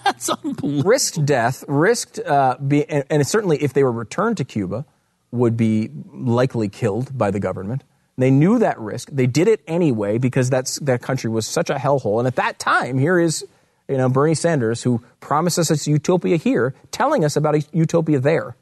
That's 0.03 0.29
unbelievable. 0.29 0.89
risked 0.89 1.25
death, 1.25 1.63
risked, 1.67 2.19
uh, 2.19 2.57
be, 2.57 2.87
and, 2.89 3.05
and 3.09 3.27
certainly 3.27 3.63
if 3.63 3.73
they 3.73 3.83
were 3.83 3.91
returned 3.91 4.37
to 4.37 4.43
Cuba, 4.43 4.85
would 5.31 5.55
be 5.55 5.89
likely 6.11 6.69
killed 6.69 7.17
by 7.17 7.31
the 7.31 7.39
government. 7.39 7.83
They 8.17 8.31
knew 8.31 8.59
that 8.59 8.77
risk. 8.79 9.09
They 9.11 9.27
did 9.27 9.47
it 9.47 9.61
anyway 9.65 10.17
because 10.17 10.49
that's 10.49 10.77
that 10.79 11.01
country 11.01 11.29
was 11.29 11.47
such 11.47 11.69
a 11.69 11.75
hellhole. 11.75 12.19
And 12.19 12.27
at 12.27 12.35
that 12.35 12.59
time, 12.59 12.97
here 12.97 13.17
is 13.17 13.45
you 13.87 13.97
know 13.97 14.09
Bernie 14.09 14.35
Sanders 14.35 14.83
who 14.83 15.01
promises 15.21 15.71
us 15.71 15.87
utopia 15.87 16.35
here, 16.35 16.75
telling 16.91 17.23
us 17.23 17.37
about 17.37 17.55
a 17.55 17.63
utopia 17.71 18.19
there. 18.19 18.57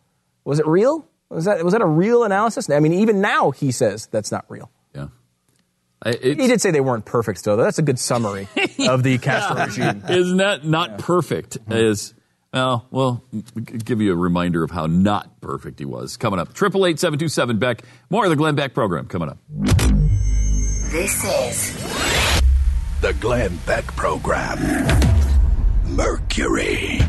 Was 0.46 0.60
it 0.60 0.68
real? 0.68 1.08
Was 1.30 1.46
that 1.46 1.64
was 1.64 1.74
that 1.74 1.82
a 1.82 1.88
real 1.88 2.24
analysis? 2.24 2.70
I 2.70 2.80
mean, 2.80 2.94
even 2.94 3.20
now 3.20 3.50
he 3.50 3.72
says 3.72 4.08
that's 4.08 4.32
not 4.32 4.46
real. 4.48 4.70
Yeah. 6.06 6.14
he 6.22 6.36
did 6.36 6.62
say 6.62 6.72
they 6.72 6.82
weren't 6.82 7.06
perfect, 7.06 7.44
though. 7.44 7.56
That's 7.58 7.80
a 7.80 7.82
good 7.82 8.00
summary 8.00 8.48
of 8.88 9.04
the 9.04 9.18
Castro 9.18 9.66
regime. 9.66 10.04
Isn't 10.10 10.38
that 10.38 10.64
not 10.66 11.00
perfect? 11.00 11.58
Mm-hmm. 11.66 11.74
Is 11.74 12.14
well, 12.54 12.88
well, 12.92 13.24
give 13.84 14.02
you 14.02 14.14
a 14.14 14.16
reminder 14.16 14.64
of 14.64 14.72
how 14.72 14.86
not 14.86 15.42
perfect 15.42 15.80
he 15.80 15.86
was. 15.86 16.18
Coming 16.18 16.40
up, 16.40 16.54
triple 16.54 16.86
eight 16.86 17.00
seven 17.00 17.20
two 17.20 17.28
seven 17.30 17.58
Beck. 17.60 17.82
More 18.10 18.24
of 18.26 18.30
the 18.30 18.36
Glenn 18.36 18.56
Beck 18.56 18.74
program 18.74 19.08
coming 19.08 19.30
up. 19.30 19.38
This 20.92 21.24
is 21.24 22.42
The 23.02 23.14
Glenn 23.20 23.58
Beck 23.66 23.86
Program. 23.88 24.58
Mercury. 25.86 27.00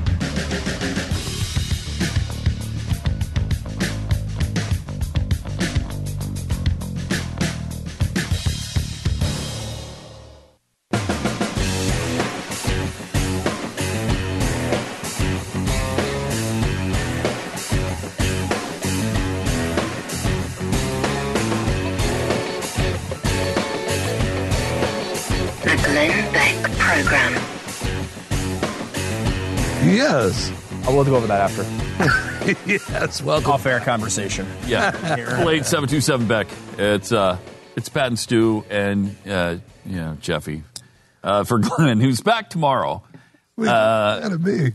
Yes. 30.98 31.06
I 31.06 31.10
will 31.10 31.10
go 31.10 31.16
over 31.16 31.26
that 31.28 31.50
after. 31.50 32.66
yes, 32.66 33.22
welcome. 33.22 33.52
Off 33.52 33.66
air 33.66 33.80
conversation. 33.80 34.46
Yeah, 34.66 34.90
triple 35.16 35.50
eight 35.50 35.64
seven 35.64 35.88
two 35.88 36.00
seven 36.00 36.26
Beck. 36.26 36.48
It's 36.76 37.12
uh, 37.12 37.38
it's 37.76 37.88
Pat 37.88 38.08
and 38.08 38.18
Stu 38.18 38.64
and 38.70 39.14
uh, 39.28 39.56
you 39.86 39.96
know 39.96 40.16
Jeffy 40.20 40.62
uh, 41.22 41.44
for 41.44 41.58
Glenn, 41.60 42.00
who's 42.00 42.20
back 42.20 42.50
tomorrow. 42.50 43.02
Wait, 43.56 43.68
Uh, 43.68 44.20
mad 44.22 44.32
at 44.32 44.40
me. 44.40 44.72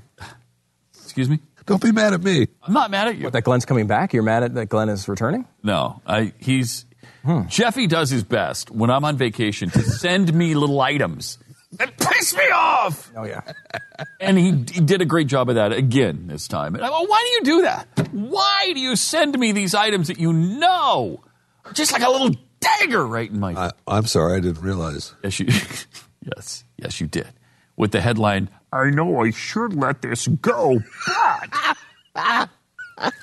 Excuse 1.03 1.29
me. 1.29 1.39
Don't 1.65 1.81
be 1.81 1.91
mad 1.93 2.13
at 2.13 2.21
me. 2.21 2.47
I'm 2.62 2.73
not 2.73 2.91
mad 2.91 3.07
at 3.07 3.17
you. 3.17 3.23
What, 3.25 3.33
that 3.33 3.43
Glenn's 3.43 3.65
coming 3.65 3.88
back? 3.88 4.13
You're 4.13 4.23
mad 4.23 4.43
at 4.43 4.53
that 4.55 4.65
Glenn 4.67 4.89
is 4.89 5.07
returning? 5.07 5.45
No, 5.62 6.01
I 6.05 6.33
he's 6.39 6.86
Jeffy 7.47 7.88
does 7.88 8.09
his 8.09 8.23
best 8.23 8.69
when 8.71 8.89
I'm 8.89 9.05
on 9.05 9.15
vacation 9.17 9.69
to 9.71 9.81
send 9.81 10.33
me 10.33 10.55
little 10.55 10.79
items 10.81 11.38
that 11.78 11.97
piss 11.97 12.36
me 12.36 12.49
off. 12.53 13.11
Oh 13.15 13.24
yeah, 13.24 13.41
and 14.19 14.38
he, 14.38 14.51
he 14.71 14.82
did 14.82 15.01
a 15.01 15.05
great 15.05 15.28
job 15.28 15.49
of 15.49 15.55
that 15.55 15.71
again 15.71 16.28
this 16.28 16.47
time. 16.47 16.76
And 16.76 16.84
I 16.84 16.89
go, 16.89 17.01
why 17.05 17.24
do 17.24 17.30
you 17.30 17.57
do 17.57 17.61
that? 17.63 18.09
Why 18.11 18.71
do 18.74 18.80
you 18.80 18.95
send 18.95 19.38
me 19.38 19.51
these 19.51 19.74
items 19.76 20.07
that 20.07 20.19
you 20.19 20.34
know 20.34 21.24
just 21.74 21.91
like 21.91 22.03
a 22.03 22.09
little 22.09 22.32
dagger 22.59 23.05
right 23.05 23.30
in 23.30 23.39
my. 23.39 23.53
I, 23.53 23.71
I'm 23.88 24.05
sorry, 24.05 24.38
I 24.38 24.39
didn't 24.39 24.61
realize. 24.61 25.13
Yes, 25.24 25.39
you. 25.39 25.47
yes, 26.36 26.63
yes, 26.78 27.01
you 27.01 27.07
did. 27.07 27.28
With 27.76 27.91
the 27.91 28.01
headline, 28.01 28.49
"I 28.71 28.89
know 28.89 29.24
I 29.24 29.32
should 29.32 29.74
let 29.74 30.01
this 30.01 30.28
go, 30.28 30.80
but." 32.15 32.49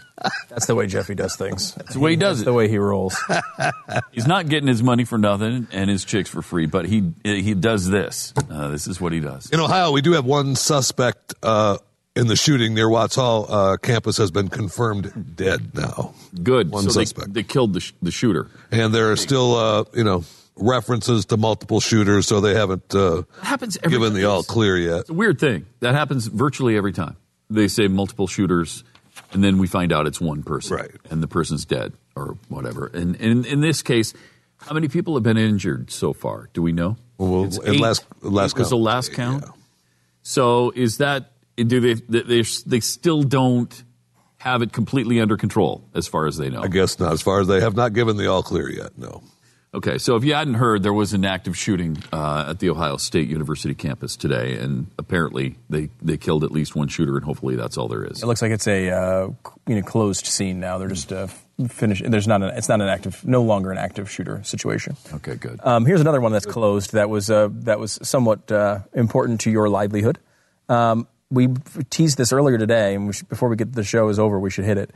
That's 0.49 0.66
the 0.66 0.75
way 0.75 0.87
Jeffy 0.87 1.14
does 1.14 1.37
things. 1.37 1.75
That's 1.75 1.95
the 1.95 2.01
way 2.01 2.11
he 2.11 2.16
does 2.16 2.39
That's 2.39 2.43
it. 2.43 2.45
the 2.47 2.53
way 2.53 2.68
he 2.68 2.79
rolls. 2.79 3.16
He's 4.12 4.27
not 4.27 4.49
getting 4.49 4.68
his 4.68 4.83
money 4.83 5.05
for 5.05 5.18
nothing 5.18 5.66
and 5.73 5.89
his 5.91 6.05
chicks 6.05 6.29
for 6.29 6.43
free, 6.43 6.66
but 6.66 6.87
he 6.87 7.12
he 7.25 7.55
does 7.55 7.89
this. 7.89 8.33
Uh, 8.51 8.68
this 8.68 8.87
is 8.87 9.01
what 9.01 9.12
he 9.12 9.21
does. 9.21 9.51
In 9.51 9.61
Ohio, 9.61 9.93
we 9.93 10.03
do 10.03 10.12
have 10.12 10.25
one 10.25 10.55
suspect 10.57 11.35
uh, 11.43 11.79
in 12.16 12.27
the 12.27 12.37
shooting 12.37 12.75
near 12.75 12.89
Watts 12.89 13.14
Hall 13.14 13.47
uh, 13.51 13.77
campus 13.77 14.16
has 14.18 14.31
been 14.31 14.49
confirmed 14.49 15.37
dead 15.37 15.75
now. 15.75 16.14
Good. 16.43 16.71
One 16.71 16.83
so 16.85 16.99
they, 16.99 17.05
suspect. 17.05 17.33
they 17.33 17.43
killed 17.43 17.73
the, 17.75 17.81
sh- 17.81 17.93
the 18.03 18.11
shooter. 18.11 18.49
And 18.71 18.93
there 18.95 19.12
are 19.12 19.16
still, 19.16 19.55
uh, 19.55 19.85
you 19.95 20.05
know, 20.05 20.25
references 20.57 21.25
to 21.27 21.37
multiple 21.37 21.81
shooters, 21.81 22.27
so 22.27 22.41
they 22.41 22.55
haven't 22.55 22.95
uh, 22.95 23.23
happens 23.43 23.79
every 23.83 23.91
given 23.97 24.11
time. 24.12 24.21
the 24.21 24.29
all 24.29 24.43
clear 24.43 24.77
yet. 24.77 25.01
It's 25.01 25.11
a 25.11 25.14
weird 25.14 25.39
thing. 25.39 25.66
That 25.81 25.95
happens 25.95 26.27
virtually 26.27 26.77
every 26.77 26.93
time. 26.93 27.16
They 27.49 27.68
say 27.68 27.89
multiple 27.89 28.27
shooters, 28.27 28.85
and 29.33 29.43
then 29.45 29.59
we 29.59 29.66
find 29.66 29.93
out 29.93 30.07
it's 30.07 30.20
one 30.20 30.43
person. 30.43 30.76
Right. 30.76 30.91
And 31.11 31.22
the 31.22 31.28
person's 31.28 31.64
dead 31.64 31.93
or 32.16 32.37
whatever. 32.49 32.87
And, 32.87 33.16
and 33.20 33.47
in 33.47 33.61
this 33.61 33.83
case, 33.83 34.12
how 34.59 34.74
many 34.74 34.89
people 34.89 35.14
have 35.14 35.22
been 35.22 35.39
injured 35.39 35.91
so 35.91 36.12
far? 36.12 36.49
Do 36.53 36.62
we 36.62 36.72
know? 36.72 36.97
Well, 37.18 37.45
It's 37.45 37.59
in 37.59 37.78
last- 37.78 38.05
last 38.22 38.57
Eight 38.57 38.61
was 38.61 38.70
the 38.70 38.76
last 38.76 39.12
count. 39.12 39.45
So 40.22 40.70
is 40.74 40.99
that 40.99 41.33
do 41.57 41.81
they 41.81 41.95
they 41.95 42.43
they 42.66 42.81
still 42.81 43.22
don't 43.22 43.83
have 44.39 44.62
it 44.62 44.72
completely 44.72 45.20
under 45.20 45.37
control 45.37 45.85
as 45.95 46.07
far 46.09 46.26
as 46.26 46.37
they 46.39 46.49
know? 46.49 46.62
I 46.62 46.68
guess 46.68 46.99
not. 46.99 47.12
As 47.12 47.20
far 47.22 47.41
as 47.41 47.47
they 47.49 47.61
have 47.61 47.74
not 47.76 47.93
given 47.93 48.16
the 48.16 48.26
all 48.31 48.43
clear 48.43 48.70
yet, 48.70 48.97
no. 48.97 49.22
Okay, 49.73 49.99
so 49.99 50.16
if 50.16 50.25
you 50.25 50.35
hadn't 50.35 50.55
heard, 50.55 50.83
there 50.83 50.93
was 50.93 51.12
an 51.12 51.25
active 51.25 51.57
shooting 51.57 51.97
uh, 52.12 52.47
at 52.49 52.59
the 52.59 52.71
Ohio 52.71 52.97
State 52.97 53.29
University 53.29 53.73
campus 53.73 54.16
today, 54.16 54.57
and 54.57 54.89
apparently 54.99 55.55
they, 55.68 55.91
they 56.03 56.16
killed 56.16 56.43
at 56.43 56.51
least 56.51 56.75
one 56.75 56.89
shooter, 56.89 57.14
and 57.14 57.25
hopefully 57.25 57.55
that's 57.55 57.79
all 57.79 57.87
there 57.87 58.03
is. 58.03 58.21
It 58.21 58.27
looks 58.27 58.43
like 58.43 58.51
it's 58.51 58.66
a 58.66 58.91
uh, 58.91 59.29
you 59.68 59.77
know 59.77 59.83
closed 59.83 60.27
scene 60.27 60.59
now. 60.59 60.79
They're 60.79 60.89
just 60.89 61.12
uh, 61.12 61.29
finished. 61.68 62.03
There's 62.05 62.27
not 62.27 62.43
an. 62.43 62.51
It's 62.57 62.68
not 62.68 62.81
an 62.81 62.89
active. 62.89 63.25
No 63.25 63.43
longer 63.43 63.71
an 63.71 63.79
active 63.79 64.11
shooter 64.11 64.43
situation. 64.43 64.97
Okay, 65.14 65.37
good. 65.37 65.61
Um, 65.62 65.87
here's 65.87 66.01
another 66.01 66.21
one 66.21 66.33
that's 66.33 66.47
closed. 66.47 66.95
That 66.95 67.09
was 67.09 67.31
uh, 67.31 67.49
that 67.53 67.79
was 67.79 67.97
somewhat 68.03 68.51
uh, 68.51 68.81
important 68.93 69.43
to 69.43 69.53
your 69.53 69.68
livelihood. 69.68 70.18
Um, 70.68 71.07
we 71.31 71.47
teased 71.91 72.18
this 72.18 72.33
earlier 72.33 72.59
today, 72.59 72.97
and 72.97 73.07
we 73.07 73.12
should, 73.12 73.29
before 73.29 73.49
we 73.49 73.55
get 73.55 73.73
the 73.73 73.85
show 73.85 74.09
is 74.09 74.18
over, 74.18 74.41
we 74.41 74.51
should 74.51 74.64
hit 74.64 74.79
it. 74.79 74.91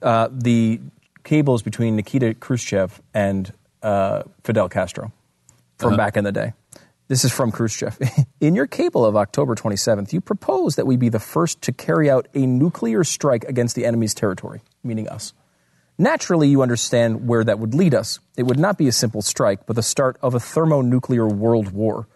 Uh, 0.00 0.28
the 0.30 0.80
cables 1.24 1.64
between 1.64 1.96
Nikita 1.96 2.34
Khrushchev 2.34 3.02
and 3.12 3.52
uh, 3.84 4.22
Fidel 4.42 4.68
Castro 4.68 5.12
from 5.78 5.88
Uh-huh. 5.94 5.96
back 5.96 6.16
in 6.16 6.24
the 6.24 6.32
day. 6.32 6.52
This 7.06 7.22
is 7.24 7.30
from 7.32 7.52
Khrushchev. 7.52 7.98
In 8.40 8.54
your 8.54 8.66
cable 8.66 9.04
of 9.04 9.14
October 9.14 9.54
27th, 9.54 10.12
you 10.14 10.22
propose 10.22 10.76
that 10.76 10.86
we 10.86 10.96
be 10.96 11.10
the 11.10 11.20
first 11.20 11.60
to 11.62 11.72
carry 11.72 12.08
out 12.10 12.26
a 12.34 12.46
nuclear 12.46 13.04
strike 13.04 13.44
against 13.44 13.76
the 13.76 13.84
enemy's 13.84 14.14
territory, 14.14 14.62
meaning 14.82 15.06
us. 15.08 15.34
Naturally, 15.98 16.48
you 16.48 16.62
understand 16.62 17.28
where 17.28 17.44
that 17.44 17.58
would 17.58 17.74
lead 17.74 17.94
us. 17.94 18.20
It 18.38 18.44
would 18.44 18.58
not 18.58 18.78
be 18.78 18.88
a 18.88 18.92
simple 18.92 19.20
strike, 19.20 19.66
but 19.66 19.76
the 19.76 19.82
start 19.82 20.16
of 20.22 20.34
a 20.34 20.40
thermonuclear 20.40 21.28
world 21.28 21.72
war. 21.72 22.08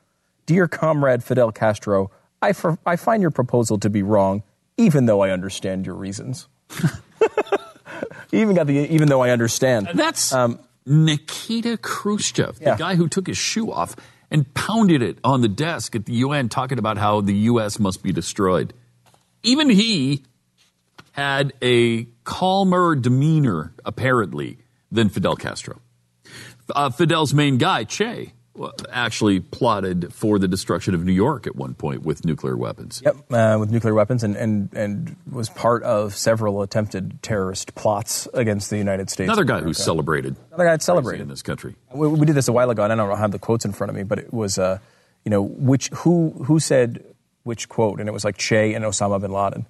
Dear 0.47 0.67
comrade 0.69 1.23
Fidel 1.23 1.53
Castro, 1.53 2.11
I, 2.41 2.51
f- 2.51 2.79
I 2.87 2.97
find 2.97 3.21
your 3.21 3.31
proposal 3.31 3.79
to 3.81 3.91
be 3.91 4.03
wrong, 4.03 4.43
even 4.79 5.05
though 5.05 5.21
I 5.21 5.31
understand 5.31 5.85
your 5.85 5.97
reasons. 5.97 6.49
even 8.33 8.55
got 8.55 8.67
the 8.67 8.75
even 8.93 9.09
though 9.09 9.23
I 9.23 9.31
understand. 9.31 9.89
That's 9.95 10.33
Um, 10.33 10.59
Nikita 10.89 11.77
Khrushchev, 11.77 12.59
the 12.59 12.65
Yeah. 12.65 12.77
guy 12.77 12.95
who 12.97 13.09
took 13.09 13.27
his 13.27 13.37
shoe 13.39 13.71
off 13.71 13.95
and 14.31 14.53
pounded 14.55 15.03
it 15.03 15.19
on 15.25 15.41
the 15.41 15.49
desk 15.49 15.95
at 15.97 16.07
the 16.07 16.13
UN, 16.15 16.49
talking 16.49 16.79
about 16.79 16.99
how 16.99 17.21
the 17.21 17.35
U.S. 17.35 17.79
must 17.79 18.03
be 18.03 18.13
destroyed. 18.13 18.73
Even 19.43 19.71
he 19.71 20.25
had 21.13 21.53
a 21.63 22.05
calmer 22.25 22.95
demeanor, 22.95 23.73
apparently, 23.85 24.59
than 24.91 25.09
Fidel 25.09 25.37
Castro. 25.37 25.81
Uh, 26.75 26.91
Fidel's 26.91 27.33
main 27.33 27.57
guy, 27.59 27.85
Che, 27.85 28.33
actually 28.91 29.41
plotted 29.41 30.13
for 30.13 30.39
the 30.39 30.49
destruction 30.49 30.95
of 30.95 31.05
New 31.05 31.13
York 31.13 31.47
at 31.47 31.57
one 31.57 31.75
point 31.75 32.03
with 32.03 32.25
nuclear 32.25 32.57
weapons. 32.57 33.03
Yep, 33.05 33.17
uh, 33.31 33.57
with 33.59 33.71
nuclear 33.71 33.95
weapons, 33.95 34.25
and, 34.25 34.37
and, 34.37 34.73
and 34.75 35.17
was 35.31 35.49
part 35.51 35.83
of 35.83 36.15
several 36.15 36.63
attempted 36.63 37.23
terrorist 37.23 37.75
plots 37.75 38.29
against 38.35 38.71
the 38.71 38.79
United 38.79 39.11
States. 39.11 39.29
Another 39.29 39.45
guy 39.45 39.61
who 39.61 39.73
celebrated 39.73 40.37
Another 40.49 40.65
guy 40.65 40.71
that 40.73 40.83
celebrated 40.83 41.23
in 41.23 41.29
this 41.29 41.43
country. 41.43 41.77
We, 41.93 42.09
we 42.09 42.27
did 42.27 42.35
this 42.35 42.49
a 42.49 42.53
while 42.53 42.71
ago, 42.71 42.83
and 42.83 42.93
I 42.93 42.97
don't 42.97 43.17
have 43.17 43.33
the 43.33 43.39
quotes 43.39 43.65
in 43.65 43.73
front 43.73 43.91
of 43.91 43.97
me, 43.97 44.03
but 44.03 44.19
it 44.19 44.33
was, 44.33 44.59
uh, 44.59 44.79
you 45.25 45.31
know, 45.31 45.43
which 45.43 45.89
who 45.89 46.31
who 46.47 46.59
said 46.59 47.05
which 47.45 47.69
quote, 47.69 48.01
and 48.01 48.09
it 48.09 48.13
was 48.13 48.25
like 48.25 48.37
Che 48.37 48.75
and 48.75 48.85
Osama 48.85 49.21
bin 49.21 49.31
Laden, 49.33 49.67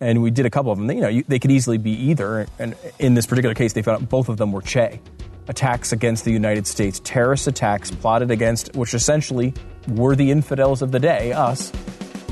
and 0.00 0.22
we 0.22 0.30
did 0.30 0.46
a 0.46 0.50
couple 0.50 0.72
of 0.72 0.78
them. 0.78 0.90
You 0.90 1.02
know, 1.02 1.08
you, 1.08 1.24
they 1.28 1.38
could 1.38 1.50
easily 1.50 1.78
be 1.78 1.92
either, 1.92 2.46
and 2.58 2.74
in 2.98 3.14
this 3.14 3.26
particular 3.26 3.54
case, 3.54 3.74
they 3.74 3.82
found 3.82 4.02
out 4.02 4.08
both 4.08 4.28
of 4.28 4.38
them 4.38 4.52
were 4.52 4.62
Che. 4.62 5.00
Attacks 5.48 5.92
against 5.92 6.24
the 6.24 6.30
United 6.32 6.66
States, 6.66 7.00
terrorist 7.02 7.46
attacks 7.48 7.90
plotted 7.90 8.30
against, 8.30 8.74
which 8.76 8.94
essentially 8.94 9.52
were 9.88 10.14
the 10.14 10.30
infidels 10.30 10.82
of 10.82 10.92
the 10.92 11.00
day, 11.00 11.32
us, 11.32 11.72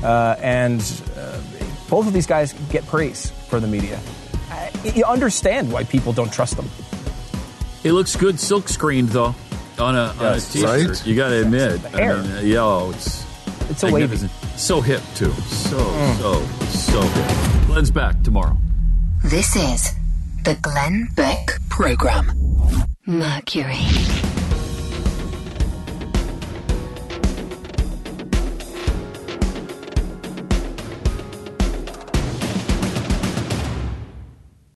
uh, 0.01 0.37
and 0.41 0.79
uh, 1.17 1.37
both 1.89 2.07
of 2.07 2.13
these 2.13 2.25
guys 2.25 2.53
get 2.71 2.85
praise 2.87 3.29
for 3.49 3.59
the 3.59 3.67
media. 3.67 3.99
I, 4.49 4.71
you 4.95 5.03
understand 5.03 5.71
why 5.71 5.83
people 5.83 6.13
don't 6.13 6.31
trust 6.31 6.55
them. 6.55 6.69
It 7.83 7.91
looks 7.91 8.15
good 8.15 8.39
silk 8.39 8.69
screened 8.69 9.09
though 9.09 9.35
on 9.77 9.95
a, 9.95 9.99
on 9.99 10.17
a 10.19 10.23
Yes. 10.35 10.53
t-shirt. 10.53 10.87
Right? 10.89 11.05
You 11.05 11.15
got 11.15 11.29
to 11.29 11.41
admit. 11.41 11.81
The. 11.81 12.01
I 12.03 12.21
mean, 12.21 12.31
uh, 12.37 12.39
yo, 12.41 12.91
it's 12.91 13.25
It's 13.69 13.83
a 13.83 13.91
wavy. 13.91 14.15
So 14.55 14.79
hip 14.79 15.01
too. 15.15 15.31
So 15.31 15.77
Mm. 15.77 16.17
so 16.17 16.41
so 16.67 17.01
hip. 17.01 17.67
Glenn's 17.67 17.91
back 17.91 18.21
tomorrow. 18.23 18.55
This 19.25 19.55
is 19.55 19.93
the 20.43 20.55
Glenn 20.61 21.09
Beck 21.15 21.59
Program. 21.69 22.31
Mercury. 23.07 24.30